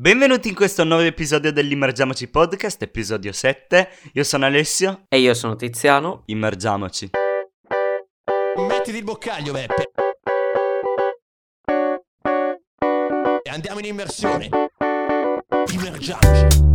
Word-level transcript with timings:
Benvenuti 0.00 0.48
in 0.48 0.54
questo 0.54 0.82
nuovo 0.82 1.02
episodio 1.02 1.52
dell'Immergiamoci 1.52 2.26
Podcast, 2.28 2.80
episodio 2.80 3.32
7. 3.32 3.90
Io 4.14 4.24
sono 4.24 4.46
Alessio. 4.46 5.04
E 5.10 5.18
io 5.18 5.34
sono 5.34 5.56
Tiziano. 5.56 6.22
Immergiamoci. 6.24 7.10
Mettiti 8.66 8.96
il 8.96 9.04
boccaglio, 9.04 9.52
Beppe. 9.52 9.90
E 13.42 13.50
andiamo 13.50 13.80
in 13.80 13.84
immersione. 13.84 14.48
Immergiamoci. 15.70 16.69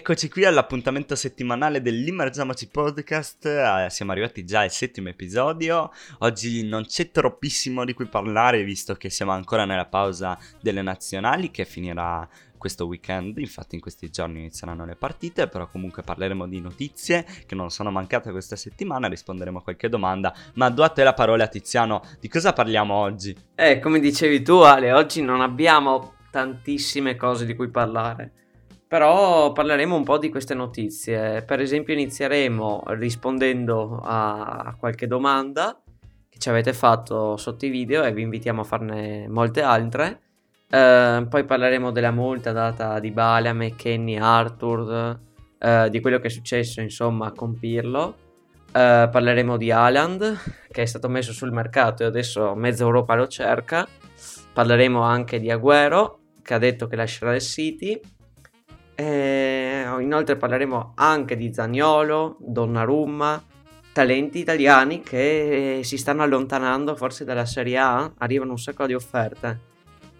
Eccoci 0.00 0.30
qui 0.30 0.46
all'appuntamento 0.46 1.14
settimanale 1.14 1.82
dell'Immergiamoci 1.82 2.68
Podcast. 2.68 3.44
Eh, 3.44 3.90
siamo 3.90 4.12
arrivati 4.12 4.46
già 4.46 4.60
al 4.60 4.70
settimo 4.70 5.10
episodio. 5.10 5.92
Oggi 6.20 6.66
non 6.66 6.86
c'è 6.86 7.10
troppissimo 7.10 7.84
di 7.84 7.92
cui 7.92 8.06
parlare, 8.06 8.64
visto 8.64 8.94
che 8.94 9.10
siamo 9.10 9.32
ancora 9.32 9.66
nella 9.66 9.84
pausa 9.84 10.38
delle 10.58 10.80
nazionali 10.80 11.50
che 11.50 11.66
finirà 11.66 12.26
questo 12.56 12.86
weekend. 12.86 13.36
Infatti, 13.36 13.74
in 13.74 13.82
questi 13.82 14.08
giorni 14.08 14.38
inizieranno 14.38 14.86
le 14.86 14.96
partite. 14.96 15.48
Però, 15.48 15.68
comunque, 15.68 16.02
parleremo 16.02 16.48
di 16.48 16.62
notizie 16.62 17.26
che 17.44 17.54
non 17.54 17.70
sono 17.70 17.90
mancate 17.90 18.30
questa 18.30 18.56
settimana. 18.56 19.06
Risponderemo 19.06 19.58
a 19.58 19.62
qualche 19.62 19.90
domanda. 19.90 20.34
Ma 20.54 20.70
do 20.70 20.82
a 20.82 20.88
te 20.88 21.04
la 21.04 21.12
parola, 21.12 21.46
Tiziano. 21.46 22.00
Di 22.18 22.28
cosa 22.28 22.54
parliamo 22.54 22.94
oggi? 22.94 23.36
Eh, 23.54 23.78
come 23.80 24.00
dicevi 24.00 24.40
tu, 24.40 24.60
Ale, 24.60 24.92
oggi 24.92 25.20
non 25.20 25.42
abbiamo 25.42 26.14
tantissime 26.30 27.16
cose 27.16 27.44
di 27.44 27.54
cui 27.54 27.68
parlare. 27.68 28.32
Però 28.90 29.52
parleremo 29.52 29.94
un 29.94 30.02
po' 30.02 30.18
di 30.18 30.30
queste 30.30 30.52
notizie. 30.52 31.44
Per 31.44 31.60
esempio, 31.60 31.94
inizieremo 31.94 32.82
rispondendo 32.88 34.00
a 34.02 34.74
qualche 34.76 35.06
domanda 35.06 35.80
che 36.28 36.38
ci 36.40 36.48
avete 36.48 36.72
fatto 36.72 37.36
sotto 37.36 37.66
i 37.66 37.68
video 37.68 38.02
e 38.02 38.12
vi 38.12 38.22
invitiamo 38.22 38.62
a 38.62 38.64
farne 38.64 39.28
molte 39.28 39.62
altre. 39.62 40.22
Eh, 40.68 41.24
poi 41.30 41.44
parleremo 41.44 41.92
della 41.92 42.10
multa 42.10 42.50
data 42.50 42.98
di 42.98 43.12
Bale 43.12 43.50
a 43.50 43.52
McKenny, 43.52 44.16
Arthur, 44.16 45.20
eh, 45.56 45.88
di 45.88 46.00
quello 46.00 46.18
che 46.18 46.26
è 46.26 46.30
successo 46.30 46.80
insomma 46.80 47.30
con 47.30 47.56
Pirlo. 47.60 48.16
Eh, 48.72 49.08
parleremo 49.08 49.56
di 49.56 49.70
Haaland 49.70 50.36
che 50.68 50.82
è 50.82 50.86
stato 50.86 51.08
messo 51.08 51.32
sul 51.32 51.52
mercato 51.52 52.02
e 52.02 52.06
adesso 52.06 52.56
mezza 52.56 52.82
Europa 52.82 53.14
lo 53.14 53.28
cerca. 53.28 53.86
Parleremo 54.52 55.00
anche 55.00 55.38
di 55.38 55.48
Agüero 55.48 56.16
che 56.42 56.54
ha 56.54 56.58
detto 56.58 56.88
che 56.88 56.96
lascerà 56.96 57.32
il 57.36 57.40
City. 57.40 58.18
E 59.00 59.82
inoltre 59.98 60.36
parleremo 60.36 60.92
anche 60.96 61.34
di 61.34 61.54
Zagnolo, 61.54 62.36
Donnarumma, 62.38 63.42
talenti 63.94 64.40
italiani 64.40 65.00
che 65.00 65.80
si 65.84 65.96
stanno 65.96 66.22
allontanando 66.22 66.94
forse 66.94 67.24
dalla 67.24 67.46
Serie 67.46 67.78
A, 67.78 68.12
arrivano 68.18 68.50
un 68.50 68.58
sacco 68.58 68.84
di 68.84 68.92
offerte. 68.92 69.68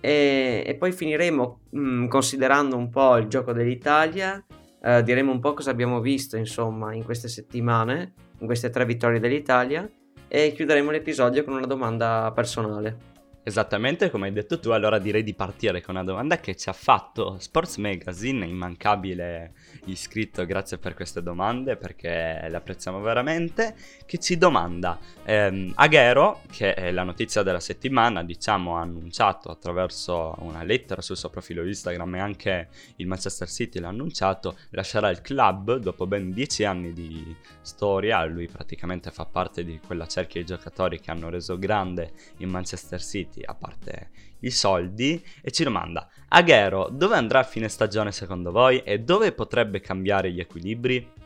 E, 0.01 0.63
e 0.67 0.75
poi 0.77 0.93
finiremo 0.93 1.61
mh, 1.69 2.07
considerando 2.07 2.75
un 2.79 2.89
po' 2.89 3.19
il 3.19 3.27
gioco 3.27 3.53
dell'Italia, 3.53 4.43
eh, 4.83 5.03
diremo 5.03 5.31
un 5.31 5.41
po' 5.41 5.53
cosa 5.53 5.73
abbiamo 5.73 6.01
visto 6.01 6.39
insomma 6.39 6.95
in 6.95 7.05
queste 7.05 7.29
settimane, 7.29 8.15
in 8.39 8.47
queste 8.47 8.71
tre 8.71 8.87
vittorie 8.87 9.21
dell'Italia 9.21 9.87
e 10.27 10.53
chiuderemo 10.55 10.91
l'episodio 10.91 11.45
con 11.45 11.53
una 11.53 11.67
domanda 11.67 12.33
personale. 12.35 13.10
Esattamente 13.43 14.11
come 14.11 14.27
hai 14.27 14.35
detto 14.35 14.61
tu, 14.61 14.69
allora 14.69 14.99
direi 14.99 15.23
di 15.23 15.33
partire 15.33 15.81
con 15.81 15.95
una 15.95 16.05
domanda 16.05 16.39
che 16.39 16.55
ci 16.57 16.69
ha 16.69 16.75
fatto 16.75 17.39
Sports 17.39 17.79
Magazine, 17.79 18.45
immancabile 18.45 19.55
iscritto, 19.87 20.45
grazie 20.45 20.77
per 20.77 20.93
queste 20.93 21.23
domande 21.23 21.77
perché 21.77 22.47
le 22.49 22.57
apprezziamo 22.57 23.01
veramente, 23.01 23.75
che 24.05 24.19
ci 24.19 24.37
domanda, 24.37 24.99
ehm, 25.25 25.73
Aghero, 25.75 26.43
che 26.51 26.75
è 26.75 26.91
la 26.91 27.03
notizia 27.03 27.43
della 27.43 27.61
settimana, 27.61 28.23
diciamo 28.23 28.77
ha 28.77 28.83
annunciato 28.83 29.49
attraverso 29.49 30.35
una 30.41 30.63
lettera 30.63 31.01
sul 31.01 31.17
suo 31.17 31.31
profilo 31.31 31.67
Instagram 31.67 32.17
e 32.17 32.19
anche 32.19 32.69
il 32.97 33.07
Manchester 33.07 33.49
City 33.49 33.81
l'ha 33.81 33.89
annunciato, 33.89 34.59
lascerà 34.71 35.09
il 35.09 35.23
club 35.23 35.77
dopo 35.77 36.07
ben 36.07 36.31
dieci 36.31 36.65
anni 36.65 36.93
di 36.93 37.35
storia, 37.63 38.23
lui 38.25 38.49
praticamente 38.49 39.11
fa 39.11 39.25
parte 39.25 39.65
di 39.65 39.81
quella 39.85 40.07
cerchia 40.07 40.43
di 40.43 40.47
giocatori 40.47 41.01
che 41.01 41.11
hanno 41.11 41.31
reso 41.31 41.59
grande 41.59 42.13
il 42.37 42.47
Manchester 42.47 43.03
City 43.03 43.29
a 43.45 43.55
parte 43.55 44.11
i 44.41 44.51
soldi, 44.51 45.23
e 45.43 45.51
ci 45.51 45.65
domanda: 45.65 46.09
Aghero, 46.29 46.89
dove 46.91 47.17
andrà 47.17 47.41
a 47.41 47.45
fine 47.45 47.69
stagione 47.69 48.13
secondo 48.13 48.51
voi 48.51 48.83
e 48.83 49.01
dove 49.01 49.33
potrebbe 49.33 49.81
cambiare 49.81 50.31
gli 50.33 50.41
equilibri? 50.41 51.19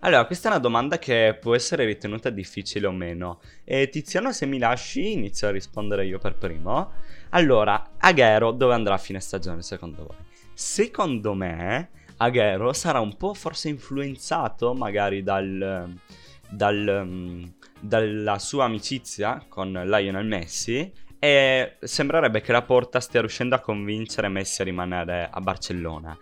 Allora, 0.00 0.26
questa 0.26 0.48
è 0.48 0.50
una 0.52 0.60
domanda 0.60 0.98
che 0.98 1.36
può 1.40 1.54
essere 1.54 1.84
ritenuta 1.84 2.30
difficile 2.30 2.86
o 2.86 2.92
meno. 2.92 3.40
E 3.64 3.88
Tiziano, 3.88 4.32
se 4.32 4.46
mi 4.46 4.58
lasci, 4.58 5.12
inizio 5.12 5.48
a 5.48 5.50
rispondere 5.50 6.06
io 6.06 6.18
per 6.18 6.36
primo. 6.36 6.92
Allora, 7.30 7.92
Aghero, 7.98 8.52
dove 8.52 8.74
andrà 8.74 8.94
a 8.94 8.98
fine 8.98 9.20
stagione 9.20 9.62
secondo 9.62 10.04
voi? 10.04 10.16
Secondo 10.54 11.34
me, 11.34 11.90
Aghero 12.18 12.72
sarà 12.72 13.00
un 13.00 13.16
po' 13.16 13.34
forse 13.34 13.68
influenzato 13.68 14.74
magari 14.74 15.22
dal, 15.22 15.92
dal, 16.48 17.52
dalla 17.80 18.38
sua 18.38 18.64
amicizia 18.64 19.44
con 19.48 19.72
Lionel 19.72 20.26
Messi 20.26 20.92
e 21.18 21.76
sembrerebbe 21.80 22.40
che 22.40 22.52
la 22.52 22.62
Porta 22.62 23.00
stia 23.00 23.20
riuscendo 23.20 23.54
a 23.54 23.60
convincere 23.60 24.28
Messi 24.28 24.60
a 24.60 24.64
rimanere 24.64 25.28
a 25.30 25.40
Barcellona. 25.40 26.16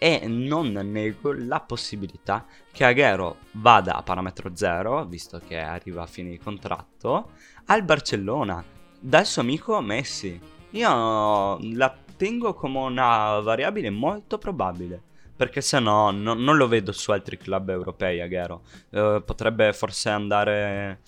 E 0.00 0.26
non 0.28 0.68
nego 0.72 1.32
la 1.32 1.60
possibilità 1.60 2.46
che 2.70 2.84
Aguero 2.84 3.38
vada 3.52 3.96
a 3.96 4.02
parametro 4.02 4.54
zero, 4.54 5.04
visto 5.04 5.40
che 5.44 5.58
arriva 5.58 6.02
a 6.02 6.06
fine 6.06 6.30
di 6.30 6.38
contratto, 6.38 7.32
al 7.66 7.82
Barcellona, 7.82 8.64
dal 9.00 9.26
suo 9.26 9.42
amico 9.42 9.80
Messi. 9.80 10.40
Io 10.70 11.58
la 11.74 11.96
tengo 12.16 12.54
come 12.54 12.78
una 12.78 13.40
variabile 13.40 13.90
molto 13.90 14.38
probabile. 14.38 15.02
Perché 15.38 15.60
se 15.60 15.78
no, 15.78 16.10
no 16.10 16.34
non 16.34 16.56
lo 16.56 16.66
vedo 16.66 16.90
su 16.90 17.12
altri 17.12 17.36
club 17.36 17.68
europei, 17.68 18.20
Aguero. 18.20 18.62
Uh, 18.90 19.22
potrebbe 19.24 19.72
forse 19.72 20.08
andare 20.10 20.98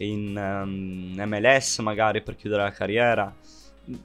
in 0.00 0.36
um, 0.36 1.14
MLS 1.26 1.78
magari 1.78 2.22
per 2.22 2.36
chiudere 2.36 2.62
la 2.62 2.72
carriera. 2.72 3.34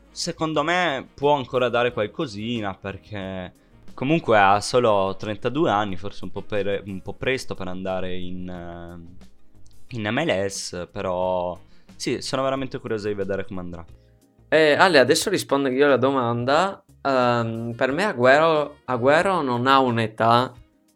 Secondo 0.09 0.63
me 0.63 1.07
può 1.13 1.33
ancora 1.33 1.69
dare 1.69 1.93
qualcosina 1.93 2.73
perché 2.75 3.53
comunque 3.93 4.37
ha 4.37 4.59
solo 4.61 5.15
32 5.17 5.69
anni, 5.69 5.95
forse 5.95 6.23
un 6.23 6.31
po', 6.31 6.41
per, 6.41 6.83
un 6.85 7.01
po 7.01 7.13
presto 7.13 7.55
per 7.55 7.67
andare 7.67 8.15
in, 8.15 8.47
uh, 8.47 9.25
in, 9.89 10.07
MLS, 10.11 10.87
però 10.91 11.57
sì, 11.95 12.21
sono 12.21 12.43
veramente 12.43 12.79
curioso 12.79 13.07
di 13.07 13.13
vedere 13.13 13.45
come 13.45 13.61
andrà. 13.61 13.85
Eh, 14.49 14.73
Ale, 14.73 14.99
adesso 14.99 15.29
rispondo 15.29 15.69
io 15.69 15.85
alla 15.85 15.97
domanda. 15.97 16.83
Um, 17.01 17.73
per 17.75 17.91
me 17.91 18.03
Agüero, 18.03 18.77
Agüero 18.85 19.41
non 19.41 19.67
ha 19.67 19.79
un'età 19.79 20.51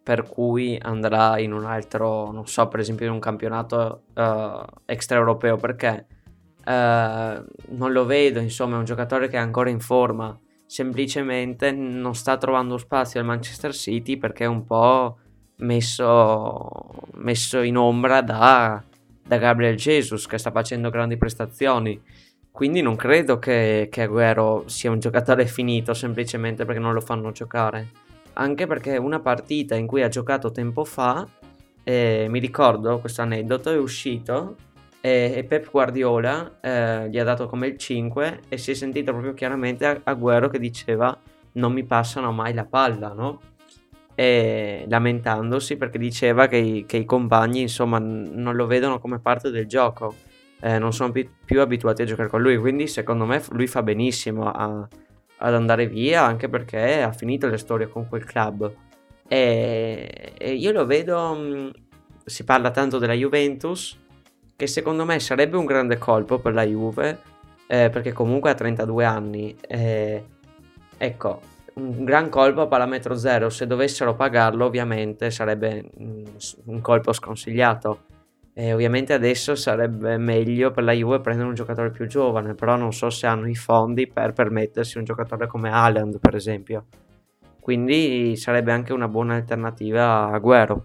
per 0.09 0.28
cui 0.28 0.75
andrà 0.81 1.38
in 1.38 1.53
un 1.53 1.66
altro, 1.66 2.31
non 2.31 2.47
so, 2.47 2.68
per 2.68 2.80
esempio 2.80 3.06
in 3.06 3.12
un 3.12 3.20
campionato 3.20 4.06
uh, 4.16 4.66
extraeuropeo, 4.86 5.56
perché 5.58 6.08
uh, 6.66 7.46
non 7.75 7.92
lo 7.92 8.06
vedo, 8.06 8.40
insomma, 8.40 8.78
è 8.78 8.80
un 8.80 8.86
giocatore 8.86 9.28
che 9.28 9.36
è 9.36 9.40
ancora 9.40 9.69
in 9.69 9.80
forma, 9.80 10.36
semplicemente 10.66 11.72
non 11.72 12.16
sta 12.16 12.38
trovando 12.38 12.80
spazio 12.80 13.19
al 13.19 13.28
Manchester 13.28 13.72
City 13.72 14.18
perché 14.18 14.46
è 14.46 14.48
un 14.48 14.66
po' 14.66 15.19
messo, 15.58 16.90
messo 17.18 17.62
in 17.62 17.78
ombra 17.78 18.24
da, 18.24 18.84
da 19.24 19.38
Gabriel 19.38 19.75
Jesus 19.75 20.25
che 20.25 20.40
sta 20.40 20.50
facendo 20.50 20.90
grandi 20.90 21.18
prestazioni. 21.18 22.02
Quindi 22.50 22.81
non 22.81 22.96
credo 22.96 23.38
che, 23.38 23.90
che 23.92 24.02
Aguero 24.02 24.64
sia 24.66 24.90
un 24.90 24.98
giocatore 24.98 25.46
finito 25.46 25.94
semplicemente 25.94 26.66
perché 26.66 26.80
non 26.80 26.94
lo 26.94 27.02
fanno 27.02 27.31
giocare 27.31 28.09
anche 28.39 28.67
perché 28.67 28.95
una 28.97 29.19
partita 29.19 29.75
in 29.75 29.85
cui 29.85 30.01
ha 30.01 30.07
giocato 30.07 30.51
tempo 30.51 30.85
fa, 30.85 31.27
eh, 31.83 32.27
mi 32.29 32.39
ricordo 32.39 33.00
questo 33.00 33.22
aneddoto, 33.22 33.69
è 33.69 33.77
uscito 33.77 34.55
e, 35.01 35.33
e 35.36 35.44
Pep 35.44 35.69
Guardiola 35.69 36.59
eh, 36.62 37.09
gli 37.09 37.19
ha 37.19 37.24
dato 37.24 37.47
come 37.47 37.68
il 37.68 37.77
5 37.77 38.41
e 38.47 38.57
si 38.57 38.71
è 38.71 38.74
sentito 38.74 39.12
proprio 39.12 39.33
chiaramente 39.33 40.01
Agüero 40.03 40.50
che 40.50 40.59
diceva 40.59 41.18
non 41.53 41.74
mi 41.74 41.83
passano 41.83 42.31
mai 42.31 42.53
la 42.53 42.65
palla, 42.65 43.12
no? 43.13 43.41
E 44.15 44.85
lamentandosi 44.88 45.75
perché 45.77 45.97
diceva 45.97 46.47
che 46.47 46.57
i, 46.57 46.85
che 46.85 46.97
i 46.97 47.06
compagni 47.06 47.62
insomma 47.62 48.00
non 48.00 48.56
lo 48.56 48.68
vedono 48.68 49.00
come 49.00 49.19
parte 49.19 49.50
del 49.50 49.65
gioco, 49.65 50.15
eh, 50.62 50.80
non 50.80 50.94
sono 50.94 51.12
più, 51.12 51.27
più 51.44 51.59
abituati 51.59 52.03
a 52.03 52.06
giocare 52.06 52.30
con 52.30 52.42
lui, 52.42 52.57
quindi 52.57 52.88
secondo 52.88 53.25
me 53.25 53.42
lui 53.51 53.68
fa 53.68 53.83
benissimo 53.83 54.50
a 54.50 54.88
ad 55.39 55.53
andare 55.53 55.88
via 55.88 56.24
anche 56.24 56.50
perché 56.50 57.01
ha 57.01 57.12
finito 57.12 57.47
le 57.47 57.57
storie 57.57 57.88
con 57.88 58.07
quel 58.07 58.24
club. 58.25 58.71
E, 59.27 60.33
e 60.38 60.53
io 60.53 60.71
lo 60.71 60.86
vedo 60.86 61.36
mm, 61.36 61.69
si 62.25 62.44
parla 62.44 62.71
tanto 62.71 62.97
della 62.97 63.13
Juventus 63.13 63.97
che 64.56 64.68
secondo 64.68 65.06
me 65.06 65.19
sarebbe 65.19 65.56
un 65.56 65.65
grande 65.65 65.97
colpo 65.97 66.39
per 66.39 66.53
la 66.53 66.65
Juve 66.65 67.19
eh, 67.68 67.89
perché 67.91 68.12
comunque 68.12 68.50
ha 68.50 68.56
32 68.56 69.06
anni 69.06 69.56
eh, 69.68 70.24
ecco 70.97 71.42
un 71.75 72.03
gran 72.03 72.30
colpo 72.30 72.62
a 72.62 72.68
parametro 72.68 73.15
zero. 73.15 73.50
Se 73.50 73.65
dovessero 73.68 74.15
pagarlo 74.15 74.65
ovviamente 74.65 75.31
sarebbe 75.31 75.89
mm, 76.01 76.25
un 76.65 76.81
colpo 76.81 77.13
sconsigliato 77.13 78.06
E 78.59 78.73
ovviamente 78.73 79.13
adesso 79.13 79.56
sarebbe 79.56 80.17
meglio 80.17 80.71
per 80.71 80.83
la 80.83 80.91
Juve 80.91 81.21
prendere 81.21 81.47
un 81.47 81.56
giocatore 81.56 81.91
più 81.91 82.07
giovane, 82.07 82.56
però 82.56 82.75
non 82.75 82.91
so 82.91 83.09
se 83.09 83.25
hanno 83.25 83.47
i 83.47 83.56
fondi 83.56 84.06
per 84.06 84.33
permettersi 84.33 84.97
un 84.97 85.06
giocatore 85.06 85.47
come 85.47 85.69
Haaland, 85.69 86.19
per 86.19 86.35
esempio. 86.35 86.88
Quindi 87.61 88.35
sarebbe 88.35 88.73
anche 88.73 88.91
una 88.91 89.07
buona 89.07 89.35
alternativa 89.35 90.25
a 90.25 90.38
Agüero. 90.38 90.81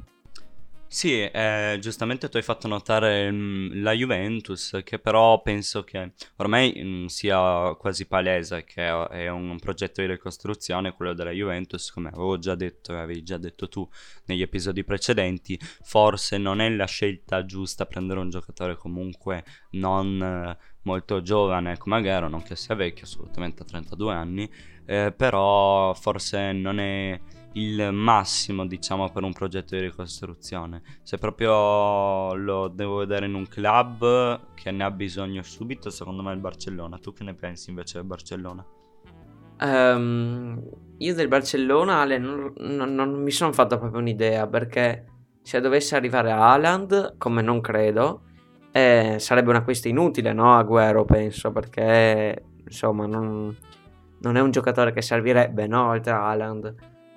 Sì, 0.95 1.23
eh, 1.23 1.77
giustamente 1.81 2.29
tu 2.29 2.37
hai 2.37 2.45
fatto 2.45 2.69
notare 2.69 3.29
mm, 3.29 3.83
la 3.83 3.91
Juventus, 3.91 4.81
che 4.85 5.01
però 5.01 5.43
penso 5.43 5.83
che 5.83 6.13
ormai 6.37 6.73
mm, 6.81 7.07
sia 7.07 7.75
quasi 7.75 8.07
palese 8.07 8.63
che 8.63 8.87
è 9.09 9.29
un 9.29 9.59
progetto 9.59 10.03
di 10.03 10.07
ricostruzione, 10.07 10.93
quello 10.93 11.13
della 11.13 11.33
Juventus, 11.33 11.91
come 11.91 12.11
avevo 12.11 12.39
già 12.39 12.55
detto 12.55 12.93
e 12.93 12.99
avevi 12.99 13.25
già 13.25 13.39
detto 13.39 13.69
tu 13.69 13.87
negli 14.27 14.43
episodi 14.43 14.85
precedenti, 14.85 15.59
forse 15.83 16.39
non 16.39 16.61
è 16.61 16.71
la 16.71 16.87
scelta 16.87 17.45
giusta 17.45 17.87
prendere 17.87 18.21
un 18.21 18.31
giocatore 18.31 18.77
comunque 18.77 19.45
non 19.71 20.23
eh, 20.23 20.57
molto 20.83 21.23
giovane 21.23 21.77
come 21.77 21.97
Aguero, 21.97 22.29
non 22.29 22.45
che 22.45 22.55
sia 22.55 22.77
vecchio, 22.77 23.03
assolutamente 23.03 23.63
a 23.63 23.67
32 23.67 24.15
anni, 24.15 24.49
eh, 24.87 25.13
però 25.13 25.93
forse 25.95 26.53
non 26.53 26.79
è 26.79 27.19
il 27.55 27.91
massimo, 27.93 28.67
diciamo, 28.67 29.11
per 29.11 29.23
un 29.23 29.33
progetto 29.33 29.75
di 29.75 29.83
ricostruzione. 29.83 30.83
Se 31.03 31.19
proprio 31.19 32.35
lo 32.35 32.69
devo 32.69 32.97
vedere 32.97 33.27
in 33.27 33.35
un 33.35 33.47
club 33.47 34.55
che 34.55 34.71
ne 34.71 34.85
ha 34.85 34.91
bisogno 34.91 35.43
subito, 35.43 35.91
secondo 35.91 36.23
me 36.23 36.31
è 36.31 36.35
il 36.35 36.41
Barcellona. 36.41 36.99
Tu 36.99 37.13
che 37.13 37.25
ne 37.25 37.35
pensi 37.35 37.71
invece 37.71 37.99
del 37.99 38.07
Barcellona? 38.07 38.65
Um, 39.61 40.61
io 40.99 41.15
del 41.15 41.29
Barcellona 41.29 42.01
Ale, 42.01 42.19
non, 42.19 42.53
non, 42.57 42.95
non, 42.95 43.23
mi 43.23 43.31
sono 43.31 43.53
fatto 43.53 43.79
proprio 43.79 44.01
un'idea 44.01 44.49
perché 44.49 45.07
se 45.43 45.61
dovesse 45.61 45.95
arrivare 45.95 46.33
a 46.33 46.51
Haaland, 46.51 47.17
come 47.19 47.41
non 47.41 47.61
credo, 47.61 48.23
eh, 48.73 49.17
sarebbe 49.21 49.51
un 49.51 49.57
acquisto 49.57 49.87
inutile, 49.87 50.33
no? 50.33 50.59
Agüero 50.59 51.05
penso 51.05 51.53
perché 51.53 52.43
insomma 52.65 53.07
non, 53.07 53.57
non, 54.21 54.37
è 54.37 54.41
un 54.41 54.51
giocatore 54.51 54.93
che 54.93 55.03
servirebbe, 55.03 55.69
no? 55.69 55.91
Oltre 55.91 56.13
a 56.13 56.29
Haaland. 56.29 56.75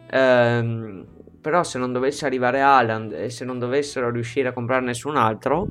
Ehm, 0.09 1.05
però 1.41 1.63
se 1.63 1.79
non 1.79 1.91
dovesse 1.91 2.25
arrivare 2.25 2.61
Haaland 2.61 3.13
e 3.13 3.29
se 3.29 3.45
non 3.45 3.59
dovessero 3.59 4.09
riuscire 4.09 4.49
a 4.49 4.53
comprare 4.53 4.83
nessun 4.83 5.15
altro, 5.15 5.67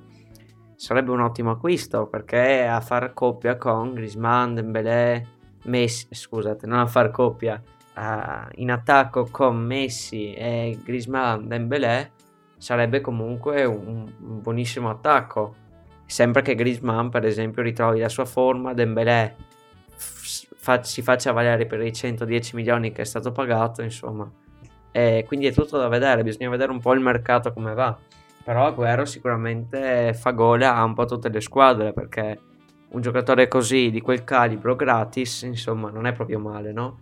sarebbe 0.77 1.11
un 1.11 1.21
ottimo 1.21 1.51
acquisto 1.51 2.07
perché 2.07 2.67
a 2.67 2.81
far 2.81 3.13
coppia 3.13 3.57
con 3.57 3.93
Griezmann, 3.93 4.55
Dembélé, 4.55 5.27
Messi, 5.65 6.07
scusate, 6.11 6.67
non 6.67 6.79
a 6.79 6.87
far 6.87 7.11
coppia, 7.11 7.61
uh, 7.97 8.49
in 8.55 8.71
attacco 8.71 9.29
con 9.31 9.57
Messi 9.57 10.33
e 10.33 10.79
Griezmann, 10.83 11.47
Dembélé 11.47 12.13
sarebbe 12.59 13.01
comunque 13.01 13.65
un, 13.65 14.11
un 14.21 14.41
buonissimo 14.41 14.89
attacco. 14.89 15.55
Sempre 16.07 16.43
che 16.43 16.55
Griezmann, 16.55 17.09
per 17.09 17.25
esempio, 17.25 17.63
ritrovi 17.63 17.99
la 17.99 18.09
sua 18.09 18.25
forma, 18.25 18.73
Dembélé 18.73 19.35
fa- 20.67 20.83
si 20.83 21.01
faccia 21.01 21.31
valere 21.31 21.65
per 21.65 21.81
i 21.81 21.93
110 21.93 22.57
milioni 22.57 22.91
che 22.91 23.03
è 23.03 23.05
stato 23.05 23.31
pagato, 23.31 23.83
insomma. 23.83 24.29
E 24.91 25.25
quindi 25.29 25.47
è 25.47 25.53
tutto 25.53 25.79
da 25.79 25.87
vedere, 25.87 26.25
bisogna 26.25 26.51
vedere 26.51 26.73
un 26.73 26.81
po' 26.81 26.93
il 26.93 27.01
mercato 27.01 27.53
come 27.53 27.73
va. 27.73 27.97
Però 28.43 28.67
Aguero 28.67 29.05
sicuramente 29.05 30.13
fa 30.15 30.33
gola 30.33 30.75
a 30.75 30.83
un 30.83 30.95
po' 30.95 31.05
tutte 31.05 31.29
le 31.29 31.41
squadre 31.41 31.93
perché 31.93 32.41
un 32.89 33.01
giocatore 33.01 33.47
così 33.47 33.91
di 33.91 34.01
quel 34.01 34.25
calibro 34.25 34.75
gratis, 34.75 35.43
insomma, 35.43 35.91
non 35.91 36.07
è 36.07 36.13
proprio 36.13 36.41
male, 36.41 36.73
no? 36.73 37.01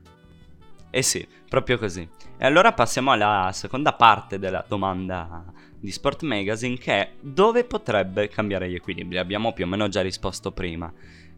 Eh 0.90 1.02
sì, 1.02 1.26
proprio 1.48 1.78
così. 1.78 2.06
E 2.36 2.44
allora 2.44 2.72
passiamo 2.72 3.12
alla 3.12 3.50
seconda 3.52 3.94
parte 3.94 4.38
della 4.38 4.62
domanda 4.68 5.44
di 5.80 5.90
Sport 5.90 6.22
Magazine 6.22 6.76
che 6.76 6.92
è 6.92 7.12
dove 7.20 7.64
potrebbe 7.64 8.28
cambiare 8.28 8.68
gli 8.68 8.74
equilibri? 8.74 9.18
Abbiamo 9.18 9.52
più 9.52 9.64
o 9.64 9.68
meno 9.68 9.88
già 9.88 10.02
risposto 10.02 10.52
prima. 10.52 10.92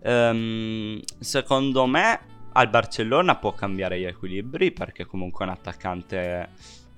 Um, 0.07 1.01
secondo 1.19 1.85
me 1.87 2.21
al 2.53 2.71
Barcellona 2.71 3.35
può 3.35 3.53
cambiare 3.55 3.99
gli 3.99 4.05
equilibri 4.05 4.71
perché 4.71 5.05
comunque 5.05 5.45
è 5.45 5.49
un 5.49 5.55
attaccante 5.55 6.49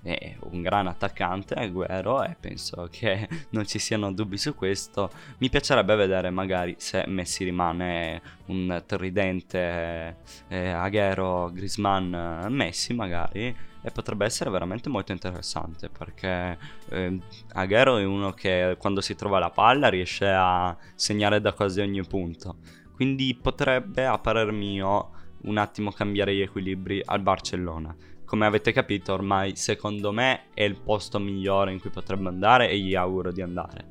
è 0.02 0.36
un 0.50 0.62
gran 0.62 0.86
attaccante 0.86 1.68
Guerrero 1.70 2.22
e 2.22 2.36
penso 2.38 2.88
che 2.90 3.28
non 3.50 3.66
ci 3.66 3.78
siano 3.78 4.12
dubbi 4.12 4.38
su 4.38 4.54
questo. 4.54 5.10
Mi 5.38 5.48
piacerebbe 5.48 5.94
vedere 5.96 6.30
magari 6.30 6.76
se 6.78 7.04
Messi 7.06 7.44
rimane 7.44 8.20
un 8.46 8.82
tridente 8.86 10.16
eh, 10.48 10.68
Aguero, 10.68 11.50
Griezmann, 11.52 12.14
Messi 12.48 12.94
magari 12.94 13.54
e 13.80 13.90
potrebbe 13.92 14.24
essere 14.24 14.50
veramente 14.50 14.88
molto 14.88 15.12
interessante 15.12 15.88
perché 15.88 16.58
eh, 16.90 17.20
Aguero 17.52 17.96
è 17.96 18.04
uno 18.04 18.32
che 18.32 18.76
quando 18.78 19.00
si 19.00 19.14
trova 19.14 19.38
la 19.38 19.50
palla 19.50 19.88
riesce 19.88 20.28
a 20.28 20.76
segnare 20.94 21.40
da 21.40 21.52
quasi 21.52 21.80
ogni 21.80 22.04
punto 22.04 22.56
quindi 22.98 23.38
potrebbe, 23.40 24.06
a 24.06 24.18
parer 24.18 24.50
mio, 24.50 25.10
un 25.42 25.56
attimo 25.56 25.92
cambiare 25.92 26.34
gli 26.34 26.40
equilibri 26.40 27.00
al 27.04 27.20
Barcellona. 27.20 27.94
Come 28.24 28.44
avete 28.44 28.72
capito, 28.72 29.12
ormai 29.12 29.54
secondo 29.54 30.10
me 30.10 30.46
è 30.52 30.64
il 30.64 30.80
posto 30.80 31.20
migliore 31.20 31.70
in 31.70 31.78
cui 31.78 31.90
potrebbe 31.90 32.26
andare 32.26 32.68
e 32.68 32.76
gli 32.80 32.96
auguro 32.96 33.30
di 33.30 33.40
andare. 33.40 33.86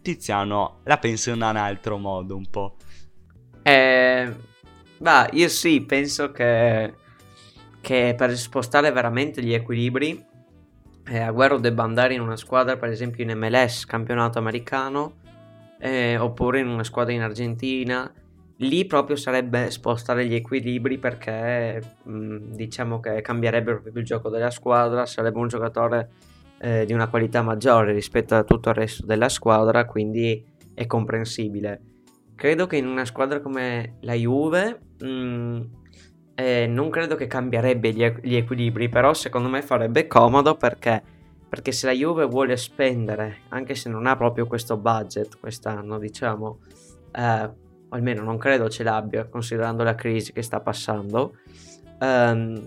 Tiziano 0.00 0.80
la 0.84 0.96
pensa 0.96 1.28
in 1.28 1.42
un 1.42 1.56
altro 1.56 1.98
modo 1.98 2.36
un 2.36 2.48
po'. 2.48 2.76
Eh, 3.60 4.34
bah, 4.96 5.28
io 5.32 5.48
sì, 5.50 5.82
penso 5.82 6.32
che, 6.32 6.94
che 7.82 8.14
per 8.16 8.34
spostare 8.34 8.90
veramente 8.92 9.42
gli 9.42 9.52
equilibri 9.52 10.24
eh, 11.04 11.18
Agüero 11.18 11.58
debba 11.58 11.82
andare 11.82 12.14
in 12.14 12.22
una 12.22 12.36
squadra, 12.36 12.78
per 12.78 12.88
esempio 12.88 13.24
in 13.24 13.36
MLS, 13.36 13.84
campionato 13.84 14.38
americano, 14.38 15.16
eh, 15.78 16.16
oppure 16.16 16.60
in 16.60 16.68
una 16.68 16.84
squadra 16.84 17.12
in 17.12 17.20
Argentina 17.20 18.10
lì 18.58 18.86
proprio 18.86 19.16
sarebbe 19.16 19.70
spostare 19.70 20.26
gli 20.26 20.34
equilibri 20.34 20.98
perché 20.98 21.80
mh, 22.02 22.10
mm, 22.12 22.36
diciamo 22.54 23.00
che 23.00 23.20
cambierebbe 23.20 23.72
proprio 23.72 23.92
il 24.00 24.04
gioco 24.04 24.30
della 24.30 24.50
squadra, 24.50 25.06
sarebbe 25.06 25.38
un 25.38 25.48
giocatore 25.48 26.10
eh, 26.58 26.84
di 26.84 26.92
una 26.92 27.08
qualità 27.08 27.42
maggiore 27.42 27.92
rispetto 27.92 28.34
a 28.34 28.44
tutto 28.44 28.70
il 28.70 28.74
resto 28.74 29.06
della 29.06 29.28
squadra, 29.28 29.84
quindi 29.84 30.44
è 30.74 30.86
comprensibile. 30.86 31.80
Credo 32.34 32.66
che 32.66 32.76
in 32.76 32.86
una 32.86 33.04
squadra 33.04 33.40
come 33.40 33.96
la 34.00 34.14
Juve 34.14 34.80
mh, 35.00 35.06
mm, 35.06 35.60
eh, 36.34 36.66
non 36.66 36.90
credo 36.90 37.16
che 37.16 37.26
cambierebbe 37.26 37.92
gli, 37.92 38.04
gli, 38.22 38.36
equilibri, 38.36 38.88
però 38.88 39.12
secondo 39.14 39.48
me 39.48 39.62
farebbe 39.62 40.06
comodo 40.06 40.56
perché, 40.56 41.02
perché 41.48 41.72
se 41.72 41.86
la 41.86 41.92
Juve 41.92 42.26
vuole 42.26 42.56
spendere, 42.56 43.38
anche 43.48 43.74
se 43.74 43.88
non 43.88 44.06
ha 44.06 44.16
proprio 44.16 44.46
questo 44.46 44.76
budget 44.76 45.38
quest'anno, 45.40 45.98
diciamo, 45.98 46.60
eh, 47.12 47.50
o 47.88 47.94
almeno 47.94 48.22
non 48.22 48.38
credo 48.38 48.68
ce 48.68 48.82
l'abbia 48.82 49.26
considerando 49.26 49.82
la 49.82 49.94
crisi 49.94 50.32
che 50.32 50.42
sta 50.42 50.60
passando, 50.60 51.36
um, 52.00 52.60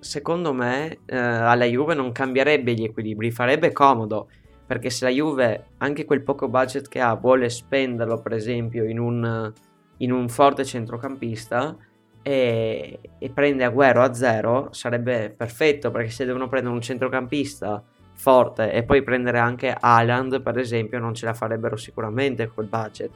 secondo 0.00 0.52
me 0.52 0.98
uh, 1.06 1.14
alla 1.14 1.64
Juve 1.64 1.94
non 1.94 2.12
cambierebbe 2.12 2.72
gli 2.72 2.84
equilibri, 2.84 3.30
farebbe 3.30 3.72
comodo, 3.72 4.28
perché 4.66 4.90
se 4.90 5.04
la 5.04 5.10
Juve 5.10 5.66
anche 5.78 6.04
quel 6.04 6.22
poco 6.22 6.48
budget 6.48 6.88
che 6.88 7.00
ha 7.00 7.14
vuole 7.14 7.48
spenderlo 7.50 8.20
per 8.20 8.32
esempio 8.32 8.84
in 8.84 8.98
un, 8.98 9.52
in 9.98 10.12
un 10.12 10.28
forte 10.28 10.64
centrocampista 10.64 11.76
e, 12.22 12.98
e 13.18 13.30
prende 13.30 13.64
Agüero 13.64 14.02
a 14.02 14.14
zero, 14.14 14.68
sarebbe 14.72 15.34
perfetto, 15.36 15.90
perché 15.90 16.10
se 16.10 16.24
devono 16.24 16.48
prendere 16.48 16.74
un 16.74 16.80
centrocampista 16.80 17.82
forte 18.14 18.72
e 18.72 18.84
poi 18.84 19.02
prendere 19.02 19.38
anche 19.38 19.76
Haaland 19.78 20.40
per 20.40 20.56
esempio 20.56 20.98
non 20.98 21.14
ce 21.14 21.26
la 21.26 21.34
farebbero 21.34 21.76
sicuramente 21.76 22.48
quel 22.48 22.66
budget 22.66 23.10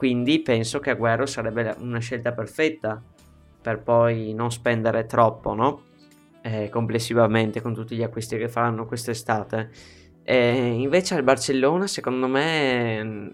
quindi 0.00 0.40
penso 0.40 0.78
che 0.78 0.96
Agüero 0.96 1.26
sarebbe 1.26 1.76
una 1.80 1.98
scelta 1.98 2.32
perfetta 2.32 3.02
per 3.60 3.82
poi 3.82 4.32
non 4.32 4.50
spendere 4.50 5.04
troppo, 5.04 5.52
no? 5.52 5.82
Eh, 6.40 6.70
complessivamente 6.70 7.60
con 7.60 7.74
tutti 7.74 7.94
gli 7.94 8.02
acquisti 8.02 8.38
che 8.38 8.48
faranno 8.48 8.86
quest'estate. 8.86 9.70
E 10.22 10.68
invece 10.68 11.16
al 11.16 11.22
Barcellona, 11.22 11.86
secondo 11.86 12.28
me, 12.28 13.04
mm, 13.04 13.28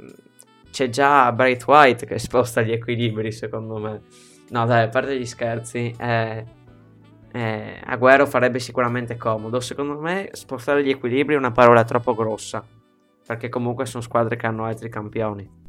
c'è 0.72 0.88
già 0.88 1.30
Bright 1.30 1.64
White 1.68 2.04
che 2.04 2.18
sposta 2.18 2.62
gli 2.62 2.72
equilibri, 2.72 3.30
secondo 3.30 3.78
me. 3.78 4.00
No, 4.48 4.66
dai, 4.66 4.86
a 4.86 4.88
parte 4.88 5.16
gli 5.16 5.24
scherzi, 5.24 5.94
eh, 5.96 6.44
eh, 7.30 7.80
Agüero 7.86 8.26
farebbe 8.26 8.58
sicuramente 8.58 9.16
comodo. 9.16 9.60
Secondo 9.60 10.00
me, 10.00 10.30
spostare 10.32 10.82
gli 10.82 10.90
equilibri 10.90 11.36
è 11.36 11.38
una 11.38 11.52
parola 11.52 11.84
troppo 11.84 12.12
grossa, 12.12 12.66
perché 13.24 13.48
comunque 13.48 13.86
sono 13.86 14.02
squadre 14.02 14.34
che 14.34 14.48
hanno 14.48 14.64
altri 14.64 14.88
campioni. 14.88 15.65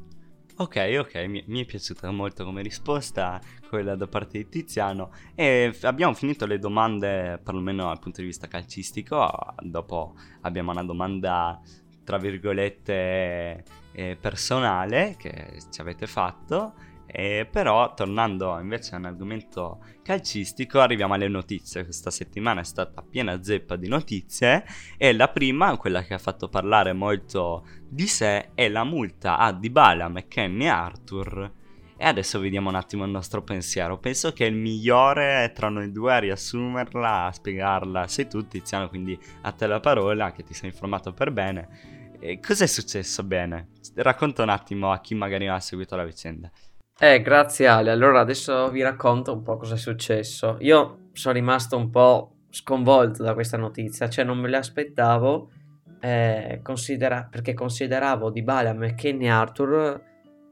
Ok, 0.60 0.96
ok, 0.98 1.16
mi, 1.28 1.44
mi, 1.46 1.62
è 1.62 1.66
piaciuta 1.66 2.10
molto 2.10 2.44
come 2.44 2.64
risposta 2.64 3.40
quella 3.70 3.96
da 3.96 4.08
parte 4.08 4.40
di 4.40 4.50
Tiziano. 4.50 5.12
E 5.36 5.72
abbiamo 5.84 6.16
finito 6.16 6.48
le 6.48 6.58
domande 6.58 7.40
perlomeno 7.44 7.86
dal 7.86 8.00
punto 8.00 8.22
di 8.22 8.28
vista 8.28 8.48
calcistico, 8.48 9.54
dopo 9.62 10.16
abbiamo 10.42 10.72
una 10.72 10.84
domanda 10.84 11.62
tra 12.04 12.18
virgolette 12.18 13.64
eh, 13.92 14.18
personale 14.20 15.16
che 15.16 15.60
ci 15.70 15.80
avete 15.80 16.08
fatto 16.08 16.74
E 17.10 17.48
però, 17.50 17.94
tornando 17.94 18.60
invece 18.60 18.94
a 18.94 18.98
un 18.98 19.06
argomento 19.06 19.80
calcistico, 20.04 20.82
arriviamo 20.82 21.14
alle 21.14 21.30
notizie. 21.30 21.86
Questa 21.86 22.12
settimana 22.12 22.60
è 22.62 22.66
stata 22.66 23.02
piena 23.02 23.42
zeppa 23.42 23.78
di 23.78 23.88
notizie 23.88 24.66
e 24.98 25.14
la 25.14 25.30
prima, 25.30 25.78
quella 25.78 26.04
che 26.04 26.14
ha 26.14 26.20
fatto 26.20 26.50
parlare 26.50 26.92
molto 26.92 27.66
di 27.88 28.08
sé, 28.08 28.50
è 28.54 28.68
la 28.68 28.84
multa 28.84 29.38
a 29.38 29.54
Dybala, 29.54 30.10
McKenny 30.10 30.66
e 30.66 30.68
Arthur. 30.68 31.52
E 32.00 32.06
adesso 32.06 32.40
vediamo 32.40 32.70
un 32.70 32.76
attimo 32.76 33.06
il 33.06 33.10
nostro 33.10 33.42
pensiero. 33.42 33.98
Penso 33.98 34.32
che 34.32 34.46
il 34.46 34.54
migliore 34.54 35.52
tra 35.56 35.70
noi 35.70 35.92
due 35.92 36.14
a 36.14 36.20
riassumerla, 36.20 37.26
a 37.26 37.32
spiegarla, 37.32 38.08
sei 38.08 38.28
tu 38.28 38.46
Tiziano, 38.46 38.88
quindi 38.90 39.18
a 39.42 39.52
te 39.52 39.66
la 39.66 39.80
parola, 39.80 40.32
che 40.32 40.44
ti 40.44 40.54
sei 40.54 40.70
informato 40.70 41.14
per 41.14 41.32
bene. 41.32 41.96
E 42.20 42.40
cos'è 42.40 42.68
successo 42.68 43.24
bene? 43.24 43.70
Racconta 43.96 44.44
un 44.44 44.50
attimo 44.50 44.92
a 44.92 45.00
chi 45.00 45.16
magari 45.16 45.46
non 45.46 45.56
ha 45.56 45.60
seguito 45.60 45.96
la 45.96 46.04
vicenda. 46.04 46.52
Eh, 47.00 47.22
grazie 47.22 47.68
Ale. 47.68 47.92
Allora 47.92 48.22
adesso 48.22 48.72
vi 48.72 48.82
racconto 48.82 49.32
un 49.32 49.44
po' 49.44 49.58
cosa 49.58 49.75
è 49.75 49.77
successo. 49.77 50.58
Io 50.62 51.10
sono 51.13 51.36
rimasto 51.36 51.77
un 51.77 51.92
po' 51.92 52.38
sconvolto 52.50 53.22
da 53.22 53.36
questa 53.36 53.56
notizia, 53.56 54.10
cioè 54.10 54.25
non 54.25 54.39
me 54.39 54.50
l'aspettavo 54.50 55.51
eh, 56.00 56.60
considera- 56.63 57.27
perché 57.30 57.54
consideravo 57.54 58.32
Dybala, 58.32 58.74
McKenny 58.74 59.25
e 59.25 59.30
Arthur 59.30 60.01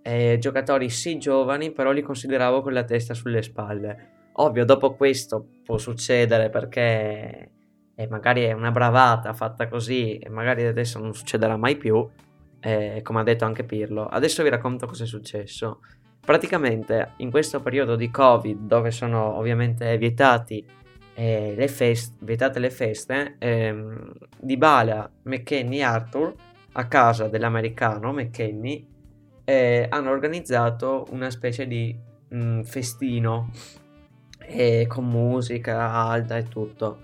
eh, 0.04 0.38
giocatori 0.40 0.88
sì 0.90 1.18
giovani, 1.18 1.72
però 1.72 1.92
li 1.92 2.04
consideravo 2.04 2.62
con 2.62 2.74
la 2.74 2.84
testa 2.84 3.16
sulle 3.16 3.42
spalle. 3.42 4.30
Ovvio, 4.34 4.66
dopo 4.66 4.94
questo 4.96 5.48
può 5.64 5.80
succedere 5.80 6.52
perché 6.52 7.52
eh, 7.96 8.08
magari 8.08 8.44
è 8.44 8.52
una 8.52 8.70
bravata 8.72 9.34
fatta 9.34 9.68
così 9.68 10.20
e 10.20 10.30
magari 10.30 10.64
adesso 10.64 11.00
non 11.00 11.12
succederà 11.16 11.58
mai 11.58 11.76
più, 11.76 12.08
eh, 12.60 13.00
come 13.02 13.20
ha 13.22 13.24
detto 13.24 13.46
anche 13.46 13.64
Pirlo. 13.64 14.06
Adesso 14.06 14.44
vi 14.44 14.50
racconto 14.50 14.86
cosa 14.86 15.06
è 15.06 15.08
successo. 15.08 15.80
Praticamente 16.26 17.12
in 17.18 17.30
questo 17.30 17.62
periodo 17.62 17.96
di 17.96 18.10
Covid, 18.10 18.66
dove 18.66 18.90
sono 18.90 19.38
ovviamente 19.38 19.96
vietati 20.00 20.66
eh, 21.14 21.54
le 21.56 21.68
feste, 21.68 22.16
vietate 22.22 22.58
le 22.58 22.72
feste, 22.72 23.36
ehm, 23.38 24.12
Dybala, 24.40 25.10
McKenny 25.24 25.78
e 25.78 25.84
Arthur 25.84 26.34
a 26.74 26.88
casa 26.88 27.28
dell'americano 27.28 28.12
McKenny 28.12 28.88
eh, 29.46 29.86
hanno 29.88 30.10
organizzato 30.10 31.06
una 31.12 31.30
specie 31.30 31.68
di 31.68 31.96
mh, 32.28 32.62
festino 32.64 33.52
eh, 34.40 34.86
con 34.88 35.08
musica 35.08 35.92
alta 35.92 36.38
e 36.38 36.48
tutto. 36.48 37.02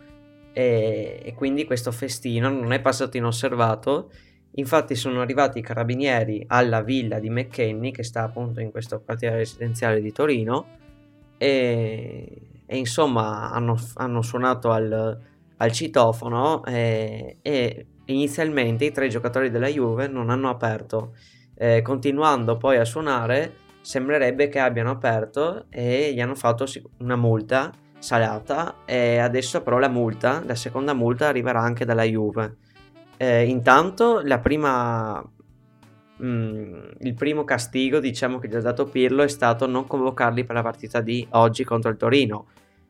E, 0.51 1.21
e 1.23 1.33
quindi 1.35 1.65
questo 1.65 1.91
festino 1.91 2.49
non 2.49 2.73
è 2.73 2.81
passato 2.81 3.17
inosservato 3.17 4.11
Infatti 4.55 4.95
sono 4.95 5.21
arrivati 5.21 5.59
i 5.59 5.61
carabinieri 5.61 6.43
alla 6.47 6.81
villa 6.81 7.19
di 7.19 7.29
McKenny, 7.29 7.91
che 7.91 8.03
sta 8.03 8.23
appunto 8.23 8.59
in 8.59 8.71
questo 8.71 9.01
quartiere 9.01 9.37
residenziale 9.37 10.01
di 10.01 10.11
Torino, 10.11 10.79
e, 11.37 12.41
e 12.65 12.77
insomma 12.77 13.49
hanno, 13.51 13.77
hanno 13.95 14.21
suonato 14.21 14.71
al, 14.71 15.19
al 15.57 15.71
citofono 15.71 16.63
e, 16.65 17.37
e, 17.41 17.85
inizialmente 18.05 18.85
i 18.85 18.91
tre 18.91 19.07
giocatori 19.07 19.49
della 19.49 19.67
Juve 19.67 20.07
non 20.07 20.29
hanno 20.29 20.49
aperto. 20.49 21.15
Eh, 21.55 21.81
continuando 21.81 22.57
poi 22.57 22.77
a 22.77 22.85
suonare, 22.85 23.53
sembrerebbe 23.81 24.49
che 24.49 24.59
abbiano 24.59 24.91
aperto 24.91 25.65
e 25.69 26.11
gli 26.13 26.19
hanno 26.19 26.35
fatto 26.35 26.65
una 26.99 27.15
multa 27.15 27.71
salata 27.99 28.83
e 28.85 29.19
adesso 29.19 29.61
però 29.61 29.77
la 29.77 29.87
multa, 29.87 30.43
la 30.45 30.55
seconda 30.55 30.93
multa 30.93 31.27
arriverà 31.27 31.61
anche 31.61 31.85
dalla 31.85 32.03
Juve. 32.03 32.57
Eh, 33.21 33.43
intanto 33.45 34.23
prima, 34.41 35.23
mm, 36.23 36.79
il 37.01 37.13
primo 37.13 37.43
castigo 37.43 37.99
diciamo 37.99 38.39
che 38.39 38.47
gli 38.47 38.55
ha 38.55 38.61
dato 38.61 38.85
Pirlo 38.85 39.21
è 39.21 39.27
stato 39.27 39.67
non 39.67 39.85
convocarli 39.85 40.43
per 40.43 40.55
la 40.55 40.63
partita 40.63 41.01
di 41.01 41.27
oggi 41.29 41.63
contro 41.63 41.91
il 41.91 41.97
Torino. 41.97 42.47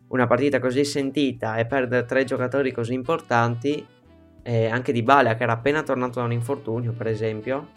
Una 0.08 0.28
partita 0.28 0.62
così 0.62 0.86
sentita 0.86 1.58
e 1.58 1.66
perdere 1.66 2.06
tre 2.06 2.24
giocatori 2.24 2.72
così 2.72 2.94
importanti, 2.94 3.86
eh, 4.44 4.68
anche 4.68 4.94
di 4.94 5.04
Bala 5.04 5.36
che 5.36 5.44
era 5.44 5.52
appena 5.52 5.84
tornato 5.84 6.20
da 6.20 6.26
un 6.26 6.32
infortunio 6.32 6.94
per 6.94 7.08
esempio, 7.08 7.68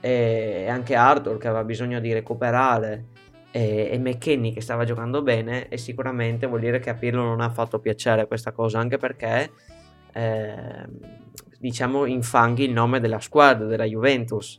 e 0.00 0.66
anche 0.68 0.94
Arthur 0.94 1.38
che 1.38 1.48
aveva 1.48 1.64
bisogno 1.64 1.98
di 1.98 2.12
recuperare 2.12 3.06
e, 3.50 3.88
e 3.90 3.98
McKenny 3.98 4.52
che 4.52 4.60
stava 4.60 4.84
giocando 4.84 5.22
bene 5.22 5.66
e 5.68 5.78
sicuramente 5.78 6.46
vuol 6.46 6.60
dire 6.60 6.78
che 6.78 6.90
a 6.90 6.94
Pirlo 6.94 7.22
non 7.22 7.40
ha 7.40 7.48
fatto 7.48 7.78
piacere 7.78 8.26
questa 8.26 8.52
cosa 8.52 8.78
anche 8.78 8.98
perché 8.98 9.50
eh, 10.12 10.86
diciamo 11.58 12.06
infanghi 12.06 12.64
il 12.64 12.72
nome 12.72 13.00
della 13.00 13.20
squadra, 13.20 13.66
della 13.66 13.84
Juventus. 13.84 14.58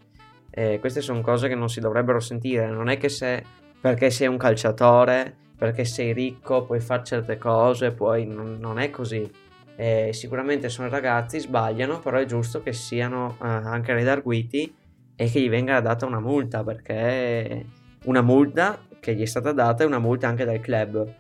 Eh, 0.50 0.79
queste 0.79 1.01
sono 1.01 1.22
cose 1.22 1.48
che 1.48 1.55
non 1.55 1.69
si 1.69 1.79
dovrebbero 1.79 2.19
sentire. 2.19 2.67
Non 2.69 2.89
è 2.89 2.98
che 2.98 3.10
se 3.10 3.43
perché 3.79 4.10
sei 4.10 4.27
un 4.27 4.38
calciatore, 4.38 5.36
perché 5.57 5.83
sei 5.86 6.13
ricco, 6.13 6.63
puoi 6.63 6.79
fare 6.79 7.03
certe 7.03 7.38
cose, 7.38 7.91
poi 7.91 8.25
non, 8.25 8.57
non 8.60 8.79
è 8.79 8.89
così. 8.89 9.29
Eh, 9.75 10.12
sicuramente 10.13 10.69
sono 10.69 10.88
ragazzi, 10.89 11.39
sbagliano, 11.39 12.00
però 12.00 12.17
è 12.17 12.25
giusto 12.25 12.62
che 12.62 12.74
siano 12.74 13.38
eh, 13.41 13.48
anche 13.48 13.93
redarguiti 13.93 14.74
e 15.15 15.29
che 15.29 15.41
gli 15.41 15.50
venga 15.50 15.79
data 15.81 16.05
una 16.05 16.19
multa, 16.19 16.63
perché 16.63 17.65
una 18.05 18.22
multa 18.22 18.79
che 19.00 19.15
gli 19.15 19.22
è 19.22 19.25
stata 19.25 19.51
data 19.51 19.83
è 19.83 19.86
una 19.86 20.00
multa 20.00 20.27
anche 20.27 20.45
dal 20.45 20.60
club. 20.60 21.13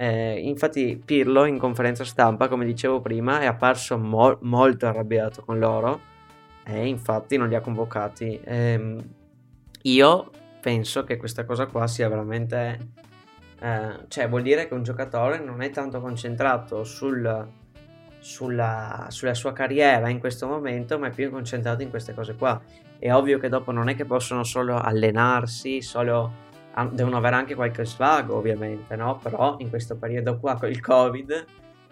Eh, 0.00 0.40
infatti 0.48 0.98
Pirlo 1.04 1.44
in 1.44 1.58
conferenza 1.58 2.04
stampa, 2.04 2.48
come 2.48 2.64
dicevo 2.64 3.02
prima, 3.02 3.40
è 3.40 3.44
apparso 3.44 3.98
mo- 3.98 4.38
molto 4.40 4.86
arrabbiato 4.86 5.44
con 5.44 5.58
loro 5.58 6.00
e 6.64 6.86
infatti 6.86 7.36
non 7.36 7.50
li 7.50 7.54
ha 7.54 7.60
convocati. 7.60 8.40
Eh, 8.42 8.96
io 9.82 10.30
penso 10.62 11.04
che 11.04 11.18
questa 11.18 11.44
cosa 11.44 11.66
qua 11.66 11.86
sia 11.86 12.08
veramente... 12.08 12.92
Eh, 13.60 14.06
cioè 14.08 14.26
vuol 14.26 14.40
dire 14.40 14.66
che 14.66 14.72
un 14.72 14.82
giocatore 14.82 15.38
non 15.38 15.60
è 15.60 15.68
tanto 15.68 16.00
concentrato 16.00 16.82
sul, 16.82 17.46
sulla, 18.20 19.04
sulla 19.10 19.34
sua 19.34 19.52
carriera 19.52 20.08
in 20.08 20.18
questo 20.18 20.46
momento, 20.46 20.98
ma 20.98 21.08
è 21.08 21.10
più 21.10 21.28
concentrato 21.30 21.82
in 21.82 21.90
queste 21.90 22.14
cose 22.14 22.36
qua. 22.36 22.58
È 22.98 23.12
ovvio 23.12 23.38
che 23.38 23.50
dopo 23.50 23.70
non 23.70 23.90
è 23.90 23.94
che 23.94 24.06
possono 24.06 24.44
solo 24.44 24.78
allenarsi, 24.78 25.82
solo 25.82 26.48
devono 26.92 27.16
avere 27.16 27.36
anche 27.36 27.54
qualche 27.54 27.84
svago 27.84 28.36
ovviamente, 28.36 28.96
no? 28.96 29.18
Però 29.22 29.56
in 29.58 29.68
questo 29.68 29.96
periodo 29.96 30.38
qua 30.38 30.56
con 30.56 30.68
il 30.68 30.80
Covid 30.80 31.44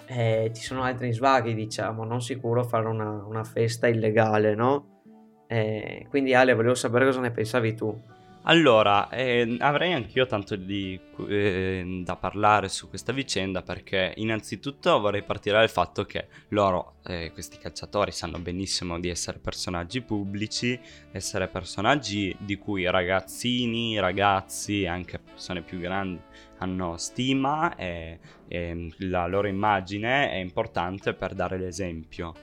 eh, 0.07 0.51
ci 0.55 0.63
sono 0.63 0.83
altri 0.83 1.13
svaghi, 1.13 1.55
diciamo, 1.55 2.05
non 2.05 2.23
sicuro 2.23 2.65
fare 2.65 2.87
una, 2.87 3.11
una 3.11 3.45
festa 3.45 3.89
illegale, 3.89 4.55
no? 4.55 5.03
Eh, 5.47 6.07
quindi 6.09 6.35
Ale, 6.35 6.55
volevo 6.55 6.75
sapere 6.75 7.05
cosa 7.05 7.21
ne 7.21 7.31
pensavi 7.31 7.75
tu. 7.75 8.03
Allora, 8.43 9.11
eh, 9.11 9.57
avrei 9.59 9.93
anch'io 9.93 10.25
tanto 10.25 10.57
di, 10.57 10.99
eh, 11.29 12.03
da 12.03 12.17
parlare 12.17 12.69
su 12.71 12.89
questa 12.89 13.13
vicenda 13.13 13.61
perché 13.63 14.15
innanzitutto 14.17 14.99
vorrei 15.01 15.23
partire 15.23 15.59
dal 15.59 15.69
fatto 15.69 16.05
che 16.05 16.29
loro, 16.49 16.95
eh, 17.05 17.31
questi 17.33 17.59
calciatori, 17.59 18.11
sanno 18.11 18.39
benissimo 18.39 18.99
di 18.99 19.11
essere 19.11 19.39
personaggi 19.39 20.01
pubblici, 20.01 20.81
essere 21.13 21.49
personaggi 21.49 22.35
di 22.39 22.57
cui 22.57 22.89
ragazzini, 22.89 23.99
ragazzi, 23.99 24.87
anche 24.87 25.19
persone 25.19 25.61
più 25.61 25.79
grandi 25.79 26.21
hanno 26.59 26.97
stima 26.97 27.77
e, 27.77 28.19
e 28.49 28.93
la 28.99 29.27
loro 29.27 29.47
immagine 29.47 30.31
è 30.31 30.37
importante 30.37 31.13
per 31.13 31.35
dare 31.35 31.59
l'esempio 31.59 32.35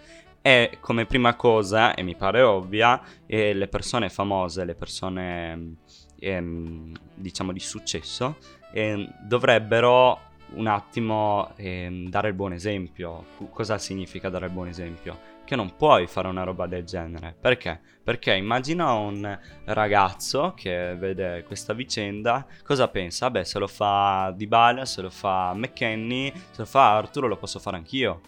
e 0.45 0.77
come 0.79 1.07
prima 1.07 1.33
cosa, 1.33 1.95
e 1.95 2.03
mi 2.03 2.15
pare 2.15 2.43
ovvia, 2.43 3.01
eh, 3.25 3.55
le 3.55 3.67
persone 3.67 4.09
famose, 4.09 4.63
le 4.63 4.75
persone 4.75 5.77
ehm, 6.19 6.91
diciamo 7.15 7.51
di 7.51 7.59
successo, 7.59 8.37
ehm, 8.71 9.21
dovrebbero 9.23 10.19
un 10.53 10.67
attimo 10.67 11.51
ehm, 11.55 12.09
dare 12.09 12.27
il 12.27 12.35
buon 12.35 12.53
esempio. 12.53 13.25
Cosa 13.49 13.79
significa 13.79 14.29
dare 14.29 14.45
il 14.45 14.51
buon 14.51 14.67
esempio? 14.67 15.17
Che 15.43 15.55
non 15.55 15.75
puoi 15.75 16.05
fare 16.05 16.27
una 16.27 16.43
roba 16.43 16.67
del 16.67 16.83
genere. 16.83 17.35
Perché? 17.41 17.81
Perché 18.03 18.35
immagina 18.35 18.93
un 18.93 19.39
ragazzo 19.63 20.53
che 20.55 20.95
vede 20.95 21.43
questa 21.43 21.73
vicenda, 21.73 22.45
cosa 22.63 22.87
pensa? 22.87 23.31
Beh, 23.31 23.45
se 23.45 23.57
lo 23.57 23.65
fa 23.65 24.31
Dybala, 24.35 24.85
se 24.85 25.01
lo 25.01 25.09
fa 25.09 25.55
McKenny, 25.55 26.31
se 26.35 26.57
lo 26.57 26.65
fa 26.65 26.97
Arturo, 26.97 27.27
lo 27.27 27.37
posso 27.37 27.57
fare 27.57 27.77
anch'io. 27.77 28.21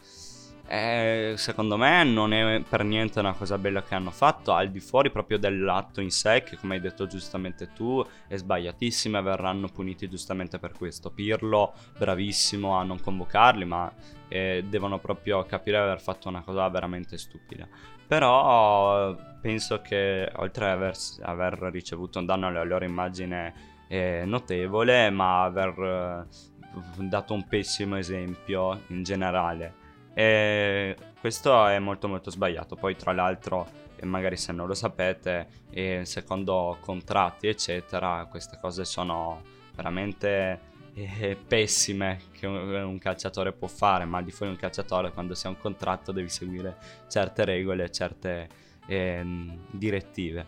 Eh, 0.69 1.35
secondo 1.37 1.77
me 1.77 2.03
non 2.03 2.33
è 2.33 2.61
per 2.67 2.83
niente 2.83 3.19
una 3.19 3.31
cosa 3.31 3.57
bella 3.57 3.83
che 3.83 3.95
hanno 3.95 4.11
fatto, 4.11 4.51
al 4.51 4.69
di 4.69 4.81
fuori 4.81 5.09
proprio 5.09 5.37
dell'atto 5.37 6.01
in 6.01 6.11
sé, 6.11 6.43
che 6.43 6.57
come 6.57 6.75
hai 6.75 6.81
detto 6.81 7.07
giustamente 7.07 7.71
tu, 7.71 8.05
è 8.27 8.35
sbagliatissimo 8.35 9.17
e 9.17 9.21
verranno 9.21 9.69
puniti 9.69 10.09
giustamente 10.09 10.59
per 10.59 10.73
questo. 10.73 11.09
Pirlo, 11.09 11.73
bravissimo 11.97 12.75
a 12.75 12.83
non 12.83 12.99
convocarli, 12.99 13.63
ma 13.63 13.89
eh, 14.27 14.65
devono 14.67 14.99
proprio 14.99 15.45
capire 15.45 15.77
di 15.77 15.83
aver 15.83 16.01
fatto 16.01 16.27
una 16.27 16.41
cosa 16.41 16.67
veramente 16.67 17.17
stupida. 17.17 17.65
Però 18.05 19.15
penso 19.39 19.81
che 19.81 20.29
oltre 20.35 20.65
ad 20.65 20.71
aver, 20.71 20.95
aver 21.21 21.53
ricevuto 21.71 22.19
un 22.19 22.25
danno 22.25 22.47
alla 22.47 22.63
loro 22.63 22.83
immagine 22.83 23.53
eh, 23.87 24.23
notevole, 24.25 25.09
ma 25.11 25.43
aver 25.43 26.27
eh, 26.27 27.05
dato 27.07 27.33
un 27.33 27.47
pessimo 27.47 27.95
esempio 27.97 28.81
in 28.87 29.03
generale 29.03 29.85
E 30.17 30.97
questo 31.19 31.67
è 31.67 31.77
molto 31.77 32.07
molto 32.07 32.31
sbagliato. 32.31 32.75
Poi 32.75 32.95
tra 32.95 33.11
l'altro, 33.11 33.67
magari 34.01 34.35
se 34.35 34.51
non 34.51 34.65
lo 34.65 34.73
sapete, 34.73 35.47
eh, 35.69 36.05
secondo 36.05 36.75
contratti 36.81 37.45
eccetera, 37.45 38.25
queste 38.27 38.57
cose 38.59 38.83
sono 38.83 39.43
veramente 39.75 40.59
eh, 40.95 41.37
pessime 41.47 42.19
che 42.31 42.47
un, 42.47 42.97
calciatore 42.97 43.51
può 43.51 43.67
fare, 43.67 44.05
ma 44.05 44.23
di 44.23 44.31
fuori 44.31 44.51
un 44.53 44.57
calciatore 44.57 45.11
quando 45.11 45.35
si 45.35 45.45
ha 45.45 45.49
un 45.51 45.59
contratto 45.59 46.11
devi 46.11 46.29
seguire 46.29 46.77
certe 47.07 47.45
regole, 47.45 47.91
certe 47.91 48.47
ehm, 48.87 49.67
direttive. 49.69 50.47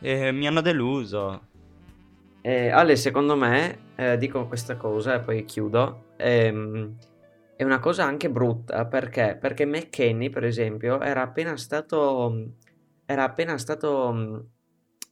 E 0.00 0.32
mi 0.32 0.48
hanno 0.48 0.60
deluso. 0.60 1.40
Eh, 2.40 2.70
Ale, 2.70 2.96
secondo 2.96 3.36
me, 3.36 3.78
eh, 3.94 4.18
dico 4.18 4.44
questa 4.48 4.74
cosa 4.74 5.14
e 5.14 5.20
poi 5.20 5.44
chiudo, 5.44 6.06
ehm, 6.16 6.96
è 7.56 7.64
una 7.64 7.78
cosa 7.78 8.04
anche 8.04 8.30
brutta 8.30 8.86
perché, 8.86 9.36
perché 9.40 9.64
McKenny, 9.66 10.30
per 10.30 10.44
esempio, 10.44 11.00
era 11.00 11.22
appena 11.22 11.56
stato, 11.56 12.54
era 13.04 13.24
appena 13.24 13.58
stato 13.58 14.12
mh, 14.12 14.46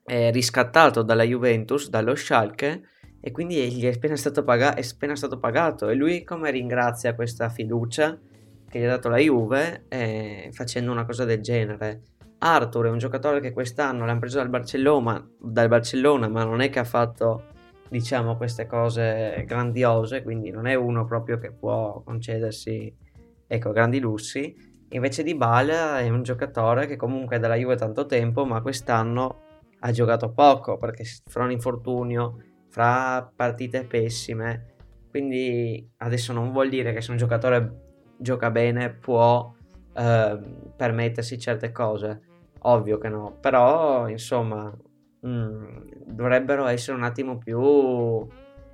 eh, 0.06 0.30
riscattato 0.30 1.02
dalla 1.02 1.22
Juventus, 1.22 1.88
dallo 1.88 2.14
Schalke, 2.14 2.82
e 3.20 3.30
quindi 3.30 3.70
gli 3.70 3.84
è 3.84 3.94
appena 3.94 4.16
stato, 4.16 4.42
paga- 4.42 4.74
è 4.74 4.82
appena 4.82 5.14
stato 5.14 5.38
pagato. 5.38 5.88
E 5.88 5.94
lui 5.94 6.24
come 6.24 6.50
ringrazia 6.50 7.14
questa 7.14 7.48
fiducia 7.50 8.18
che 8.68 8.78
gli 8.78 8.84
ha 8.84 8.88
dato 8.88 9.08
la 9.08 9.18
Juve 9.18 9.84
eh, 9.88 10.50
facendo 10.52 10.90
una 10.90 11.04
cosa 11.04 11.24
del 11.24 11.40
genere? 11.40 12.02
Arthur 12.38 12.86
è 12.86 12.90
un 12.90 12.98
giocatore 12.98 13.40
che 13.40 13.52
quest'anno 13.52 14.06
l'hanno 14.06 14.20
preso 14.20 14.38
dal 14.38 14.48
Barcellona, 14.48 15.28
dal 15.38 15.68
Barcellona, 15.68 16.28
ma 16.28 16.44
non 16.44 16.60
è 16.60 16.70
che 16.70 16.78
ha 16.78 16.84
fatto 16.84 17.44
diciamo 17.90 18.36
queste 18.36 18.66
cose 18.66 19.44
grandiose, 19.46 20.22
quindi 20.22 20.50
non 20.50 20.66
è 20.66 20.74
uno 20.74 21.04
proprio 21.04 21.38
che 21.38 21.50
può 21.50 22.00
concedersi 22.02 22.94
ecco, 23.46 23.72
grandi 23.72 23.98
lussi. 23.98 24.68
Invece 24.92 25.22
di 25.22 25.34
Bale 25.34 26.00
è 26.00 26.08
un 26.08 26.22
giocatore 26.22 26.86
che 26.86 26.96
comunque 26.96 27.36
è 27.36 27.38
della 27.40 27.56
Juve 27.56 27.76
tanto 27.76 28.06
tempo, 28.06 28.44
ma 28.46 28.62
quest'anno 28.62 29.42
ha 29.80 29.90
giocato 29.90 30.32
poco 30.32 30.78
perché 30.78 31.04
fra 31.26 31.44
un 31.44 31.50
infortunio, 31.50 32.42
fra 32.68 33.30
partite 33.34 33.84
pessime. 33.84 34.66
Quindi 35.10 35.90
adesso 35.98 36.32
non 36.32 36.52
vuol 36.52 36.68
dire 36.68 36.92
che 36.92 37.00
se 37.00 37.10
un 37.10 37.16
giocatore 37.16 37.88
gioca 38.16 38.50
bene 38.50 38.90
può 38.90 39.52
eh, 39.94 40.38
permettersi 40.76 41.38
certe 41.38 41.72
cose 41.72 42.28
Ovvio 42.62 42.98
che 42.98 43.08
no, 43.08 43.36
però 43.40 44.06
insomma 44.08 44.74
mm, 45.26 45.78
dovrebbero 46.06 46.66
essere 46.66 46.96
un 46.96 47.02
attimo 47.04 47.38
più 47.38 48.26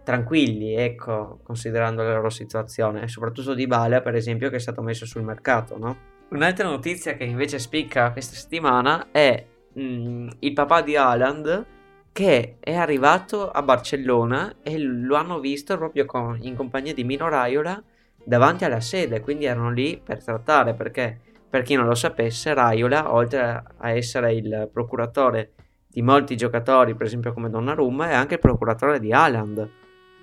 tranquilli, 0.03 0.75
ecco, 0.75 1.41
considerando 1.43 2.03
la 2.03 2.15
loro 2.15 2.31
situazione, 2.31 3.09
soprattutto 3.09 3.55
di 3.55 3.67
Bale, 3.67 4.03
per 4.03 4.15
esempio, 4.15 4.50
che 4.50 4.57
è 4.57 4.61
stato 4.61 4.81
messo 4.81 5.05
sul 5.05 5.23
mercato, 5.23 5.76
no? 5.79 5.97
Un'altra 6.29 6.69
notizia 6.69 7.15
che 7.15 7.25
invece 7.25 7.59
spicca 7.59 8.12
questa 8.12 8.35
settimana 8.35 9.09
è 9.11 9.45
mh, 9.73 9.83
mm, 9.83 10.29
il 10.41 10.53
papà 10.53 10.83
di 10.83 10.97
Haaland 10.97 11.67
che 12.12 12.57
è 12.61 12.75
arrivato 12.75 13.50
a 13.50 13.61
Barcellona 13.62 14.57
e 14.62 14.79
lo 14.79 15.17
hanno 15.17 15.38
visto 15.38 15.76
proprio 15.76 16.07
con, 16.07 16.38
in 16.41 16.57
compagnia 16.57 16.95
di 16.95 17.05
Mino 17.05 17.29
Raiola 17.29 17.83
davanti 18.25 18.65
alla 18.65 18.81
sede, 18.81 19.21
quindi 19.21 19.45
erano 19.45 19.71
lì 19.71 20.00
per 20.03 20.25
trattare 20.25 20.73
perché 20.75 21.21
per 21.50 21.62
chi 21.62 21.75
non 21.75 21.87
lo 21.87 21.95
sapesse, 21.95 22.55
Raiola, 22.55 23.12
oltre 23.12 23.62
a 23.76 23.91
essere 23.91 24.33
il 24.33 24.69
procuratore 24.73 25.53
di 25.97 26.03
molti 26.03 26.37
giocatori, 26.37 26.95
per 26.95 27.07
esempio 27.07 27.33
come 27.33 27.49
Donnarumma, 27.49 28.11
è 28.11 28.12
anche 28.12 28.35
il 28.35 28.41
procuratore 28.41 29.00
di 29.00 29.15
Haaland. 29.15 29.67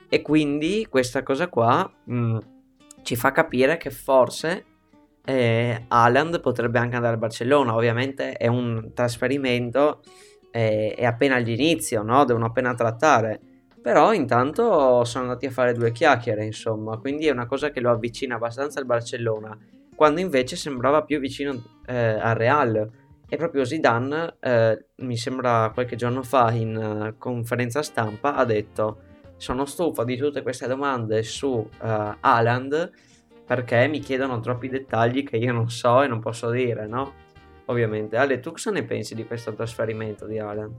E 0.08 0.22
quindi 0.22 0.86
questa 0.88 1.24
cosa 1.24 1.48
qua 1.48 1.92
mh, 2.04 2.16
mm, 2.16 2.38
ci 3.02 3.16
fa 3.16 3.32
capire 3.32 3.78
che 3.78 3.90
forse 3.90 4.66
eh, 5.26 5.86
Haaland 5.88 6.42
potrebbe 6.42 6.78
anche 6.78 6.96
andare 6.96 7.16
a 7.16 7.18
Barcellona. 7.18 7.74
Ovviamente 7.74 8.34
è 8.34 8.46
un 8.46 8.92
trasferimento, 8.94 10.04
eh, 10.52 10.94
è 10.96 11.06
appena 11.06 11.38
all'inizio, 11.38 12.04
no? 12.04 12.24
devono 12.24 12.46
appena 12.46 12.76
trattare. 12.76 13.42
Però 13.82 14.14
intanto 14.14 15.04
sono 15.06 15.24
andati 15.24 15.48
a 15.48 15.52
fare 15.52 15.74
due 15.74 15.92
chiacchiere, 15.92 16.46
insomma, 16.46 17.00
quindi 17.00 17.26
è 17.26 17.32
una 17.32 17.48
cosa 17.48 17.72
che 17.72 17.80
lo 17.80 17.90
avvicina 17.90 18.36
abbastanza 18.36 18.80
al 18.80 18.86
Barcellona 18.86 19.58
quando 19.96 20.20
invece 20.20 20.56
sembrava 20.56 21.04
più 21.04 21.20
vicino 21.20 21.62
eh, 21.86 21.96
al 21.96 22.36
Real. 22.36 22.90
E 23.34 23.36
proprio 23.36 23.66
Zidane, 23.66 24.36
eh, 24.42 24.86
mi 24.98 25.18
sembra 25.18 25.72
qualche 25.74 25.96
giorno 25.96 26.22
fa 26.22 26.52
in 26.52 26.76
uh, 26.76 27.18
conferenza 27.18 27.82
stampa, 27.82 28.36
ha 28.36 28.46
detto 28.46 29.00
sono 29.38 29.66
stufo 29.66 30.04
di 30.04 30.18
tutte 30.18 30.44
queste 30.44 30.68
domande 30.68 31.24
su 31.24 31.48
uh, 31.48 31.68
Haaland 31.80 32.92
perché 33.44 33.88
mi 33.88 34.02
chiedono 34.02 34.40
troppi 34.40 34.70
dettagli 34.70 35.24
che 35.24 35.38
io 35.38 35.52
non 35.52 35.72
so 35.72 36.04
e 36.04 36.08
non 36.08 36.20
posso 36.20 36.52
dire, 36.52 36.86
no? 36.86 37.12
Ovviamente. 37.66 38.18
Ale, 38.18 38.40
tu 38.40 38.52
cosa 38.52 38.70
ne 38.70 38.84
pensi 38.84 39.16
di 39.16 39.26
questo 39.26 39.52
trasferimento 39.56 40.28
di 40.28 40.38
Haaland? 40.38 40.74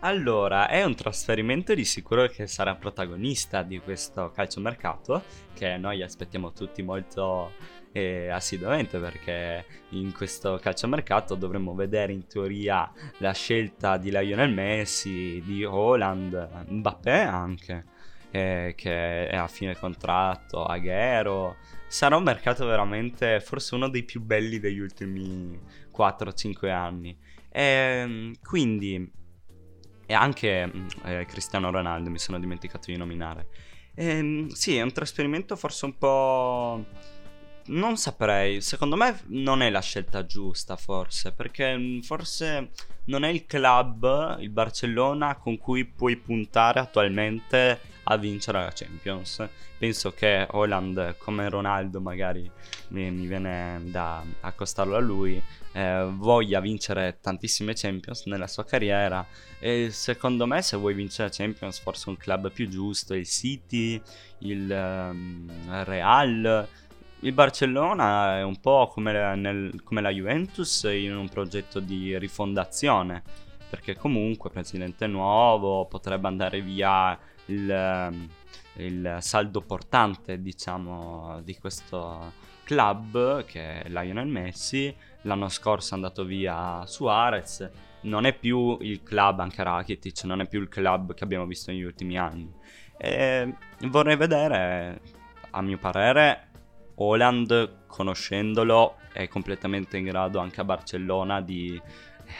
Allora, 0.00 0.68
è 0.68 0.84
un 0.84 0.94
trasferimento 0.94 1.72
di 1.72 1.86
sicuro 1.86 2.26
che 2.26 2.46
sarà 2.46 2.74
protagonista 2.74 3.62
di 3.62 3.78
questo 3.78 4.30
calciomercato, 4.34 5.22
che 5.54 5.78
noi 5.78 6.02
aspettiamo 6.02 6.52
tutti 6.52 6.82
molto 6.82 7.52
eh, 7.92 8.28
assiduamente 8.28 8.98
perché 8.98 9.64
in 9.90 10.12
questo 10.12 10.58
calciomercato 10.60 11.34
dovremmo 11.34 11.74
vedere 11.74 12.12
in 12.12 12.26
teoria 12.26 12.90
la 13.18 13.32
scelta 13.32 13.98
di 13.98 14.10
Lionel 14.10 14.52
Messi, 14.52 15.42
di 15.44 15.64
Holland, 15.64 16.64
Mbappé 16.68 17.20
anche, 17.20 17.84
eh, 18.30 18.72
che 18.76 19.28
è 19.28 19.36
a 19.36 19.46
fine 19.46 19.76
contratto, 19.76 20.64
Aguero. 20.64 21.56
Sarà 21.86 22.16
un 22.16 22.22
mercato 22.22 22.64
veramente 22.64 23.40
forse 23.40 23.74
uno 23.74 23.88
dei 23.88 24.04
più 24.04 24.22
belli 24.22 24.58
degli 24.58 24.78
ultimi 24.78 25.60
4-5 25.94 26.70
anni. 26.70 27.16
E, 27.50 27.62
ehm, 27.62 28.32
quindi 28.42 29.20
e 30.06 30.14
anche 30.14 30.66
mm, 30.66 30.86
eh, 31.04 31.26
Cristiano 31.26 31.70
Ronaldo 31.70 32.10
mi 32.10 32.18
sono 32.18 32.38
dimenticato 32.38 32.90
di 32.90 32.96
nominare. 32.96 33.48
Ehm, 33.94 34.48
sì, 34.48 34.76
è 34.76 34.82
un 34.82 34.92
trasferimento 34.92 35.56
forse 35.56 35.84
un 35.84 35.96
po'... 35.98 36.84
Non 37.64 37.96
saprei, 37.96 38.60
secondo 38.60 38.96
me 38.96 39.20
non 39.26 39.62
è 39.62 39.70
la 39.70 39.80
scelta 39.80 40.26
giusta 40.26 40.76
forse, 40.76 41.32
perché 41.32 41.76
mm, 41.76 42.00
forse 42.00 42.70
non 43.04 43.24
è 43.24 43.28
il 43.28 43.46
club, 43.46 44.38
il 44.40 44.50
Barcellona, 44.50 45.36
con 45.36 45.58
cui 45.58 45.84
puoi 45.84 46.16
puntare 46.16 46.80
attualmente 46.80 47.80
a 48.04 48.16
vincere 48.16 48.64
la 48.64 48.72
Champions. 48.74 49.48
Penso 49.78 50.12
che 50.12 50.46
Holland, 50.50 51.16
come 51.18 51.48
Ronaldo, 51.48 52.00
magari 52.00 52.50
mi, 52.88 53.10
viene 53.26 53.80
da 53.84 54.24
accostarlo 54.40 54.96
a 54.96 55.00
lui, 55.00 55.40
eh, 55.72 56.08
voglia 56.10 56.60
vincere 56.60 57.18
tantissime 57.20 57.74
Champions 57.74 58.26
nella 58.26 58.46
sua 58.46 58.64
carriera. 58.64 59.24
E 59.58 59.90
secondo 59.90 60.46
me, 60.46 60.62
se 60.62 60.76
vuoi 60.76 60.94
vincere 60.94 61.30
Champions, 61.30 61.80
forse 61.80 62.08
un 62.08 62.16
club 62.16 62.50
più 62.50 62.68
giusto, 62.68 63.14
il 63.14 63.26
City, 63.26 64.00
il 64.38 64.70
um, 64.70 65.84
Real 65.84 66.68
il 67.22 67.32
Barcellona 67.32 68.38
è 68.38 68.42
un 68.42 68.58
po' 68.58 68.88
come 68.88 69.12
la, 69.12 69.34
nel, 69.34 69.82
come 69.84 70.00
la, 70.00 70.10
Juventus 70.10 70.88
in 70.92 71.16
un 71.16 71.28
progetto 71.28 71.78
di 71.78 72.18
rifondazione, 72.18 73.22
perché 73.70 73.96
comunque 73.96 74.50
presidente 74.50 75.06
nuovo 75.06 75.86
potrebbe 75.86 76.26
andare 76.26 76.60
via 76.60 77.16
il, 77.46 77.70
ehm, 77.70 78.28
il 78.78 79.16
saldo 79.20 79.60
portante, 79.60 80.40
diciamo, 80.42 81.40
di 81.42 81.56
questo 81.56 82.32
club 82.64 83.44
che 83.44 83.82
è 83.82 83.88
Lionel 83.88 84.26
Messi. 84.26 84.94
L'anno 85.22 85.48
scorso 85.48 85.92
è 85.92 85.96
andato 85.96 86.24
via 86.24 86.84
Suarez. 86.86 87.70
Non 88.02 88.24
è 88.24 88.36
più 88.36 88.78
il 88.80 89.04
club, 89.04 89.38
anche 89.38 89.62
Rakitic, 89.62 90.24
non 90.24 90.40
è 90.40 90.48
più 90.48 90.60
il 90.60 90.68
club 90.68 91.14
che 91.14 91.22
abbiamo 91.22 91.46
visto 91.46 91.70
negli 91.70 91.82
ultimi 91.84 92.18
anni. 92.18 92.52
E 92.96 93.54
vorrei 93.82 94.16
vedere, 94.16 95.00
a 95.50 95.62
mio 95.62 95.78
parere, 95.78 96.50
Holland, 96.96 97.86
conoscendolo, 97.86 98.96
è 99.12 99.28
completamente 99.28 99.96
in 99.96 100.04
grado 100.04 100.38
anche 100.38 100.60
a 100.60 100.64
Barcellona 100.64 101.40
di 101.40 101.80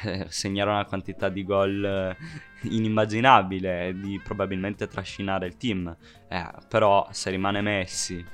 eh, 0.05 0.27
segnare 0.29 0.71
una 0.71 0.85
quantità 0.85 1.29
di 1.29 1.45
gol 1.45 1.85
eh, 1.85 2.17
inimmaginabile, 2.63 3.95
di 3.99 4.21
probabilmente 4.23 4.87
trascinare 4.87 5.47
il 5.47 5.57
team. 5.57 5.95
Eh, 6.29 6.51
però 6.69 7.09
se 7.11 7.31
rimane 7.31 7.61
Messi, 7.61 8.25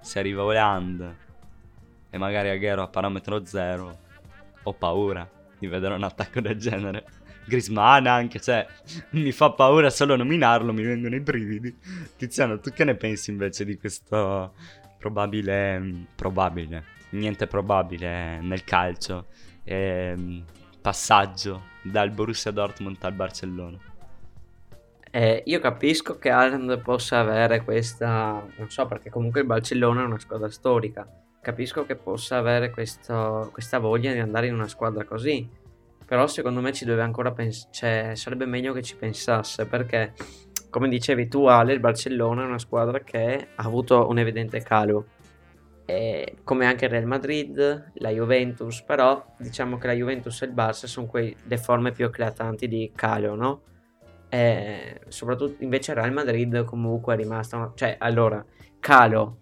se 0.00 0.18
arriva 0.18 0.42
Holland 0.44 1.16
e 2.10 2.18
magari 2.18 2.48
Aguero 2.48 2.82
a 2.82 2.88
parametro 2.88 3.44
zero, 3.44 3.98
ho 4.62 4.72
paura 4.72 5.28
di 5.58 5.66
vedere 5.66 5.94
un 5.94 6.02
attacco 6.02 6.40
del 6.40 6.56
genere. 6.56 7.04
Griezmann 7.46 8.06
anche, 8.06 8.40
cioè, 8.40 8.66
mi 9.10 9.30
fa 9.30 9.52
paura 9.52 9.88
solo 9.88 10.16
nominarlo, 10.16 10.72
mi 10.72 10.82
vengono 10.82 11.14
i 11.14 11.20
brividi. 11.20 11.76
Tiziano, 12.16 12.58
tu 12.58 12.70
che 12.70 12.84
ne 12.84 12.96
pensi 12.96 13.30
invece 13.30 13.64
di 13.64 13.76
questo 13.78 14.54
probabile, 15.06 16.06
probabile, 16.16 16.84
niente 17.10 17.46
probabile 17.46 18.40
nel 18.40 18.64
calcio, 18.64 19.26
eh, 19.62 20.42
passaggio 20.80 21.62
dal 21.82 22.10
Borussia 22.10 22.50
Dortmund 22.50 22.96
al 23.00 23.12
Barcellona. 23.12 23.78
Eh, 25.10 25.42
io 25.46 25.60
capisco 25.60 26.18
che 26.18 26.30
Haaland 26.30 26.80
possa 26.82 27.20
avere 27.20 27.62
questa, 27.62 28.44
non 28.56 28.68
so 28.68 28.86
perché 28.86 29.08
comunque 29.08 29.40
il 29.40 29.46
Barcellona 29.46 30.02
è 30.02 30.04
una 30.04 30.18
squadra 30.18 30.50
storica, 30.50 31.08
capisco 31.40 31.86
che 31.86 31.94
possa 31.94 32.36
avere 32.36 32.70
questo- 32.70 33.50
questa 33.52 33.78
voglia 33.78 34.12
di 34.12 34.18
andare 34.18 34.48
in 34.48 34.54
una 34.54 34.68
squadra 34.68 35.04
così, 35.04 35.48
però 36.04 36.26
secondo 36.26 36.60
me 36.60 36.72
ci 36.72 36.84
deve 36.84 37.02
ancora 37.02 37.30
pensare, 37.30 37.72
cioè 37.72 38.10
sarebbe 38.14 38.44
meglio 38.44 38.72
che 38.72 38.82
ci 38.82 38.96
pensasse 38.96 39.66
perché 39.66 40.12
come 40.76 40.90
dicevi 40.90 41.26
tu 41.26 41.46
Ale, 41.46 41.72
il 41.72 41.80
Barcellona 41.80 42.42
è 42.42 42.46
una 42.46 42.58
squadra 42.58 43.00
che 43.00 43.48
ha 43.54 43.62
avuto 43.64 44.08
un 44.10 44.18
evidente 44.18 44.60
calo, 44.60 45.06
E 45.86 46.36
come 46.44 46.66
anche 46.66 46.84
il 46.84 46.90
Real 46.90 47.06
Madrid, 47.06 47.92
la 47.94 48.10
Juventus, 48.10 48.82
però 48.82 49.24
diciamo 49.38 49.78
che 49.78 49.86
la 49.86 49.94
Juventus 49.94 50.42
e 50.42 50.44
il 50.44 50.52
Barça 50.52 50.84
sono 50.84 51.06
quei, 51.06 51.34
le 51.44 51.56
forme 51.56 51.92
più 51.92 52.04
eclatanti 52.04 52.68
di 52.68 52.92
calo, 52.94 53.34
no? 53.34 53.62
E 54.28 55.00
soprattutto 55.08 55.62
invece 55.64 55.92
il 55.92 55.96
Real 55.96 56.12
Madrid 56.12 56.64
comunque 56.64 57.14
è 57.14 57.16
rimasta, 57.16 57.72
cioè 57.74 57.96
allora, 57.98 58.44
calo, 58.78 59.38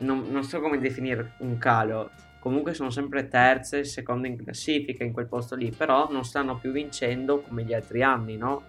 non, 0.00 0.26
non 0.28 0.44
so 0.44 0.60
come 0.60 0.78
definire 0.78 1.36
un 1.38 1.56
calo, 1.56 2.10
comunque 2.38 2.74
sono 2.74 2.90
sempre 2.90 3.28
terze, 3.28 3.82
seconde 3.84 4.28
in 4.28 4.36
classifica 4.36 5.04
in 5.04 5.14
quel 5.14 5.26
posto 5.26 5.54
lì, 5.54 5.70
però 5.70 6.10
non 6.10 6.22
stanno 6.22 6.58
più 6.58 6.70
vincendo 6.70 7.40
come 7.40 7.64
gli 7.64 7.72
altri 7.72 8.02
anni, 8.02 8.36
no? 8.36 8.62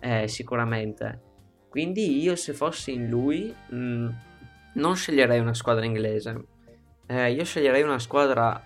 Eh, 0.00 0.26
sicuramente. 0.26 1.32
Quindi 1.74 2.22
io 2.22 2.36
se 2.36 2.52
fossi 2.52 2.92
in 2.92 3.08
lui 3.08 3.52
mh, 3.52 4.08
non 4.74 4.94
sceglierei 4.94 5.40
una 5.40 5.54
squadra 5.54 5.84
inglese, 5.84 6.44
Eh, 7.06 7.32
io 7.32 7.44
sceglierei 7.44 7.82
una 7.82 7.98
squadra 7.98 8.62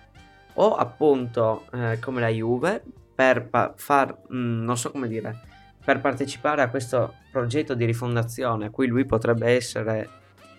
o 0.53 0.75
appunto 0.75 1.65
eh, 1.73 1.97
come 1.99 2.21
la 2.21 2.27
Juve 2.27 2.83
per 3.15 3.47
pa- 3.47 3.73
far, 3.75 4.15
mh, 4.27 4.63
non 4.63 4.77
so 4.77 4.91
come 4.91 5.07
dire, 5.07 5.39
per 5.83 6.01
partecipare 6.01 6.61
a 6.61 6.69
questo 6.69 7.15
progetto 7.31 7.73
di 7.73 7.83
rifondazione 7.85 8.67
a 8.67 8.69
cui 8.69 8.85
lui 8.85 9.05
potrebbe 9.05 9.47
essere 9.55 10.07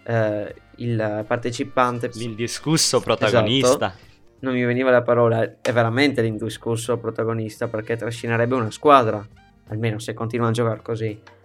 eh, 0.03 0.53
il 0.79 1.25
partecipante 1.25 2.11
L'indiscusso 2.15 3.01
protagonista. 3.01 3.87
Esatto. 3.87 4.09
non 4.41 4.55
mi 4.55 4.65
veniva 4.65 4.91
la 4.91 5.03
parola, 5.03 5.41
è 5.61 5.73
veramente 5.73 6.21
l'indiscusso 6.21 6.99
protagonista 6.99 7.69
perché 7.69 7.95
trascinerebbe 7.95 8.57
una 8.57 8.73
squadra, 8.73 9.25
almeno 9.69 10.01
se 10.01 10.15
continua 10.15 10.49
a 10.49 10.51
giocare 10.51 10.83
così. 10.83 11.39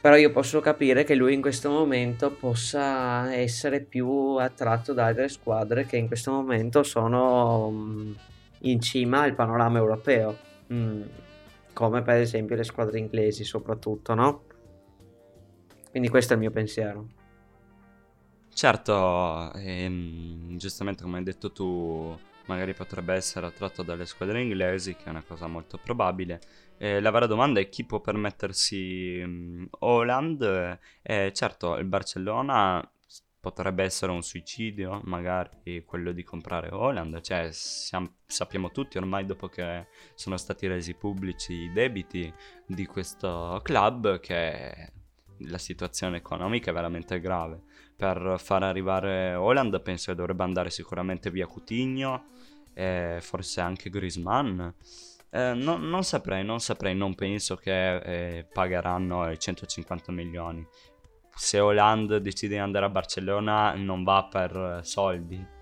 Però 0.00 0.14
io 0.16 0.30
posso 0.30 0.60
capire 0.60 1.04
che 1.04 1.14
lui 1.14 1.34
in 1.34 1.40
questo 1.40 1.70
momento 1.70 2.30
possa 2.30 3.34
essere 3.34 3.80
più 3.80 4.36
attratto 4.36 4.92
da 4.92 5.06
altre 5.06 5.28
squadre 5.28 5.86
che 5.86 5.96
in 5.96 6.06
questo 6.06 6.30
momento 6.30 6.84
sono 6.84 7.70
mm, 7.70 8.12
in 8.60 8.80
cima 8.80 9.22
al 9.22 9.34
panorama 9.34 9.78
europeo, 9.78 10.46
Mm, 10.72 11.02
come 11.72 12.02
per 12.02 12.16
esempio 12.16 12.56
le 12.56 12.64
squadre 12.64 12.98
inglesi 12.98 13.44
soprattutto, 13.44 14.14
no? 14.14 14.44
Quindi 15.90 16.08
questo 16.08 16.32
è 16.32 16.36
il 16.36 16.42
mio 16.42 16.50
pensiero. 16.50 17.08
Certo, 18.52 19.52
ehm, 19.54 20.56
giustamente 20.56 21.02
come 21.02 21.18
hai 21.18 21.24
detto 21.24 21.52
tu, 21.52 22.18
magari 22.46 22.74
potrebbe 22.74 23.14
essere 23.14 23.46
attratto 23.46 23.82
dalle 23.82 24.04
squadre 24.04 24.42
inglesi, 24.42 24.94
che 24.96 25.04
è 25.04 25.10
una 25.10 25.22
cosa 25.22 25.46
molto 25.46 25.78
probabile. 25.78 26.40
Eh, 26.80 27.00
la 27.00 27.10
vera 27.10 27.26
domanda 27.26 27.58
è 27.58 27.68
chi 27.68 27.84
può 27.84 28.00
permettersi 28.00 29.20
mm, 29.24 29.64
Haaland? 29.80 30.78
Eh, 31.02 31.32
certo, 31.34 31.76
il 31.76 31.86
Barcellona 31.86 32.88
potrebbe 33.40 33.82
essere 33.82 34.12
un 34.12 34.22
suicidio, 34.22 35.00
magari 35.04 35.82
quello 35.84 36.12
di 36.12 36.22
comprare 36.22 36.68
Haaland, 36.68 37.20
cioè 37.20 37.48
siam- 37.50 38.12
sappiamo 38.26 38.70
tutti 38.70 38.96
ormai 38.98 39.26
dopo 39.26 39.48
che 39.48 39.86
sono 40.14 40.36
stati 40.36 40.66
resi 40.66 40.94
pubblici 40.94 41.52
i 41.52 41.72
debiti 41.72 42.32
di 42.66 42.86
questo 42.86 43.60
club 43.62 44.20
che 44.20 44.92
la 45.42 45.58
situazione 45.58 46.18
economica 46.18 46.70
è 46.70 46.74
veramente 46.74 47.20
grave. 47.20 47.62
Per 47.96 48.36
far 48.38 48.62
arrivare 48.62 49.34
Holland 49.34 49.80
penso 49.82 50.10
che 50.10 50.16
dovrebbe 50.16 50.44
andare 50.44 50.70
sicuramente 50.70 51.30
via 51.30 51.46
Coutinho 51.46 52.26
e 52.72 53.18
forse 53.20 53.60
anche 53.60 53.90
Griezmann 53.90 54.68
Eh, 55.30 55.52
no- 55.54 55.76
non 55.76 56.04
saprei, 56.04 56.44
non 56.44 56.60
saprei, 56.60 56.94
non 56.96 57.14
penso 57.14 57.56
che 57.56 57.96
eh, 57.96 58.46
pagheranno 58.50 59.30
i 59.30 59.38
150 59.38 60.12
milioni. 60.12 60.66
Se 61.34 61.60
Holland 61.60 62.16
decide 62.16 62.54
di 62.54 62.60
andare 62.60 62.86
a 62.86 62.88
Barcellona 62.88 63.74
non 63.74 64.02
va 64.02 64.26
per 64.30 64.78
eh, 64.80 64.84
soldi 64.84 65.56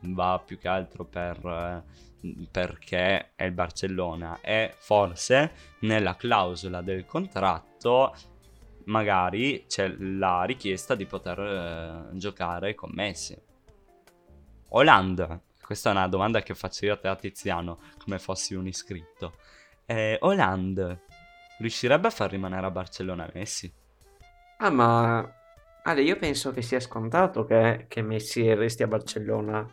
va 0.00 0.42
più 0.44 0.58
che 0.58 0.68
altro 0.68 1.04
per 1.04 1.38
eh, 1.44 2.10
perché 2.50 3.32
è 3.34 3.44
il 3.44 3.52
Barcellona. 3.52 4.40
E 4.40 4.74
forse 4.76 5.52
nella 5.80 6.16
clausola 6.16 6.82
del 6.82 7.04
contratto 7.04 8.14
magari 8.86 9.64
c'è 9.68 9.88
la 9.98 10.42
richiesta 10.44 10.94
di 10.94 11.06
poter 11.06 11.38
eh, 12.12 12.16
giocare 12.16 12.74
con 12.74 12.90
Messi. 12.92 13.36
Holland, 14.74 15.40
questa 15.64 15.90
è 15.90 15.92
una 15.92 16.08
domanda 16.08 16.42
che 16.42 16.54
faccio 16.54 16.86
io 16.86 16.94
a 16.94 16.96
te 16.96 17.08
a 17.08 17.16
Tiziano, 17.16 17.78
come 18.02 18.18
fossi 18.18 18.54
un 18.54 18.66
iscritto. 18.66 19.34
Eh, 19.86 20.18
Holland 20.20 21.00
riuscirebbe 21.58 22.08
a 22.08 22.10
far 22.10 22.30
rimanere 22.30 22.66
a 22.66 22.70
Barcellona 22.70 23.30
Messi? 23.32 23.72
Ah, 24.58 24.70
ma 24.70 25.40
Ale, 25.84 26.02
io 26.02 26.16
penso 26.16 26.52
che 26.52 26.62
sia 26.62 26.78
scontato 26.78 27.44
che, 27.44 27.86
che 27.88 28.02
Messi 28.02 28.54
resti 28.54 28.84
a 28.84 28.86
Barcellona. 28.86 29.68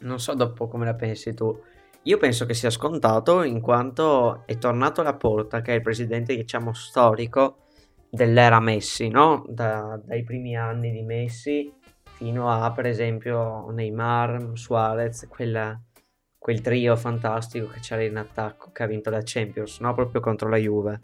Non 0.00 0.18
so 0.18 0.34
dopo 0.34 0.66
come 0.66 0.84
la 0.84 0.94
pensi 0.94 1.34
tu. 1.34 1.56
Io 2.02 2.18
penso 2.18 2.46
che 2.46 2.54
sia 2.54 2.70
scontato 2.70 3.42
in 3.42 3.60
quanto 3.60 4.42
è 4.46 4.58
tornato 4.58 5.00
alla 5.00 5.14
porta, 5.14 5.60
che 5.60 5.72
è 5.72 5.76
il 5.76 5.82
presidente, 5.82 6.34
diciamo, 6.34 6.72
storico 6.72 7.66
dell'era 8.10 8.58
Messi, 8.58 9.08
no? 9.08 9.44
Da- 9.48 10.00
dai 10.02 10.24
primi 10.24 10.56
anni 10.56 10.90
di 10.90 11.02
Messi 11.02 11.72
fino 12.18 12.50
a, 12.50 12.72
per 12.72 12.86
esempio, 12.86 13.70
Neymar, 13.70 14.50
Suarez, 14.54 15.28
quella- 15.28 15.80
quel 16.36 16.60
trio 16.60 16.96
fantastico 16.96 17.68
che 17.68 17.78
c'era 17.78 18.02
in 18.02 18.16
attacco, 18.16 18.72
che 18.72 18.82
ha 18.82 18.86
vinto 18.86 19.08
la 19.08 19.20
Champions, 19.22 19.78
no? 19.78 19.94
Proprio 19.94 20.20
contro 20.20 20.48
la 20.48 20.56
Juve. 20.56 21.00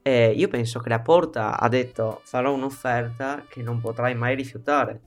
E 0.00 0.30
io 0.30 0.46
penso 0.46 0.78
che 0.78 0.88
la 0.88 1.00
Porta 1.00 1.58
ha 1.58 1.68
detto 1.68 2.20
farò 2.24 2.52
un'offerta 2.52 3.46
che 3.48 3.62
non 3.62 3.80
potrai 3.80 4.14
mai 4.14 4.36
rifiutare. 4.36 5.00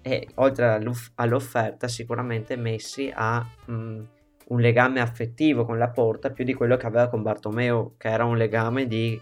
E 0.00 0.28
oltre 0.36 0.80
all'offerta, 1.16 1.86
sicuramente 1.86 2.56
Messi 2.56 3.12
ha 3.14 3.46
mm, 3.70 4.00
un 4.48 4.60
legame 4.60 5.00
affettivo 5.00 5.66
con 5.66 5.76
la 5.76 5.88
Porta 5.88 6.30
più 6.30 6.44
di 6.44 6.54
quello 6.54 6.76
che 6.78 6.86
aveva 6.86 7.08
con 7.08 7.22
Bartomeu, 7.22 7.94
che 7.98 8.08
era 8.08 8.24
un 8.24 8.36
legame 8.38 8.86
di 8.86 9.20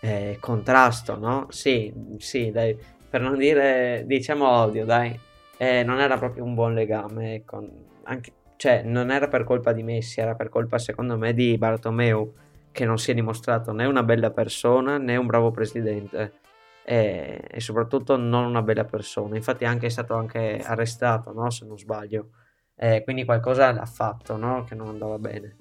eh, 0.00 0.36
contrasto, 0.40 1.18
no? 1.18 1.46
Sì, 1.50 1.92
sì, 2.18 2.50
dai, 2.52 2.76
per 3.08 3.20
non 3.20 3.36
dire, 3.36 4.04
diciamo 4.06 4.48
odio, 4.48 4.84
dai. 4.84 5.18
Eh, 5.56 5.82
non 5.82 6.00
era 6.00 6.18
proprio 6.18 6.44
un 6.44 6.54
buon 6.54 6.74
legame, 6.74 7.42
con, 7.44 7.70
anche, 8.04 8.32
cioè 8.56 8.82
non 8.82 9.10
era 9.10 9.28
per 9.28 9.44
colpa 9.44 9.72
di 9.72 9.82
Messi, 9.82 10.20
era 10.20 10.34
per 10.34 10.48
colpa 10.48 10.78
secondo 10.78 11.16
me 11.16 11.32
di 11.32 11.56
Bartomeu 11.56 12.34
che 12.72 12.84
non 12.84 12.98
si 12.98 13.10
è 13.10 13.14
dimostrato 13.14 13.72
né 13.72 13.86
una 13.86 14.02
bella 14.02 14.30
persona 14.30 14.98
né 14.98 15.16
un 15.16 15.24
bravo 15.24 15.50
presidente 15.50 16.40
e, 16.84 17.42
e 17.50 17.60
soprattutto 17.60 18.16
non 18.16 18.44
una 18.44 18.62
bella 18.62 18.84
persona. 18.84 19.34
Infatti 19.36 19.64
è 19.64 19.66
anche 19.66 19.90
stato 19.90 20.14
anche 20.14 20.60
arrestato, 20.62 21.32
no? 21.32 21.50
se 21.50 21.66
non 21.66 21.78
sbaglio. 21.78 22.30
Eh, 22.76 23.02
quindi 23.02 23.24
qualcosa 23.24 23.72
l'ha 23.72 23.86
fatto, 23.86 24.36
no? 24.36 24.62
Che 24.64 24.74
non 24.74 24.88
andava 24.88 25.18
bene. 25.18 25.56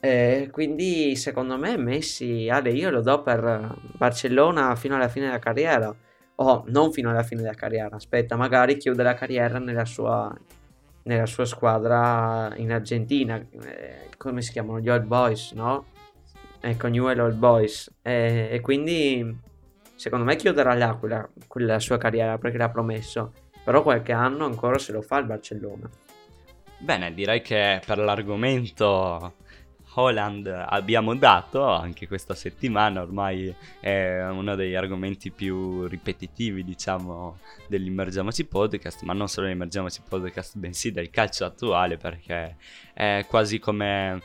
Eh, 0.00 0.48
quindi 0.50 1.14
secondo 1.14 1.56
me 1.58 1.76
Messi, 1.76 2.48
Ale, 2.48 2.70
io 2.70 2.90
lo 2.90 3.00
do 3.00 3.22
per 3.22 3.76
Barcellona 3.96 4.74
fino 4.76 4.96
alla 4.96 5.08
fine 5.08 5.26
della 5.26 5.38
carriera. 5.38 5.94
O 6.36 6.64
non 6.68 6.92
fino 6.92 7.10
alla 7.10 7.22
fine 7.22 7.40
della 7.40 7.54
carriera, 7.54 7.96
aspetta, 7.96 8.36
magari 8.36 8.76
chiude 8.76 9.02
la 9.02 9.14
carriera 9.14 9.58
nella 9.58 9.86
sua, 9.86 10.34
nella 11.04 11.26
sua 11.26 11.46
squadra 11.46 12.52
in 12.56 12.72
Argentina. 12.72 13.36
eh, 13.62 14.08
come 14.18 14.42
si 14.42 14.52
chiamano? 14.52 14.80
Gli 14.80 14.90
Old 14.90 15.04
Boys, 15.04 15.52
no? 15.52 15.86
Ecco, 16.60 16.88
Newell 16.88 17.20
Old 17.20 17.36
Boys. 17.36 17.90
E, 18.02 18.48
e 18.50 18.60
quindi 18.60 19.38
secondo 19.94 20.24
me 20.26 20.36
chiuderà 20.36 20.74
là 20.74 20.94
quella, 20.94 21.26
quella 21.46 21.78
sua 21.78 21.96
carriera 21.96 22.36
perché 22.38 22.58
l'ha 22.58 22.68
promesso. 22.68 23.32
Però 23.64 23.82
qualche 23.82 24.12
anno 24.12 24.44
ancora 24.44 24.78
se 24.78 24.92
lo 24.92 25.02
fa 25.02 25.18
il 25.18 25.26
Barcellona. 25.26 25.88
Bene, 26.78 27.14
direi 27.14 27.40
che 27.40 27.80
per 27.84 27.98
l'argomento 27.98 29.32
Holland 29.98 30.46
abbiamo 30.46 31.14
dato 31.14 31.64
anche 31.64 32.06
questa 32.06 32.34
settimana, 32.34 33.00
ormai 33.00 33.54
è 33.80 34.26
uno 34.28 34.54
degli 34.54 34.74
argomenti 34.74 35.30
più 35.30 35.86
ripetitivi, 35.86 36.64
diciamo, 36.64 37.38
dell'Immergiamoci 37.66 38.44
Podcast, 38.44 39.02
ma 39.02 39.14
non 39.14 39.28
solo 39.28 39.46
dell'Immergiamoci 39.46 40.02
Podcast, 40.06 40.58
bensì 40.58 40.92
del 40.92 41.08
calcio 41.08 41.46
attuale, 41.46 41.96
perché 41.96 42.56
è 42.92 43.24
quasi 43.26 43.58
come 43.58 44.20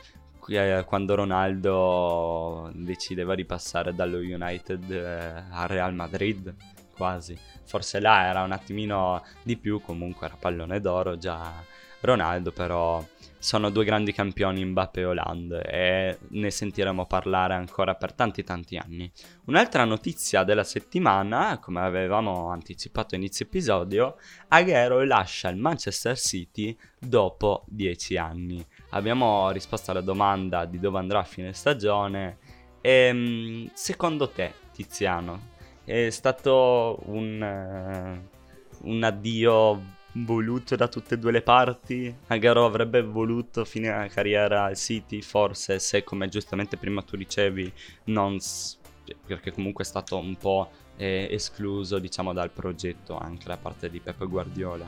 eh, 0.48 0.84
quando 0.86 1.16
Ronaldo 1.16 2.70
decideva 2.74 3.34
di 3.36 3.46
passare 3.46 3.94
dallo 3.94 4.18
United 4.18 4.92
eh, 4.92 5.44
al 5.52 5.68
Real 5.70 5.94
Madrid, 5.94 6.54
quasi. 6.96 7.38
Forse 7.64 8.02
là 8.02 8.26
era 8.26 8.44
un 8.44 8.52
attimino 8.52 9.24
di 9.42 9.56
più, 9.56 9.80
comunque 9.80 10.28
era 10.28 10.36
pallone 10.38 10.82
d'oro 10.82 11.18
già 11.18 11.64
Ronaldo, 12.02 12.52
però 12.52 13.02
sono 13.42 13.72
due 13.72 13.84
grandi 13.84 14.14
campioni 14.14 14.64
Mbappé 14.64 15.00
e 15.00 15.06
Hollande 15.06 15.62
e 15.64 16.18
ne 16.28 16.52
sentiremo 16.52 17.08
parlare 17.08 17.56
ancora 17.56 17.96
per 17.96 18.14
tanti 18.14 18.44
tanti 18.44 18.78
anni. 18.78 19.12
Un'altra 19.46 19.84
notizia 19.84 20.44
della 20.44 20.64
settimana, 20.64 21.58
come 21.58 21.80
avevamo 21.80 22.52
anticipato 22.52 23.16
inizio 23.16 23.46
episodio, 23.46 24.18
Aguero 24.50 25.04
lascia 25.04 25.50
il 25.50 25.58
Manchester 25.58 26.16
City 26.16 26.78
dopo 27.00 27.64
dieci 27.66 28.16
anni. 28.16 28.64
Abbiamo 28.92 29.50
risposto 29.50 29.90
alla 29.90 30.02
domanda 30.02 30.66
di 30.66 30.80
dove 30.80 31.00
andrà 31.00 31.20
a 31.20 31.24
fine 31.24 31.52
stagione 31.52 32.38
e 32.80 33.72
secondo 33.74 34.30
te, 34.30 34.54
Tiziano, 34.72 35.50
è 35.84 36.12
stato 36.12 37.00
un, 37.06 37.42
uh, 37.42 38.88
un 38.88 39.04
addio 39.04 40.00
voluto 40.14 40.76
da 40.76 40.88
tutte 40.88 41.16
e 41.16 41.18
due 41.18 41.32
le 41.32 41.42
parti. 41.42 42.14
Agaro 42.28 42.66
avrebbe 42.66 43.02
voluto 43.02 43.66
finire 43.66 43.98
la 43.98 44.08
carriera 44.08 44.66
al 44.66 44.76
City, 44.76 45.22
forse 45.22 45.80
se 45.80 46.04
come 46.04 46.28
giustamente 46.28 46.78
prima 46.78 47.02
tu 47.02 47.16
dicevi, 47.16 47.72
non 48.06 48.40
s- 48.40 48.78
perché 49.26 49.52
comunque 49.52 49.84
è 49.84 49.88
stato 49.88 50.18
un 50.18 50.36
po' 50.36 50.70
eh, 50.98 51.28
escluso 51.32 52.00
diciamo 52.00 52.34
dal 52.34 52.52
progetto 52.52 53.18
anche 53.18 53.48
da 53.48 53.58
parte 53.58 53.90
di 53.90 54.00
Peppe 54.00 54.26
Guardiola. 54.26 54.88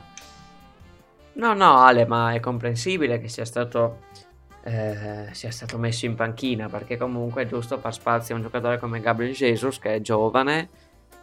No, 1.34 1.52
no, 1.52 1.78
Ale, 1.78 2.06
ma 2.06 2.32
è 2.32 2.38
comprensibile 2.38 3.18
che 3.18 3.28
sia 3.28 3.44
stato, 3.44 4.02
eh, 4.62 5.28
sia 5.32 5.50
stato 5.50 5.78
messo 5.78 6.06
in 6.06 6.14
panchina 6.14 6.68
perché 6.68 6.96
comunque 6.96 7.42
è 7.42 7.46
giusto 7.46 7.78
far 7.78 7.92
spazio 7.92 8.34
a 8.34 8.38
un 8.38 8.44
giocatore 8.44 8.78
come 8.78 9.00
Gabriel 9.00 9.34
Jesus 9.34 9.78
che 9.80 9.96
è 9.96 10.00
giovane 10.00 10.68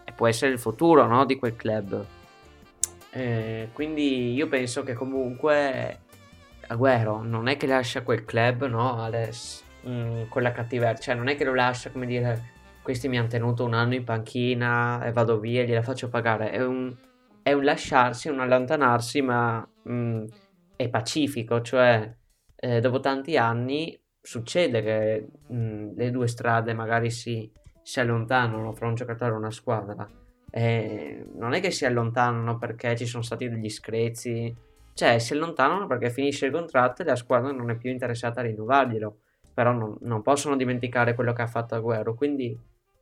e 0.03 0.11
può 0.11 0.27
essere 0.27 0.51
il 0.51 0.59
futuro 0.59 1.05
no, 1.07 1.23
di 1.25 1.37
quel 1.37 1.55
club. 1.55 2.05
Eh, 3.13 3.69
quindi 3.74 4.34
io 4.34 4.47
penso 4.47 4.84
che 4.84 4.93
comunque 4.93 6.00
Agüero 6.67 7.21
non 7.21 7.47
è 7.47 7.58
che 7.58 7.67
lascia 7.67 8.04
quel 8.04 8.24
club, 8.24 8.65
no, 8.67 9.02
Alex, 9.02 9.63
mm, 9.88 10.24
con 10.30 10.41
la 10.41 10.52
cattiveria, 10.52 10.97
cioè 10.97 11.15
non 11.15 11.28
è 11.28 11.36
che 11.36 11.43
lo 11.43 11.54
lascia 11.54 11.91
come 11.91 12.06
dire 12.06 12.60
questi 12.82 13.08
mi 13.08 13.17
hanno 13.17 13.28
tenuto 13.28 13.65
un 13.65 13.74
anno 13.74 13.95
in 13.95 14.04
panchina 14.04 15.04
e 15.04 15.12
vado 15.12 15.39
via, 15.39 15.63
gliela 15.63 15.84
faccio 15.84 16.10
pagare, 16.10 16.52
è 16.52 16.63
un, 16.63 16.95
è 17.43 17.52
un 17.54 17.63
lasciarsi, 17.63 18.30
un 18.30 18.39
allontanarsi, 18.39 19.21
ma 19.21 19.67
mm, 19.89 20.26
è 20.76 20.89
pacifico, 20.89 21.62
cioè 21.62 22.15
eh, 22.56 22.80
dopo 22.80 23.00
tanti 23.02 23.38
anni 23.38 24.00
succede 24.21 24.82
che 24.82 25.28
mm, 25.54 25.97
le 25.97 26.12
due 26.12 26.28
strade 26.28 26.74
magari 26.74 27.12
si, 27.12 27.52
si 27.82 28.00
allontanano 28.00 28.71
fra 28.74 28.88
un 28.88 28.95
giocatore 28.95 29.32
e 29.34 29.36
una 29.36 29.52
squadra 29.52 30.08
eh, 30.51 31.25
non 31.35 31.53
è 31.53 31.61
che 31.61 31.71
si 31.71 31.85
allontanano 31.85 32.57
perché 32.57 32.95
ci 32.95 33.05
sono 33.05 33.23
stati 33.23 33.49
degli 33.49 33.69
screzi, 33.69 34.53
cioè 34.93 35.17
si 35.17 35.33
allontanano 35.33 35.87
perché 35.87 36.09
finisce 36.09 36.45
il 36.45 36.51
contratto 36.51 37.01
e 37.01 37.05
la 37.05 37.15
squadra 37.15 37.51
non 37.51 37.69
è 37.71 37.77
più 37.77 37.89
interessata 37.89 38.41
a 38.41 38.43
rinnovarglielo. 38.43 39.17
Però 39.53 39.71
non, 39.71 39.97
non 40.01 40.21
possono 40.21 40.55
dimenticare 40.55 41.15
quello 41.15 41.33
che 41.33 41.41
ha 41.41 41.47
fatto 41.47 41.75
Agüero, 41.75 42.13
quindi 42.13 42.57